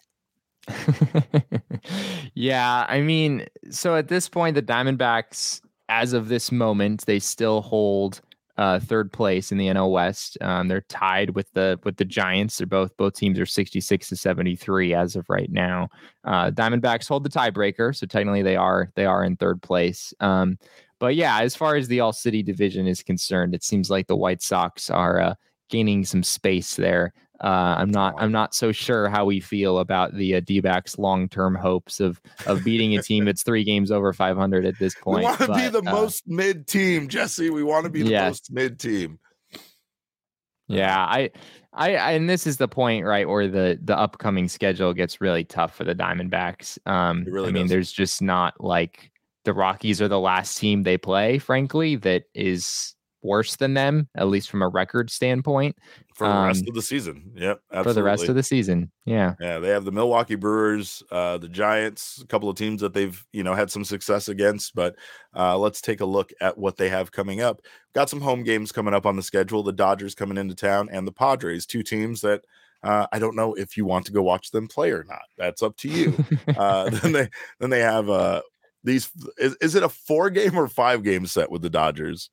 yeah, 2.34 2.86
I 2.88 3.00
mean, 3.00 3.46
so 3.70 3.96
at 3.96 4.08
this 4.08 4.28
point, 4.28 4.54
the 4.54 4.62
Diamondbacks, 4.62 5.60
as 5.88 6.12
of 6.12 6.28
this 6.28 6.50
moment, 6.50 7.04
they 7.06 7.18
still 7.18 7.60
hold 7.60 8.20
uh, 8.56 8.78
third 8.78 9.12
place 9.12 9.50
in 9.50 9.58
the 9.58 9.66
NL 9.66 9.90
West. 9.90 10.38
Um, 10.40 10.68
they're 10.68 10.82
tied 10.82 11.30
with 11.30 11.50
the 11.52 11.78
with 11.84 11.96
the 11.96 12.04
Giants. 12.04 12.58
They're 12.58 12.66
both 12.66 12.96
both 12.96 13.14
teams 13.14 13.38
are 13.38 13.46
sixty 13.46 13.80
six 13.80 14.08
to 14.08 14.16
seventy 14.16 14.54
three 14.54 14.94
as 14.94 15.16
of 15.16 15.28
right 15.28 15.50
now. 15.50 15.88
Uh, 16.24 16.50
Diamondbacks 16.50 17.08
hold 17.08 17.24
the 17.24 17.30
tiebreaker, 17.30 17.94
so 17.94 18.06
technically 18.06 18.42
they 18.42 18.56
are 18.56 18.90
they 18.94 19.06
are 19.06 19.24
in 19.24 19.36
third 19.36 19.60
place. 19.60 20.14
Um, 20.20 20.58
but 21.04 21.16
yeah, 21.16 21.40
as 21.42 21.54
far 21.54 21.76
as 21.76 21.86
the 21.88 22.00
All 22.00 22.14
City 22.14 22.42
division 22.42 22.86
is 22.86 23.02
concerned, 23.02 23.54
it 23.54 23.62
seems 23.62 23.90
like 23.90 24.06
the 24.06 24.16
White 24.16 24.40
Sox 24.40 24.88
are 24.88 25.20
uh, 25.20 25.34
gaining 25.68 26.02
some 26.06 26.22
space 26.22 26.76
there. 26.76 27.12
Uh, 27.42 27.74
I'm 27.76 27.90
not. 27.90 28.14
I'm 28.16 28.32
not 28.32 28.54
so 28.54 28.72
sure 28.72 29.10
how 29.10 29.26
we 29.26 29.38
feel 29.38 29.80
about 29.80 30.14
the 30.14 30.36
uh, 30.36 30.40
D-backs' 30.40 30.96
long-term 30.98 31.56
hopes 31.56 32.00
of 32.00 32.22
of 32.46 32.64
beating 32.64 32.96
a 32.96 33.02
team 33.02 33.26
that's 33.26 33.42
three 33.42 33.64
games 33.64 33.90
over 33.90 34.14
500 34.14 34.64
at 34.64 34.78
this 34.78 34.94
point. 35.02 35.18
we 35.18 35.24
want 35.24 35.40
to 35.40 35.52
be 35.52 35.68
the 35.68 35.80
uh, 35.80 35.92
most 35.92 36.22
mid 36.26 36.66
team, 36.66 37.06
Jesse. 37.06 37.50
We 37.50 37.62
want 37.62 37.84
to 37.84 37.90
be 37.90 38.02
the 38.02 38.08
Yes. 38.12 38.30
most 38.30 38.50
mid 38.50 38.80
team. 38.80 39.18
Yeah, 40.68 40.96
I, 40.98 41.30
I, 41.74 41.96
I, 41.96 42.10
and 42.12 42.30
this 42.30 42.46
is 42.46 42.56
the 42.56 42.68
point, 42.68 43.04
right, 43.04 43.28
where 43.28 43.46
the 43.46 43.78
the 43.82 43.98
upcoming 43.98 44.48
schedule 44.48 44.94
gets 44.94 45.20
really 45.20 45.44
tough 45.44 45.74
for 45.76 45.84
the 45.84 45.94
Diamondbacks. 45.94 46.78
Um, 46.86 47.24
really 47.24 47.50
I 47.50 47.52
mean, 47.52 47.64
does. 47.64 47.70
there's 47.70 47.92
just 47.92 48.22
not 48.22 48.54
like 48.58 49.10
the 49.44 49.54
Rockies 49.54 50.00
are 50.02 50.08
the 50.08 50.20
last 50.20 50.58
team 50.58 50.82
they 50.82 50.98
play, 50.98 51.38
frankly, 51.38 51.96
that 51.96 52.24
is 52.34 52.94
worse 53.24 53.56
than 53.56 53.74
them, 53.74 54.08
at 54.14 54.28
least 54.28 54.50
from 54.50 54.62
a 54.62 54.68
record 54.68 55.10
standpoint, 55.10 55.76
for 56.14 56.28
the 56.28 56.34
rest 56.34 56.62
Um, 56.62 56.68
of 56.68 56.74
the 56.74 56.82
season. 56.82 57.32
Yep, 57.34 57.60
absolutely. 57.70 57.90
for 57.90 57.94
the 57.94 58.02
rest 58.02 58.28
of 58.28 58.34
the 58.34 58.42
season. 58.42 58.92
Yeah. 59.06 59.34
Yeah, 59.40 59.58
they 59.58 59.70
have 59.70 59.84
the 59.86 59.92
Milwaukee 59.92 60.34
Brewers, 60.34 61.02
uh, 61.10 61.38
the 61.38 61.48
Giants, 61.48 62.20
a 62.22 62.26
couple 62.26 62.50
of 62.50 62.56
teams 62.56 62.82
that 62.82 62.92
they've 62.92 63.24
you 63.32 63.42
know 63.42 63.54
had 63.54 63.70
some 63.70 63.84
success 63.84 64.28
against. 64.28 64.74
But 64.74 64.96
uh, 65.34 65.56
let's 65.58 65.80
take 65.80 66.00
a 66.00 66.06
look 66.06 66.32
at 66.40 66.58
what 66.58 66.76
they 66.76 66.90
have 66.90 67.12
coming 67.12 67.40
up. 67.40 67.62
Got 67.94 68.10
some 68.10 68.20
home 68.20 68.44
games 68.44 68.72
coming 68.72 68.94
up 68.94 69.06
on 69.06 69.16
the 69.16 69.22
schedule. 69.22 69.62
The 69.62 69.72
Dodgers 69.72 70.14
coming 70.14 70.36
into 70.36 70.54
town, 70.54 70.88
and 70.92 71.06
the 71.06 71.12
Padres, 71.12 71.66
two 71.66 71.82
teams 71.82 72.20
that 72.20 72.44
uh, 72.82 73.06
I 73.10 73.18
don't 73.18 73.36
know 73.36 73.54
if 73.54 73.76
you 73.76 73.86
want 73.86 74.04
to 74.06 74.12
go 74.12 74.22
watch 74.22 74.50
them 74.50 74.68
play 74.68 74.90
or 74.90 75.04
not. 75.04 75.22
That's 75.38 75.62
up 75.62 75.76
to 75.78 75.88
you. 75.88 76.14
uh, 76.56 76.90
then 76.90 77.12
they 77.12 77.28
then 77.58 77.70
they 77.70 77.80
have 77.80 78.10
uh, 78.10 78.42
these. 78.84 79.10
Is, 79.38 79.56
is 79.60 79.74
it 79.74 79.82
a 79.82 79.88
four 79.88 80.30
game 80.30 80.56
or 80.56 80.68
five 80.68 81.02
game 81.02 81.26
set 81.26 81.50
with 81.50 81.62
the 81.62 81.70
Dodgers? 81.70 82.30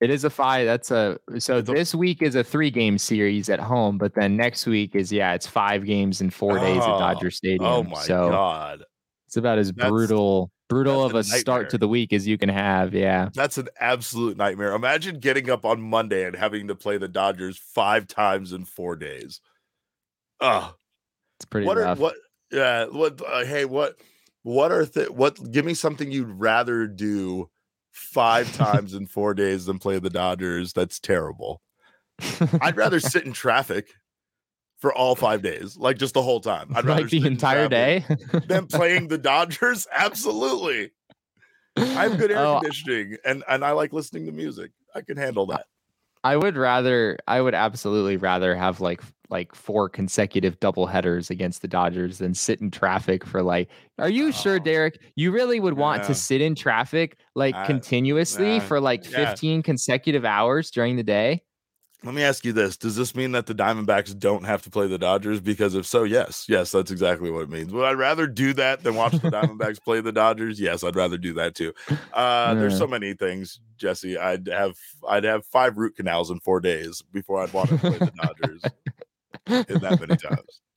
It 0.00 0.10
is 0.10 0.24
a 0.24 0.30
five. 0.30 0.66
That's 0.66 0.90
a 0.90 1.18
so 1.38 1.56
It's 1.58 1.68
a- 1.70 1.72
this 1.72 1.94
week 1.94 2.20
is 2.20 2.34
a 2.34 2.44
three 2.44 2.70
game 2.70 2.98
series 2.98 3.48
at 3.48 3.60
home, 3.60 3.96
but 3.96 4.14
then 4.14 4.36
next 4.36 4.66
week 4.66 4.94
is 4.94 5.10
yeah, 5.10 5.32
it's 5.32 5.46
five 5.46 5.86
games 5.86 6.20
in 6.20 6.28
four 6.30 6.58
days 6.58 6.82
at 6.82 6.88
Oh, 6.90 6.98
Dodger 6.98 7.30
Stadium. 7.30 7.64
Oh 7.64 7.82
my 7.82 8.02
so 8.02 8.28
god, 8.28 8.84
it's 9.26 9.38
about 9.38 9.58
as 9.58 9.72
That's- 9.72 9.90
brutal 9.90 10.50
brutal 10.68 11.04
of 11.04 11.14
a 11.14 11.18
a 11.18 11.22
start 11.24 11.70
to 11.70 11.78
the 11.78 11.86
week 11.88 12.12
as 12.12 12.26
you 12.26 12.36
can 12.36 12.48
have. 12.48 12.92
Yeah. 12.92 13.28
That's 13.32 13.56
an 13.56 13.68
absolute 13.80 14.36
nightmare. 14.36 14.72
Imagine 14.74 15.20
getting 15.20 15.48
up 15.48 15.64
on 15.64 15.80
Monday 15.80 16.24
and 16.26 16.34
having 16.34 16.66
to 16.68 16.74
play 16.74 16.98
the 16.98 17.06
Dodgers 17.08 17.56
five 17.56 18.08
times 18.08 18.52
in 18.52 18.64
four 18.64 18.96
days. 18.96 19.40
Oh, 20.40 20.74
It's 21.38 21.44
pretty 21.46 21.66
what 21.68 21.78
are 21.78 21.94
what? 21.94 22.16
Yeah, 22.50 22.86
what? 22.86 23.22
Uh, 23.26 23.44
hey, 23.44 23.64
what? 23.64 23.96
What 24.46 24.70
are 24.70 24.86
th- 24.86 25.10
what? 25.10 25.50
Give 25.50 25.64
me 25.64 25.74
something 25.74 26.12
you'd 26.12 26.30
rather 26.30 26.86
do 26.86 27.50
five 27.90 28.52
times 28.56 28.94
in 28.94 29.08
four 29.08 29.34
days 29.34 29.66
than 29.66 29.80
play 29.80 29.98
the 29.98 30.08
Dodgers. 30.08 30.72
That's 30.72 31.00
terrible. 31.00 31.60
I'd 32.60 32.76
rather 32.76 33.00
sit 33.12 33.24
in 33.24 33.32
traffic 33.32 33.88
for 34.78 34.94
all 34.94 35.16
five 35.16 35.42
days, 35.42 35.76
like 35.76 35.98
just 35.98 36.14
the 36.14 36.22
whole 36.22 36.38
time. 36.38 36.70
I'd 36.76 36.84
rather 36.84 37.00
like 37.02 37.10
the 37.10 37.26
entire 37.26 37.68
day. 37.68 38.04
than 38.46 38.66
playing 38.68 39.08
the 39.08 39.18
Dodgers. 39.34 39.88
Absolutely. 39.92 40.92
I 41.76 41.82
have 42.08 42.16
good 42.16 42.30
air 42.30 42.38
Oh, 42.38 42.60
conditioning 42.60 43.16
and 43.24 43.42
and 43.48 43.64
I 43.64 43.72
like 43.72 43.92
listening 43.92 44.26
to 44.26 44.32
music. 44.32 44.70
I 44.94 45.00
can 45.00 45.16
handle 45.16 45.46
that. 45.46 45.66
I 46.22 46.36
would 46.36 46.56
rather 46.56 47.18
I 47.26 47.40
would 47.40 47.54
absolutely 47.56 48.16
rather 48.16 48.54
have 48.54 48.80
like 48.80 49.02
like 49.28 49.54
four 49.54 49.88
consecutive 49.88 50.58
double 50.60 50.86
headers 50.86 51.30
against 51.30 51.62
the 51.62 51.68
Dodgers 51.68 52.18
than 52.18 52.34
sit 52.34 52.60
in 52.60 52.70
traffic 52.70 53.24
for 53.24 53.42
like 53.42 53.68
are 53.98 54.08
you 54.08 54.32
sure 54.32 54.56
Oh, 54.56 54.58
Derek 54.60 55.00
you 55.16 55.32
really 55.32 55.60
would 55.60 55.74
want 55.74 56.02
yeah. 56.02 56.08
to 56.08 56.14
sit 56.14 56.40
in 56.40 56.54
traffic 56.54 57.18
like 57.34 57.54
I- 57.54 57.66
continuously 57.66 58.54
yeah, 58.54 58.60
for 58.60 58.80
like 58.80 59.10
yeah. 59.10 59.30
15 59.30 59.62
consecutive 59.62 60.24
hours 60.24 60.70
during 60.70 60.96
the 60.96 61.02
day 61.02 61.42
Let 62.04 62.14
me 62.14 62.22
ask 62.22 62.44
you 62.44 62.52
this: 62.52 62.76
Does 62.76 62.94
this 62.94 63.14
mean 63.16 63.32
that 63.32 63.46
the 63.46 63.54
Diamondbacks 63.54 64.16
don't 64.16 64.44
have 64.44 64.62
to 64.62 64.70
play 64.70 64.86
the 64.86 64.98
Dodgers? 64.98 65.40
Because 65.40 65.74
if 65.74 65.86
so, 65.86 66.04
yes, 66.04 66.44
yes, 66.48 66.70
that's 66.70 66.90
exactly 66.92 67.30
what 67.30 67.40
it 67.44 67.48
means. 67.50 67.72
Would 67.72 67.84
I 67.84 67.92
rather 67.94 68.28
do 68.28 68.52
that 68.52 68.84
than 68.84 68.94
watch 68.94 69.12
the 69.12 69.30
Diamondbacks 69.36 69.82
play 69.82 70.00
the 70.02 70.12
Dodgers? 70.12 70.60
Yes, 70.60 70.84
I'd 70.84 70.94
rather 70.94 71.16
do 71.18 71.32
that 71.34 71.54
too. 71.56 71.72
Uh, 72.12 72.54
There's 72.54 72.78
so 72.78 72.86
many 72.86 73.14
things, 73.14 73.58
Jesse. 73.78 74.16
I'd 74.16 74.46
have 74.46 74.76
I'd 75.08 75.24
have 75.24 75.44
five 75.46 75.78
root 75.78 75.96
canals 75.96 76.30
in 76.30 76.38
four 76.40 76.60
days 76.60 77.02
before 77.12 77.40
I'd 77.42 77.52
want 77.52 77.70
to 77.70 77.78
play 77.78 77.98
the 77.98 78.12
Dodgers 78.22 78.62
in 79.46 79.78
that 79.80 79.98
many 80.00 80.16
times. 80.16 80.60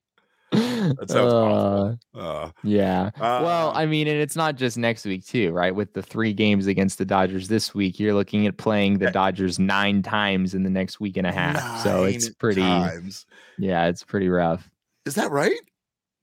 That 0.52 1.10
sounds 1.10 1.32
Uh, 1.34 1.46
awful. 1.46 2.00
Uh, 2.16 2.52
Yeah. 2.64 3.12
well, 3.20 3.70
uh, 3.70 3.74
I 3.74 3.86
mean, 3.86 4.08
and 4.08 4.20
it's 4.20 4.36
not 4.36 4.56
just 4.56 4.80
next 4.80 5.06
week 5.06 5.24
too, 5.26 5.52
right? 5.52 5.74
With 5.76 5.94
the 5.94 6.02
three 6.02 6.34
games 6.34 6.66
against 6.66 6.98
the 6.98 7.06
Dodgers 7.06 7.48
this 7.50 7.76
week, 7.76 8.00
you're 8.00 8.16
looking 8.16 8.48
at 8.48 8.58
playing 8.58 8.98
the 8.98 9.12
Dodgers 9.12 9.60
nine 9.60 10.02
times 10.02 10.56
in 10.56 10.64
the 10.64 10.70
next 10.72 11.00
week 11.00 11.18
and 11.18 11.28
a 11.28 11.32
half. 11.32 11.84
so 11.84 12.06
it's 12.06 12.30
pretty, 12.30 12.62
times. 12.62 13.28
yeah, 13.60 13.86
it's 13.88 14.04
pretty 14.04 14.28
rough. 14.28 14.68
Is 15.06 15.14
that 15.16 15.30
right? 15.30 15.54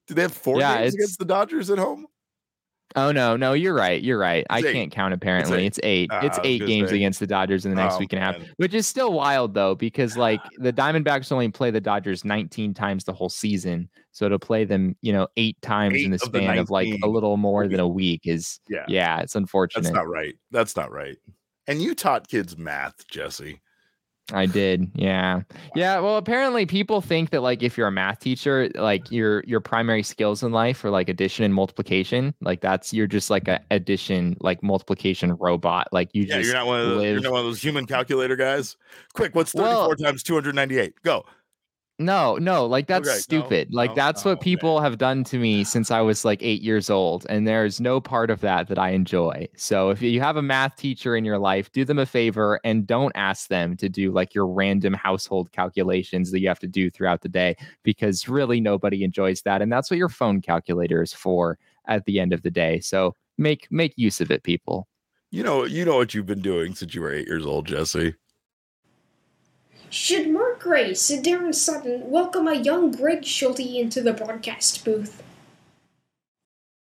Do 0.09 0.15
they 0.15 0.23
have 0.23 0.33
four 0.35 0.59
Yeah, 0.59 0.81
games 0.83 0.95
against 0.95 1.19
the 1.21 1.25
Dodgers 1.25 1.71
at 1.71 1.79
home? 1.79 2.07
Oh 2.95 3.13
no, 3.13 3.37
no, 3.37 3.53
you're 3.53 3.75
right. 3.75 4.01
You're 4.03 4.19
right. 4.19 4.47
I 4.49 4.59
It's 4.59 4.69
eight. 4.69 4.73
can't 4.73 4.93
count 4.93 5.13
apparently. 5.13 5.63
eight. 5.63 5.67
It's 5.67 5.81
eight. 5.83 6.09
Ah, 6.13 6.21
It's 6.25 6.39
I 6.39 6.43
eight 6.45 6.67
games 6.67 6.91
say. 6.91 6.97
against 6.97 7.21
the 7.21 7.27
Dodgers 7.27 7.65
in 7.67 7.71
the 7.73 7.77
next 7.77 7.97
Oh, 7.97 7.99
week 7.99 8.13
and 8.13 8.23
a 8.23 8.25
half, 8.25 8.39
man. 8.39 8.49
which 8.57 8.73
is 8.75 8.87
still 8.87 9.13
wild 9.13 9.55
though, 9.55 9.75
because 9.75 10.17
like 10.17 10.41
the 10.59 10.73
Diamondbacks 10.73 11.33
only 11.33 11.49
play 11.51 11.71
the 11.71 11.81
Dodgers 11.81 12.25
19 12.25 12.73
times 12.75 13.05
the 13.05 13.13
whole 13.13 13.29
season. 13.29 13.89
So 14.13 14.29
to 14.31 14.39
play 14.39 14.65
them, 14.65 14.97
you 15.03 15.13
know, 15.13 15.27
eight 15.37 15.61
times 15.61 15.95
in 15.97 16.15
Eight 16.15 16.21
the 16.21 16.27
of 16.27 16.33
the 16.33 16.39
span 16.39 16.59
of 16.59 16.71
like 16.71 16.89
a 17.03 17.07
little 17.09 17.37
more 17.37 17.69
than 17.69 17.81
a 17.81 17.89
week 17.89 18.23
is 18.25 18.61
Yeah. 18.69 18.85
yeah, 18.89 19.21
it's 19.21 19.35
unfortunate. 19.35 19.83
That's 19.83 19.95
not 19.95 20.09
right. 20.09 20.35
That's 20.51 20.77
not 20.77 20.91
right. 20.91 21.17
And 21.67 21.83
you 21.83 21.95
taught 21.95 22.29
kids 22.29 22.57
math, 22.57 23.07
Jesse. 23.09 23.61
I 24.33 24.47
did. 24.47 24.91
Yeah. 24.95 25.43
Yeah. 25.77 26.01
Well, 26.01 26.17
apparently 26.17 26.67
people 26.67 27.01
think 27.01 27.31
that 27.31 27.43
like 27.43 27.63
if 27.63 27.79
you're 27.79 27.87
a 27.87 27.93
math 27.93 28.19
teacher, 28.19 28.69
like 28.75 29.11
your 29.11 29.45
your 29.47 29.61
primary 29.61 30.03
skills 30.03 30.43
in 30.43 30.51
life 30.53 30.85
are 30.85 30.91
like 30.91 31.09
addition 31.09 31.45
and 31.45 31.55
multiplication. 31.55 32.35
Like 32.41 32.61
that's 32.61 32.93
you're 32.93 33.07
just 33.07 33.31
like 33.31 33.47
a 33.47 33.61
addition, 33.71 34.37
like 34.41 34.63
multiplication 34.63 35.35
robot. 35.37 35.87
Like 35.93 36.11
you 36.13 36.25
Yeah, 36.25 36.39
just 36.39 36.47
you're 36.47 36.55
not 36.57 36.67
one 36.67 36.81
of 36.81 36.89
those, 36.89 37.05
you're 37.05 37.21
not 37.21 37.33
one 37.33 37.41
of 37.41 37.47
those 37.47 37.63
human 37.63 37.87
calculator 37.87 38.35
guys. 38.37 38.77
Quick, 39.15 39.35
what's 39.35 39.53
34 39.53 39.73
Well- 39.89 39.95
times 39.97 40.23
298? 40.25 40.95
Go. 41.03 41.25
No, 41.99 42.37
no, 42.37 42.67
like 42.67 42.89
that's 42.89 43.09
Okay, 43.09 43.15
no, 43.31 43.49
stupid. 43.49 43.73
like 43.73 43.91
no, 43.91 43.95
that's 43.95 44.27
oh, 44.27 44.31
what 44.31 44.43
people 44.43 44.83
have 44.83 44.99
done 44.99 45.25
to 45.25 45.39
me 45.39 45.65
since 45.65 45.91
I 45.91 46.03
was 46.03 46.27
like 46.27 46.43
eight 46.43 46.61
years 46.61 46.91
old, 46.91 47.25
and 47.31 47.49
there's 47.49 47.81
no 47.81 48.03
part 48.03 48.29
of 48.31 48.43
that 48.43 48.69
that 48.69 48.79
I 48.79 48.91
enjoy. 48.91 49.49
So 49.57 49.89
if 49.89 50.03
you 50.03 50.21
have 50.21 50.37
a 50.37 50.43
math 50.43 50.77
teacher 50.77 51.17
in 51.17 51.25
your 51.25 51.39
life, 51.39 51.73
do 51.73 51.87
them 51.87 51.99
a 51.99 52.05
favor 52.05 52.61
and 52.65 52.87
don't 52.87 53.13
ask 53.15 53.49
them 53.49 53.79
to 53.79 53.89
do 53.89 54.13
like 54.13 54.35
your 54.35 54.47
random 54.47 54.93
household 54.93 55.53
calculations 55.53 56.31
that 56.33 56.41
you 56.41 56.49
have 56.49 56.59
to 56.61 56.67
do 56.67 56.91
throughout 56.91 57.23
the 57.23 57.31
day, 57.31 57.57
because 57.83 58.29
really 58.29 58.61
nobody 58.61 59.03
enjoys 59.03 59.41
that, 59.43 59.63
and 59.63 59.73
that's 59.73 59.91
what 59.91 59.97
your 59.97 60.11
phone 60.11 60.43
calculator 60.43 61.01
is 61.01 61.15
for 61.15 61.59
at 61.87 62.05
the 62.05 62.21
end 62.21 62.35
of 62.35 62.43
the 62.43 62.51
day. 62.51 62.79
So 62.81 63.15
make 63.39 63.69
make 63.71 63.95
use 63.97 64.21
of 64.21 64.31
it, 64.31 64.43
people. 64.43 64.87
You 65.31 65.43
know, 65.43 65.65
you 65.65 65.85
know 65.87 65.97
what 65.97 66.13
you've 66.15 66.27
been 66.27 66.43
doing 66.43 66.75
since 66.75 66.95
you 66.95 67.01
were 67.01 67.13
eight 67.13 67.27
years 67.27 67.47
old, 67.47 67.67
Jesse. 67.67 68.15
Should 69.91 70.31
Mark 70.31 70.61
Grace 70.61 71.11
and 71.11 71.25
Daron 71.25 71.55
Sutton 71.55 72.11
welcome 72.11 72.49
a 72.49 72.55
young 72.55 72.91
Greg 72.91 73.25
Schulte 73.25 73.61
into 73.61 74.03
the 74.03 74.13
broadcast 74.13 74.85
booth? 74.85 75.23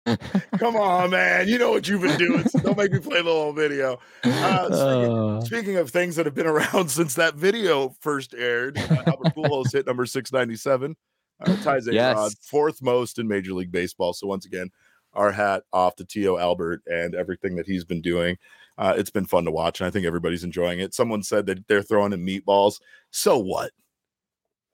Come 0.58 0.76
on, 0.76 1.12
man. 1.12 1.48
You 1.48 1.58
know 1.58 1.72
what 1.72 1.88
you've 1.88 2.02
been 2.02 2.18
doing. 2.18 2.48
So 2.48 2.60
don't 2.60 2.78
make 2.78 2.92
me 2.92 3.00
play 3.00 3.22
the 3.22 3.32
whole 3.32 3.54
video. 3.54 4.00
Uh, 4.24 4.66
speaking, 4.66 5.18
Uh, 5.18 5.42
speaking 5.42 5.76
of 5.78 5.90
things 5.90 6.16
that 6.16 6.26
have 6.26 6.36
been 6.36 6.46
around 6.48 6.90
since 6.92 7.16
that 7.16 7.36
video 7.36 7.96
first 8.02 8.34
aired, 8.36 8.78
uh, 8.78 9.04
Albert 9.08 9.36
Pujols 9.36 9.72
hit 9.72 9.88
number 9.88 10.06
697. 10.06 10.96
Uh, 11.40 11.56
ties 11.64 11.88
A 11.88 11.92
Rod 11.92 11.96
Yes. 12.32 12.36
fourth 12.42 12.82
most 12.82 13.18
in 13.20 13.28
Major 13.28 13.54
League 13.54 13.72
Baseball. 13.72 14.14
So 14.14 14.28
once 14.28 14.46
again, 14.46 14.70
our 15.14 15.32
hat 15.32 15.64
off 15.74 15.96
to 15.98 16.06
T.O. 16.06 16.38
Albert 16.38 16.84
and 16.88 17.16
everything 17.16 17.56
that 17.56 17.66
he's 17.66 17.84
been 17.86 18.02
doing. 18.02 18.38
Uh, 18.78 18.94
it's 18.98 19.10
been 19.10 19.26
fun 19.26 19.46
to 19.46 19.52
watch, 19.52 19.80
and 19.80 19.88
I 19.88 19.92
think 19.92 20.06
everybody's 20.06 20.44
enjoying 20.44 20.80
it. 20.80 20.94
Someone 20.94 21.24
said 21.24 21.46
that 21.46 21.68
they're 21.68 21.82
throwing 21.82 22.14
him 22.14 22.26
meatballs. 22.26 22.82
So 23.12 23.38
what? 23.38 23.72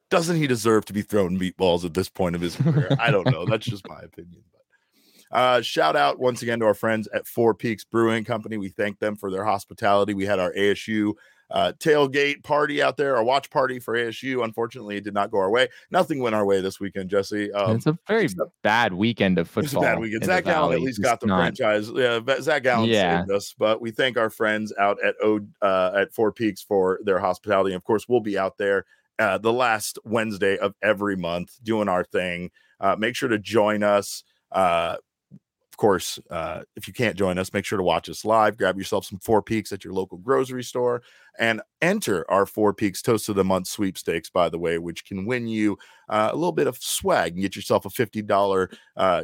Doesn't 0.09 0.37
he 0.37 0.47
deserve 0.47 0.85
to 0.85 0.93
be 0.93 1.03
thrown 1.03 1.39
meatballs 1.39 1.85
at 1.85 1.93
this 1.93 2.09
point 2.09 2.35
of 2.35 2.41
his 2.41 2.55
career? 2.55 2.89
I 2.99 3.11
don't 3.11 3.29
know. 3.31 3.45
That's 3.45 3.65
just 3.65 3.87
my 3.87 4.01
opinion. 4.01 4.43
But 4.51 5.37
uh, 5.37 5.61
shout 5.61 5.95
out 5.95 6.19
once 6.19 6.41
again 6.41 6.59
to 6.59 6.65
our 6.65 6.73
friends 6.73 7.07
at 7.13 7.27
Four 7.27 7.53
Peaks 7.53 7.85
Brewing 7.85 8.25
Company. 8.25 8.57
We 8.57 8.69
thank 8.69 8.99
them 8.99 9.15
for 9.15 9.31
their 9.31 9.45
hospitality. 9.45 10.13
We 10.13 10.25
had 10.25 10.39
our 10.39 10.51
ASU 10.53 11.13
uh, 11.51 11.73
tailgate 11.79 12.43
party 12.43 12.81
out 12.81 12.97
there, 12.97 13.15
a 13.15 13.23
watch 13.23 13.49
party 13.49 13.79
for 13.79 13.93
ASU. 13.95 14.43
Unfortunately, 14.43 14.97
it 14.97 15.03
did 15.03 15.13
not 15.13 15.31
go 15.31 15.37
our 15.39 15.49
way. 15.49 15.67
Nothing 15.91 16.19
went 16.19 16.33
our 16.35 16.45
way 16.45 16.61
this 16.61 16.79
weekend, 16.79 17.09
Jesse. 17.09 17.51
Um, 17.51 17.75
it's 17.75 17.85
a 17.87 17.97
very 18.07 18.29
bad 18.63 18.93
weekend 18.93 19.37
of 19.37 19.47
it 19.49 19.55
was 19.55 19.65
a 19.65 19.69
football. 19.69 19.83
bad 19.83 19.99
weekend. 19.99 20.23
Zac 20.25 20.45
Gallen 20.45 20.73
at 20.73 20.79
least 20.81 20.99
It's 20.99 21.07
got 21.07 21.19
the 21.19 21.27
not- 21.27 21.39
franchise. 21.39 21.89
Yeah, 21.93 22.19
but 22.19 22.41
Zac 22.43 22.63
Gallen 22.63 22.89
Yeah. 22.89 23.21
saved 23.21 23.31
us. 23.31 23.53
But 23.57 23.81
we 23.81 23.91
thank 23.91 24.17
our 24.17 24.29
friends 24.29 24.73
out 24.79 24.97
at 25.03 25.15
O 25.21 25.41
uh, 25.61 25.91
at 25.95 26.13
Four 26.13 26.31
Peaks 26.31 26.61
for 26.61 26.99
their 27.03 27.19
hospitality. 27.19 27.71
And 27.73 27.77
Of 27.77 27.83
course, 27.83 28.07
we'll 28.07 28.21
be 28.21 28.37
out 28.37 28.57
there 28.57 28.85
uh, 29.19 29.37
the 29.37 29.53
last 29.53 29.99
Wednesday 30.05 30.57
of 30.57 30.73
every 30.81 31.15
month 31.15 31.57
doing 31.63 31.87
our 31.89 32.03
thing. 32.03 32.49
Uh, 32.79 32.95
make 32.97 33.15
sure 33.15 33.29
to 33.29 33.37
join 33.37 33.83
us. 33.83 34.23
Uh, 34.51 34.95
of 35.71 35.77
course, 35.77 36.19
uh, 36.29 36.61
if 36.75 36.85
you 36.85 36.93
can't 36.93 37.17
join 37.17 37.37
us, 37.37 37.53
make 37.53 37.63
sure 37.63 37.77
to 37.77 37.83
watch 37.83 38.09
us 38.09 38.25
live. 38.25 38.57
Grab 38.57 38.77
yourself 38.77 39.05
some 39.05 39.19
Four 39.19 39.41
Peaks 39.41 39.71
at 39.71 39.85
your 39.85 39.93
local 39.93 40.17
grocery 40.17 40.65
store 40.65 41.01
and 41.39 41.61
enter 41.81 42.29
our 42.29 42.45
Four 42.45 42.73
Peaks 42.73 43.01
Toast 43.01 43.29
of 43.29 43.35
the 43.35 43.43
Month 43.45 43.67
sweepstakes, 43.67 44.29
by 44.29 44.49
the 44.49 44.59
way, 44.59 44.79
which 44.79 45.05
can 45.05 45.25
win 45.25 45.47
you 45.47 45.77
uh, 46.09 46.29
a 46.31 46.35
little 46.35 46.51
bit 46.51 46.67
of 46.67 46.77
swag 46.77 47.33
and 47.33 47.41
get 47.41 47.55
yourself 47.55 47.85
a 47.85 47.89
$50 47.89 48.75
uh, 48.97 49.23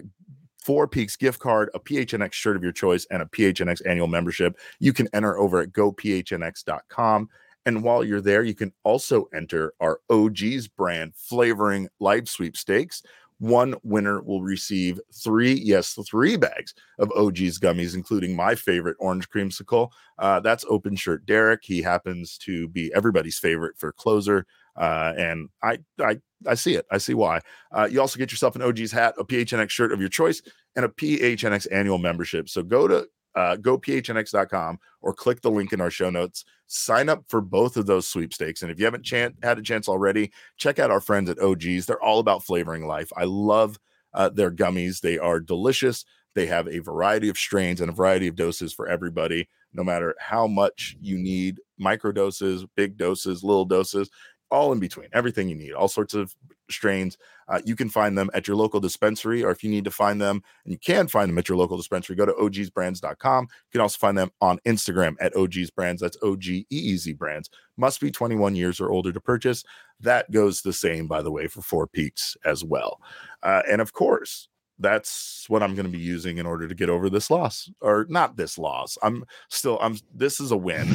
Four 0.64 0.88
Peaks 0.88 1.18
gift 1.18 1.40
card, 1.40 1.70
a 1.74 1.80
PHNX 1.82 2.32
shirt 2.34 2.56
of 2.56 2.64
your 2.64 2.72
choice, 2.72 3.06
and 3.12 3.22
a 3.22 3.26
PHNX 3.26 3.82
annual 3.86 4.08
membership. 4.08 4.58
You 4.80 4.94
can 4.94 5.10
enter 5.14 5.38
over 5.38 5.60
at 5.60 5.74
gophnx.com. 5.74 7.30
And 7.66 7.84
while 7.84 8.06
you're 8.06 8.22
there, 8.22 8.44
you 8.44 8.56
can 8.56 8.72
also 8.86 9.28
enter 9.34 9.74
our 9.82 10.00
OGeez 10.10 10.70
brand 10.78 11.14
flavoring 11.16 11.90
life 12.00 12.30
sweepstakes. 12.30 13.04
One 13.40 13.76
winner 13.84 14.22
will 14.22 14.42
receive 14.42 15.00
three, 15.14 15.54
yes, 15.54 15.98
three 16.10 16.38
bags 16.38 16.74
of 16.98 17.10
OGeez 17.10 17.60
gummies, 17.60 17.94
including 17.94 18.36
my 18.36 18.56
favorite 18.56 18.98
orange 19.00 19.30
creamsicle. 19.30 19.92
Uh, 20.18 20.40
that's 20.40 20.66
Open 20.70 20.96
Shirt 20.96 21.26
Derek. 21.26 21.62
He 21.64 21.82
happens 21.82 22.38
to 22.40 22.68
be 22.70 22.92
everybody's 22.96 23.38
favorite 23.38 23.78
for 23.78 23.92
closer. 23.92 24.46
Uh, 24.76 25.14
and 25.18 25.50
I, 25.62 25.80
I, 26.00 26.20
I 26.46 26.56
see 26.56 26.76
it. 26.76 26.86
I 26.92 26.98
see 26.98 27.14
why. 27.14 27.42
Uh, 27.72 27.88
you 27.90 28.02
also 28.02 28.18
get 28.18 28.32
yourself 28.32 28.56
an 28.56 28.62
OGeez 28.62 28.92
hat, 28.92 29.16
a 29.20 29.24
PHNX 29.24 29.70
shirt 29.70 29.92
of 29.92 30.00
your 30.00 30.10
choice, 30.10 30.42
and 30.76 30.86
a 30.86 30.90
PHNX 30.90 31.68
annual 31.72 31.98
membership. 31.98 32.50
So 32.50 32.64
go 32.64 32.88
to 32.88 33.08
uh, 33.38 33.56
gophnx.com 33.56 34.80
or 35.04 35.14
click 35.14 35.42
the 35.42 35.52
link 35.52 35.72
in 35.72 35.80
our 35.80 35.92
show 35.92 36.10
notes. 36.10 36.44
Sign 36.66 37.08
up 37.08 37.24
for 37.28 37.40
both 37.40 37.78
of 37.78 37.86
those 37.86 38.08
sweepstakes. 38.08 38.64
And 38.64 38.72
if 38.72 38.80
you 38.80 38.86
haven't 38.86 39.08
had 39.44 39.60
a 39.60 39.62
chance 39.62 39.88
already, 39.88 40.32
check 40.58 40.80
out 40.80 40.90
our 40.90 41.00
friends 41.00 41.30
at 41.30 41.38
OGeez. 41.38 41.86
They're 41.86 42.02
all 42.02 42.18
about 42.18 42.44
flavoring 42.44 42.88
life. 42.88 43.12
I 43.16 43.26
love 43.26 43.80
uh, 44.16 44.30
their 44.30 44.50
gummies. 44.50 45.02
They 45.02 45.20
are 45.20 45.40
delicious. 45.40 46.04
They 46.34 46.48
have 46.48 46.68
a 46.68 46.80
variety 46.80 47.30
of 47.30 47.38
strains 47.38 47.80
and 47.80 47.92
a 47.92 47.94
variety 47.94 48.28
of 48.28 48.36
doses 48.36 48.74
for 48.74 48.88
everybody, 48.88 49.48
no 49.72 49.84
matter 49.84 50.16
how 50.20 50.48
much 50.48 50.98
you 51.00 51.20
need 51.20 51.60
micro 51.78 52.12
doses, 52.12 52.66
big 52.76 52.98
doses, 52.98 53.44
little 53.44 53.66
doses, 53.66 54.10
all 54.50 54.72
in 54.72 54.80
between, 54.80 55.10
everything 55.14 55.50
you 55.50 55.56
need, 55.56 55.74
all 55.74 55.88
sorts 55.88 56.14
of 56.14 56.36
strains. 56.70 57.18
Uh, 57.48 57.62
you 57.66 57.76
can 57.76 57.90
find 57.90 58.18
them 58.18 58.30
at 58.34 58.48
your 58.48 58.58
local 58.58 58.80
dispensary, 58.80 59.44
or 59.44 59.52
if 59.52 59.64
you 59.64 59.70
need 59.70 59.86
to 59.86 59.92
find 59.92 60.20
them, 60.22 60.44
and 60.66 60.72
you 60.72 60.78
can 60.78 61.08
find 61.08 61.30
them 61.30 61.38
at 61.38 61.48
your 61.48 61.58
local 61.58 61.78
dispensary, 61.78 62.16
go 62.16 62.26
to 62.26 62.34
ogsbrands.com. 62.34 63.44
You 63.44 63.72
can 63.72 63.82
also 63.82 63.98
find 63.98 64.18
them 64.18 64.32
on 64.42 64.60
Instagram 64.66 65.16
at 65.20 65.34
ogsbrands. 65.34 66.00
That's 66.00 66.18
O 66.22 66.36
G 66.36 66.66
E 66.70 66.76
E 66.76 66.98
Z 66.98 67.14
brands. 67.14 67.50
Must 67.78 68.02
be 68.02 68.12
21 68.12 68.56
years 68.56 68.80
or 68.80 68.90
older 68.90 69.12
to 69.12 69.22
purchase. 69.22 69.64
That 70.00 70.30
goes 70.32 70.62
the 70.62 70.74
same, 70.74 71.08
by 71.08 71.22
the 71.22 71.32
way, 71.32 71.48
for 71.48 71.62
Four 71.62 71.88
Peaks 71.88 72.36
as 72.46 72.64
well. 72.64 73.00
Uh, 73.44 73.64
and 73.70 73.82
of 73.82 73.94
course, 73.94 74.50
that's 74.80 75.46
what 75.48 75.64
I'm 75.64 75.76
going 75.76 75.86
to 75.86 75.92
be 75.92 76.04
using 76.04 76.38
in 76.38 76.46
order 76.46 76.68
to 76.68 76.76
get 76.76 76.90
over 76.90 77.10
this 77.10 77.30
loss, 77.30 77.70
or 77.82 78.06
not 78.10 78.38
this 78.38 78.58
loss. 78.58 78.98
I'm 79.02 79.24
still, 79.50 79.80
I'm. 79.82 79.98
This 80.14 80.40
is 80.40 80.52
a 80.52 80.58
win. 80.58 80.88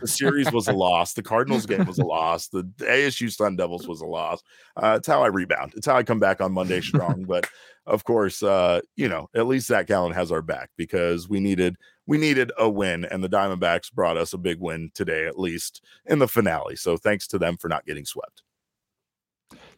The 0.00 0.08
series 0.08 0.52
was 0.52 0.68
a 0.68 0.72
loss. 0.72 1.14
The 1.14 1.22
Cardinals 1.22 1.66
game 1.66 1.86
was 1.86 1.98
a 1.98 2.04
loss. 2.04 2.48
The 2.48 2.64
ASU 2.80 3.32
Sun 3.32 3.56
Devils 3.56 3.86
was 3.86 4.00
a 4.00 4.06
loss. 4.06 4.42
Uh, 4.76 4.94
it's 4.98 5.06
how 5.06 5.22
I 5.22 5.28
rebound. 5.28 5.72
It's 5.76 5.86
how 5.86 5.96
I 5.96 6.02
come 6.02 6.20
back 6.20 6.40
on 6.40 6.52
Monday 6.52 6.80
strong. 6.80 7.24
but 7.24 7.48
of 7.86 8.04
course, 8.04 8.42
uh, 8.42 8.80
you 8.96 9.08
know, 9.08 9.28
at 9.34 9.46
least 9.46 9.66
Zac 9.66 9.86
Gallen 9.86 10.12
has 10.12 10.30
our 10.30 10.42
back 10.42 10.70
because 10.76 11.28
we 11.28 11.40
needed 11.40 11.76
we 12.06 12.18
needed 12.18 12.50
a 12.58 12.68
win, 12.68 13.04
and 13.04 13.22
the 13.22 13.28
Diamondbacks 13.28 13.92
brought 13.92 14.16
us 14.16 14.32
a 14.32 14.38
big 14.38 14.58
win 14.60 14.90
today, 14.94 15.26
at 15.26 15.38
least 15.38 15.84
in 16.06 16.18
the 16.18 16.28
finale. 16.28 16.76
So 16.76 16.96
thanks 16.96 17.26
to 17.28 17.38
them 17.38 17.56
for 17.56 17.68
not 17.68 17.86
getting 17.86 18.04
swept. 18.04 18.42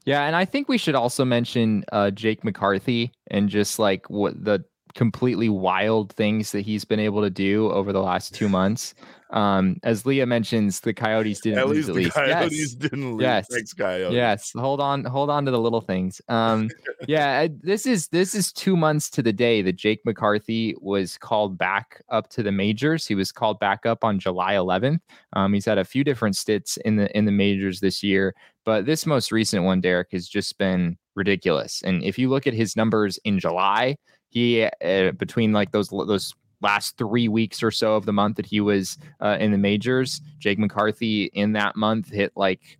Yeah, 0.04 0.26
and 0.26 0.34
I 0.34 0.44
think 0.44 0.68
we 0.68 0.78
should 0.78 0.94
also 0.94 1.24
mention 1.24 1.84
uh, 1.92 2.10
Jake 2.10 2.44
McCarthy 2.44 3.12
and 3.30 3.48
just 3.48 3.78
like 3.78 4.08
what 4.10 4.44
the 4.44 4.64
completely 4.94 5.48
wild 5.48 6.12
things 6.12 6.52
that 6.52 6.60
he's 6.60 6.84
been 6.84 7.00
able 7.00 7.22
to 7.22 7.30
do 7.30 7.70
over 7.70 7.92
the 7.92 8.02
last 8.02 8.34
two 8.34 8.48
months. 8.48 8.94
Um, 9.32 9.78
as 9.82 10.04
Leah 10.04 10.26
mentions, 10.26 10.80
the 10.80 10.92
Coyotes 10.92 11.40
didn't 11.40 11.58
at 11.58 11.68
lose 11.68 11.88
least 11.88 11.88
at 11.88 11.94
the 11.94 12.00
least. 12.00 12.14
Coyotes 12.14 12.58
yes. 12.58 12.74
didn't 12.74 13.12
lose. 13.12 13.22
Yes. 13.22 13.46
Thanks, 13.50 13.72
Coyotes. 13.72 14.14
Yes, 14.14 14.52
hold 14.54 14.80
on, 14.80 15.04
hold 15.04 15.30
on 15.30 15.44
to 15.46 15.50
the 15.50 15.58
little 15.58 15.80
things. 15.80 16.20
Um, 16.28 16.68
yeah, 17.08 17.48
this 17.62 17.86
is 17.86 18.08
this 18.08 18.34
is 18.34 18.52
two 18.52 18.76
months 18.76 19.08
to 19.10 19.22
the 19.22 19.32
day 19.32 19.62
that 19.62 19.76
Jake 19.76 20.00
McCarthy 20.04 20.76
was 20.80 21.16
called 21.16 21.56
back 21.56 22.02
up 22.10 22.28
to 22.30 22.42
the 22.42 22.52
majors. 22.52 23.06
He 23.06 23.14
was 23.14 23.32
called 23.32 23.58
back 23.58 23.86
up 23.86 24.04
on 24.04 24.18
July 24.18 24.54
11th. 24.54 25.00
Um, 25.32 25.54
he's 25.54 25.64
had 25.64 25.78
a 25.78 25.84
few 25.84 26.04
different 26.04 26.36
stints 26.36 26.76
in 26.78 26.96
the 26.96 27.16
in 27.16 27.24
the 27.24 27.32
majors 27.32 27.80
this 27.80 28.02
year, 28.02 28.34
but 28.64 28.84
this 28.84 29.06
most 29.06 29.32
recent 29.32 29.64
one, 29.64 29.80
Derek, 29.80 30.08
has 30.12 30.28
just 30.28 30.58
been 30.58 30.98
ridiculous. 31.14 31.82
And 31.82 32.02
if 32.02 32.18
you 32.18 32.28
look 32.28 32.46
at 32.46 32.54
his 32.54 32.76
numbers 32.76 33.18
in 33.24 33.38
July, 33.38 33.96
he 34.28 34.64
uh, 34.64 35.12
between 35.12 35.52
like 35.52 35.72
those 35.72 35.88
those 35.88 36.34
last 36.62 36.96
three 36.96 37.28
weeks 37.28 37.62
or 37.62 37.70
so 37.70 37.94
of 37.94 38.06
the 38.06 38.12
month 38.12 38.36
that 38.36 38.46
he 38.46 38.60
was 38.60 38.98
uh, 39.20 39.36
in 39.40 39.52
the 39.52 39.58
majors, 39.58 40.20
Jake 40.38 40.58
McCarthy 40.58 41.24
in 41.34 41.52
that 41.52 41.76
month 41.76 42.10
hit 42.10 42.32
like 42.36 42.78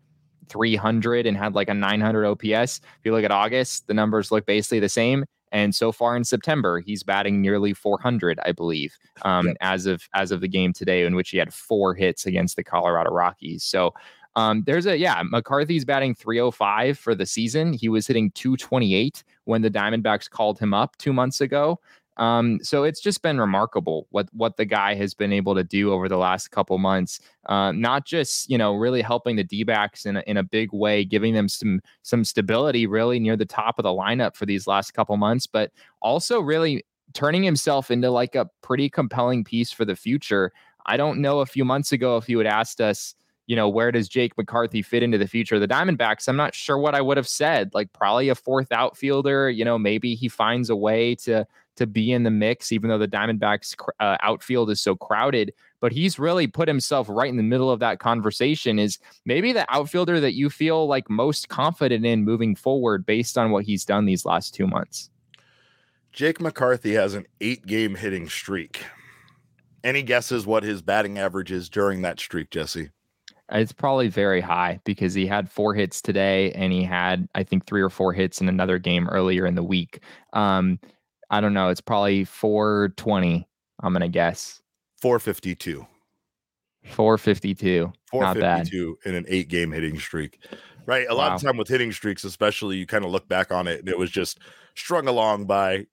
300 0.48 1.26
and 1.26 1.36
had 1.36 1.54
like 1.54 1.68
a 1.68 1.74
900 1.74 2.26
OPS. 2.26 2.78
If 2.78 3.00
you 3.04 3.12
look 3.12 3.24
at 3.24 3.30
August, 3.30 3.86
the 3.86 3.94
numbers 3.94 4.30
look 4.30 4.46
basically 4.46 4.80
the 4.80 4.88
same. 4.88 5.24
And 5.50 5.74
so 5.74 5.92
far 5.92 6.16
in 6.16 6.24
September, 6.24 6.80
he's 6.80 7.02
batting 7.02 7.42
nearly 7.42 7.74
400, 7.74 8.40
I 8.44 8.52
believe, 8.52 8.96
um, 9.22 9.48
yep. 9.48 9.56
as 9.60 9.84
of 9.84 10.02
as 10.14 10.32
of 10.32 10.40
the 10.40 10.48
game 10.48 10.72
today, 10.72 11.04
in 11.04 11.14
which 11.14 11.28
he 11.28 11.36
had 11.36 11.52
four 11.52 11.94
hits 11.94 12.24
against 12.24 12.56
the 12.56 12.64
Colorado 12.64 13.10
Rockies. 13.10 13.62
So 13.62 13.92
um, 14.34 14.62
there's 14.64 14.86
a 14.86 14.96
yeah, 14.96 15.22
McCarthy's 15.24 15.84
batting 15.84 16.14
305 16.14 16.98
for 16.98 17.14
the 17.14 17.26
season. 17.26 17.74
He 17.74 17.90
was 17.90 18.06
hitting 18.06 18.30
228 18.30 19.22
when 19.44 19.60
the 19.60 19.70
Diamondbacks 19.70 20.30
called 20.30 20.58
him 20.58 20.72
up 20.72 20.96
two 20.96 21.12
months 21.12 21.42
ago. 21.42 21.78
Um, 22.18 22.58
so 22.62 22.84
it's 22.84 23.00
just 23.00 23.22
been 23.22 23.40
remarkable 23.40 24.06
what 24.10 24.28
what 24.32 24.56
the 24.56 24.64
guy 24.64 24.94
has 24.94 25.14
been 25.14 25.32
able 25.32 25.54
to 25.54 25.64
do 25.64 25.92
over 25.92 26.08
the 26.08 26.18
last 26.18 26.50
couple 26.50 26.76
months. 26.78 27.20
Uh, 27.46 27.72
not 27.72 28.04
just 28.04 28.50
you 28.50 28.58
know 28.58 28.74
really 28.74 29.02
helping 29.02 29.36
the 29.36 29.44
D-backs 29.44 30.04
in 30.04 30.16
a, 30.16 30.22
in 30.26 30.36
a 30.36 30.42
big 30.42 30.72
way, 30.72 31.04
giving 31.04 31.34
them 31.34 31.48
some 31.48 31.80
some 32.02 32.24
stability 32.24 32.86
really 32.86 33.18
near 33.18 33.36
the 33.36 33.46
top 33.46 33.78
of 33.78 33.82
the 33.84 33.90
lineup 33.90 34.36
for 34.36 34.46
these 34.46 34.66
last 34.66 34.92
couple 34.92 35.16
months, 35.16 35.46
but 35.46 35.72
also 36.00 36.40
really 36.40 36.84
turning 37.14 37.42
himself 37.42 37.90
into 37.90 38.10
like 38.10 38.34
a 38.34 38.48
pretty 38.62 38.88
compelling 38.88 39.44
piece 39.44 39.72
for 39.72 39.84
the 39.84 39.96
future. 39.96 40.52
I 40.86 40.96
don't 40.96 41.20
know 41.20 41.40
a 41.40 41.46
few 41.46 41.64
months 41.64 41.92
ago 41.92 42.16
if 42.16 42.28
you 42.28 42.38
had 42.38 42.46
asked 42.46 42.80
us 42.80 43.14
you 43.46 43.56
know, 43.56 43.68
where 43.68 43.90
does 43.90 44.08
Jake 44.08 44.36
McCarthy 44.38 44.82
fit 44.82 45.02
into 45.02 45.18
the 45.18 45.26
future 45.26 45.56
of 45.56 45.60
the 45.60 45.68
Diamondbacks? 45.68 46.28
I'm 46.28 46.36
not 46.36 46.54
sure 46.54 46.78
what 46.78 46.94
I 46.94 47.00
would 47.00 47.16
have 47.16 47.28
said. 47.28 47.74
Like 47.74 47.92
probably 47.92 48.28
a 48.28 48.34
fourth 48.34 48.70
outfielder. 48.70 49.50
You 49.50 49.64
know, 49.64 49.78
maybe 49.78 50.14
he 50.14 50.28
finds 50.28 50.70
a 50.70 50.76
way 50.76 51.14
to 51.16 51.46
to 51.76 51.86
be 51.86 52.12
in 52.12 52.22
the 52.22 52.30
mix, 52.30 52.72
even 52.72 52.90
though 52.90 52.98
the 52.98 53.08
Diamondbacks 53.08 53.74
uh, 54.00 54.16
outfield 54.20 54.70
is 54.70 54.80
so 54.80 54.94
crowded. 54.94 55.52
But 55.80 55.92
he's 55.92 56.18
really 56.18 56.46
put 56.46 56.68
himself 56.68 57.08
right 57.08 57.28
in 57.28 57.36
the 57.36 57.42
middle 57.42 57.70
of 57.70 57.80
that 57.80 57.98
conversation. 57.98 58.78
Is 58.78 58.98
maybe 59.24 59.52
the 59.52 59.66
outfielder 59.72 60.20
that 60.20 60.34
you 60.34 60.50
feel 60.50 60.86
like 60.86 61.10
most 61.10 61.48
confident 61.48 62.06
in 62.06 62.24
moving 62.24 62.54
forward 62.54 63.04
based 63.06 63.36
on 63.38 63.50
what 63.50 63.64
he's 63.64 63.84
done 63.84 64.04
these 64.04 64.24
last 64.24 64.54
two 64.54 64.66
months. 64.66 65.10
Jake 66.12 66.40
McCarthy 66.40 66.92
has 66.92 67.14
an 67.14 67.26
eight 67.40 67.66
game 67.66 67.94
hitting 67.94 68.28
streak. 68.28 68.84
Any 69.82 70.02
guesses 70.02 70.46
what 70.46 70.62
his 70.62 70.82
batting 70.82 71.18
average 71.18 71.50
is 71.50 71.68
during 71.68 72.02
that 72.02 72.20
streak, 72.20 72.50
Jesse? 72.50 72.90
It's 73.50 73.72
probably 73.72 74.08
very 74.08 74.40
high 74.40 74.80
because 74.84 75.14
he 75.14 75.26
had 75.26 75.50
four 75.50 75.74
hits 75.74 76.00
today 76.00 76.52
and 76.52 76.72
he 76.72 76.84
had, 76.84 77.28
I 77.34 77.42
think, 77.42 77.66
three 77.66 77.82
or 77.82 77.90
four 77.90 78.12
hits 78.12 78.40
in 78.40 78.48
another 78.48 78.78
game 78.78 79.08
earlier 79.08 79.46
in 79.46 79.54
the 79.54 79.62
week. 79.62 80.02
Um, 80.32 80.78
I 81.32 81.40
don't 81.40 81.54
know. 81.54 81.70
It's 81.70 81.80
probably 81.80 82.24
420. 82.24 83.48
I'm 83.80 83.92
going 83.92 84.02
to 84.02 84.08
guess 84.08 84.60
452. 85.00 85.86
452. 86.90 87.92
452 88.10 88.98
in 89.06 89.14
an 89.14 89.24
eight 89.28 89.48
game 89.48 89.72
hitting 89.72 89.98
streak. 89.98 90.38
Right. 90.84 91.06
A 91.08 91.14
wow. 91.14 91.16
lot 91.16 91.32
of 91.32 91.42
time 91.42 91.56
with 91.56 91.68
hitting 91.68 91.90
streaks, 91.90 92.24
especially, 92.24 92.76
you 92.76 92.86
kind 92.86 93.04
of 93.04 93.10
look 93.10 93.28
back 93.28 93.50
on 93.50 93.66
it 93.66 93.80
and 93.80 93.88
it 93.88 93.98
was 93.98 94.10
just 94.10 94.40
strung 94.74 95.08
along 95.08 95.46
by 95.46 95.86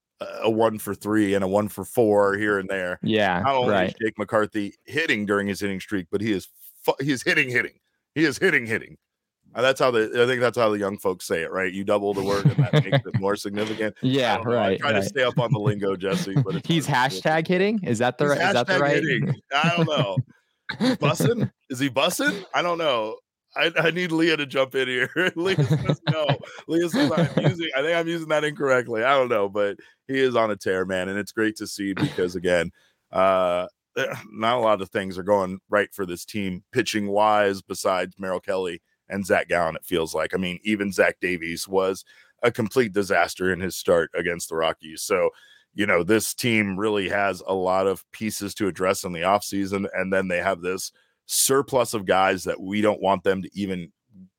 a 0.43 0.49
one 0.49 0.77
for 0.77 0.93
three 0.93 1.33
and 1.33 1.43
a 1.43 1.47
one 1.47 1.69
for 1.69 1.85
four 1.85 2.35
here 2.35 2.59
and 2.59 2.67
there. 2.67 2.99
Yeah. 3.01 3.41
Not 3.41 3.55
only 3.55 3.73
right. 3.73 3.89
is 3.89 3.95
Jake 4.01 4.17
McCarthy 4.17 4.75
hitting 4.83 5.25
during 5.25 5.47
his 5.47 5.61
hitting 5.61 5.79
streak, 5.79 6.07
but 6.11 6.19
he 6.19 6.33
is 6.33 6.49
he 6.99 7.11
is 7.11 7.23
hitting, 7.23 7.49
hitting. 7.49 7.79
He 8.13 8.25
is 8.25 8.37
hitting, 8.37 8.65
hitting. 8.65 8.97
And 9.55 9.65
that's 9.65 9.79
how 9.79 9.91
the 9.91 10.11
I 10.21 10.27
think 10.27 10.41
that's 10.41 10.57
how 10.57 10.69
the 10.69 10.77
young 10.77 10.97
folks 10.97 11.25
say 11.25 11.41
it, 11.41 11.51
right? 11.51 11.71
You 11.71 11.83
double 11.83 12.13
the 12.13 12.23
word 12.23 12.45
and 12.45 12.55
that 12.57 12.73
makes 12.73 13.05
it 13.05 13.19
more 13.19 13.35
significant. 13.35 13.95
Yeah, 14.01 14.37
right. 14.43 14.73
I 14.73 14.77
try 14.77 14.91
right. 14.91 15.01
to 15.01 15.03
stay 15.03 15.23
up 15.23 15.39
on 15.39 15.51
the 15.51 15.59
lingo, 15.59 15.95
Jesse. 15.95 16.35
But 16.35 16.65
he's 16.65 16.87
hashtag 16.87 17.47
hitting. 17.47 17.79
Is 17.83 17.99
that 17.99 18.17
the 18.17 18.27
right? 18.27 18.41
Is 18.41 18.53
that 18.53 18.67
the 18.67 18.79
right? 18.79 18.95
Hitting. 18.95 19.35
I 19.53 19.73
don't 19.75 19.87
know. 19.87 20.17
bussing? 20.95 21.51
Is 21.69 21.79
he 21.79 21.89
bussing? 21.89 22.43
I 22.53 22.61
don't 22.61 22.77
know. 22.77 23.17
I, 23.55 23.71
I 23.77 23.91
need 23.91 24.11
Leah 24.11 24.37
to 24.37 24.45
jump 24.45 24.75
in 24.75 24.87
here. 24.87 25.09
Leah 25.35 25.63
says 25.63 26.01
no. 26.09 26.25
Leah 26.67 26.89
says 26.89 27.11
I'm 27.11 27.43
using. 27.43 27.69
I 27.75 27.81
think 27.81 27.97
I'm 27.97 28.07
using 28.07 28.29
that 28.29 28.43
incorrectly. 28.43 29.03
I 29.03 29.15
don't 29.17 29.29
know, 29.29 29.49
but 29.49 29.77
he 30.07 30.19
is 30.19 30.35
on 30.35 30.51
a 30.51 30.55
tear, 30.55 30.85
man, 30.85 31.09
and 31.09 31.17
it's 31.17 31.31
great 31.31 31.55
to 31.57 31.67
see 31.67 31.93
because 31.93 32.35
again, 32.35 32.71
uh, 33.11 33.67
not 34.31 34.57
a 34.57 34.61
lot 34.61 34.81
of 34.81 34.89
things 34.89 35.17
are 35.17 35.23
going 35.23 35.59
right 35.69 35.89
for 35.93 36.05
this 36.05 36.25
team 36.25 36.63
pitching 36.71 37.07
wise. 37.07 37.61
Besides 37.61 38.15
Merrill 38.17 38.39
Kelly 38.39 38.81
and 39.09 39.25
Zac 39.25 39.47
Gallen, 39.47 39.75
it 39.75 39.85
feels 39.85 40.13
like. 40.13 40.33
I 40.33 40.37
mean, 40.37 40.59
even 40.63 40.91
Zach 40.91 41.17
Davies 41.21 41.67
was 41.67 42.05
a 42.43 42.51
complete 42.51 42.93
disaster 42.93 43.51
in 43.51 43.59
his 43.59 43.75
start 43.75 44.11
against 44.15 44.49
the 44.49 44.55
Rockies. 44.55 45.01
So, 45.01 45.29
you 45.73 45.85
know, 45.85 46.03
this 46.03 46.33
team 46.33 46.79
really 46.79 47.09
has 47.09 47.41
a 47.45 47.53
lot 47.53 47.87
of 47.87 48.09
pieces 48.11 48.53
to 48.55 48.67
address 48.67 49.03
in 49.03 49.11
the 49.11 49.21
offseason. 49.21 49.87
And 49.93 50.11
then 50.11 50.27
they 50.27 50.39
have 50.39 50.61
this 50.61 50.91
surplus 51.25 51.93
of 51.93 52.05
guys 52.05 52.43
that 52.45 52.59
we 52.59 52.81
don't 52.81 53.01
want 53.01 53.23
them 53.23 53.41
to 53.41 53.49
even 53.53 53.91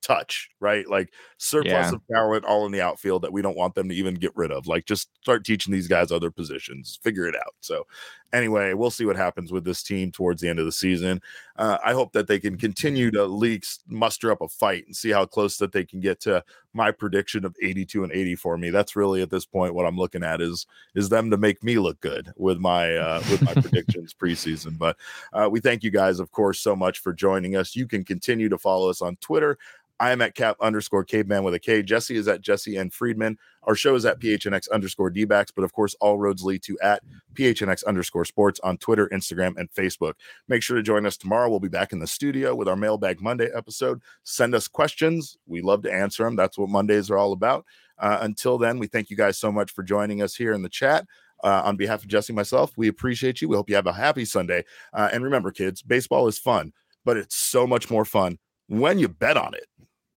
touch, 0.03 0.49
right? 0.61 0.89
Like 0.89 1.13
surplus 1.39 1.73
yeah. 1.73 1.93
of 1.93 2.01
talent 2.13 2.45
all 2.45 2.67
in 2.67 2.73
the 2.73 2.81
outfield 2.81 3.23
that 3.23 3.33
we 3.33 3.43
don't 3.43 3.57
want 3.57 3.75
them 3.75 3.89
to 3.89 3.95
even 3.95 4.15
get 4.15 4.33
rid 4.35 4.51
of. 4.51 4.67
Like 4.67 4.87
just 4.87 5.09
start 5.21 5.45
teaching 5.45 5.73
these 5.73 5.89
guys 5.89 6.11
other 6.11 6.31
positions, 6.31 6.99
figure 7.03 7.27
it 7.27 7.37
out. 7.37 7.55
So, 7.61 7.85
anyway, 8.33 8.75
we'll 8.75 8.91
see 8.91 9.05
what 9.05 9.17
happens 9.17 9.53
with 9.53 9.65
this 9.65 9.83
team 9.83 10.13
towards 10.13 10.41
the 10.41 10.49
end 10.49 10.59
of 10.59 10.65
the 10.65 10.73
season. 10.73 11.21
Uh, 11.57 11.79
I 11.85 11.93
hope 11.93 12.13
that 12.13 12.27
they 12.27 12.39
can 12.39 12.57
continue 12.57 13.11
to 13.11 13.25
leaks 13.25 13.81
muster 13.89 14.31
up 14.31 14.41
a 14.41 14.49
fight 14.49 14.87
and 14.87 14.97
see 14.97 15.11
how 15.11 15.27
close 15.27 15.59
that 15.59 15.73
they 15.73 15.85
can 15.85 16.01
get 16.01 16.21
to 16.21 16.43
my 16.73 16.91
prediction 16.91 17.45
of 17.45 17.55
82 17.63 18.05
and 18.05 18.13
80 18.13 18.37
for 18.37 18.57
me. 18.57 18.71
That's 18.71 18.97
really 18.97 19.23
at 19.23 19.31
this 19.31 19.45
point 19.45 19.75
what 19.75 19.87
I'm 19.87 19.97
looking 19.97 20.23
at 20.23 20.41
is 20.41 20.67
is 20.95 21.09
them 21.09 21.31
to 21.31 21.37
make 21.37 21.63
me 21.65 21.79
look 21.79 22.01
good 22.01 22.33
with 22.37 22.59
my 22.59 22.95
uh, 22.95 23.23
with 23.31 23.43
my 23.43 23.55
predictions 23.55 24.15
preseason. 24.15 24.79
But 24.79 24.97
uh, 25.33 25.49
we 25.51 25.61
thank 25.61 25.83
you 25.83 25.91
guys, 25.91 26.21
of 26.21 26.31
course, 26.31 26.61
so 26.61 26.77
much 26.77 27.01
for 27.01 27.13
joining 27.13 27.57
us. 27.57 27.77
You 27.77 27.87
can 27.87 28.05
continue 28.05 28.49
to 28.49 28.59
follow 28.59 28.89
us 28.89 29.03
on 29.03 29.17
Twitter 29.17 29.59
I 30.01 30.13
am 30.13 30.23
at 30.23 30.35
cap 30.35 30.57
underscore 30.63 31.05
caveman 31.05 31.45
with 31.45 31.53
a 31.53 31.59
K. 31.59 31.83
Jesse 31.83 32.17
is 32.17 32.27
at 32.27 32.41
Jesse 32.41 32.77
and 32.77 32.93
Friedman. 32.93 33.37
Our 33.65 33.75
show 33.75 33.95
is 33.95 34.07
at 34.07 34.19
PHNX 34.19 34.71
underscore 34.73 35.11
dbacks, 35.11 35.53
but 35.55 35.63
of 35.63 35.75
course, 35.75 35.95
all 36.01 36.17
roads 36.17 36.43
lead 36.43 36.63
to 36.63 36.79
at 36.83 37.03
PHNX 37.35 37.85
underscore 37.85 38.25
sports 38.25 38.59
on 38.65 38.79
Twitter, 38.79 39.09
Instagram, 39.13 39.59
and 39.59 39.71
Facebook. 39.71 40.15
Make 40.49 40.63
sure 40.63 40.79
to 40.79 40.83
join 40.83 41.05
us 41.05 41.19
tomorrow. 41.19 41.51
We'll 41.51 41.61
be 41.61 41.69
back 41.69 41.93
in 41.93 41.99
the 41.99 42.07
studio 42.07 42.55
with 42.55 42.67
our 42.67 42.77
Mailbag 42.77 43.21
Monday 43.21 43.51
episode. 43.55 44.01
Send 44.23 44.55
us 44.55 44.67
questions. 44.67 45.37
We 45.47 45.61
love 45.61 45.83
to 45.83 45.93
answer 45.93 46.25
them. 46.25 46.35
That's 46.35 46.57
what 46.57 46.71
Mondays 46.71 47.11
are 47.11 47.19
all 47.19 47.33
about. 47.33 47.67
Uh, 47.99 48.21
until 48.23 48.57
then, 48.57 48.79
we 48.79 48.87
thank 48.87 49.11
you 49.11 49.19
guys 49.19 49.37
so 49.37 49.53
much 49.53 49.71
for 49.71 49.83
joining 49.83 50.23
us 50.23 50.35
here 50.35 50.55
in 50.55 50.63
the 50.63 50.71
chat. 50.71 51.05
Uh, 51.45 51.61
on 51.65 51.77
behalf 51.77 52.03
of 52.03 52.09
Jesse 52.09 52.33
and 52.33 52.37
myself, 52.37 52.73
we 52.79 52.89
appreciate 52.89 53.43
you. 53.43 53.49
We 53.49 53.57
hope 53.57 53.69
you 53.69 53.77
have 53.77 53.87
a 53.87 53.93
happy 53.93 54.25
Sunday. 54.25 54.65
Uh, 54.95 55.11
and 55.13 55.23
remember, 55.23 55.51
kids, 55.51 55.83
baseball 55.83 56.27
is 56.27 56.39
fun, 56.39 56.73
but 57.05 57.19
it's 57.19 57.37
so 57.37 57.67
much 57.67 57.91
more 57.91 58.07
fun 58.07 58.39
when 58.67 58.99
you 58.99 59.09
bet 59.09 59.37
on 59.37 59.53
it. 59.53 59.67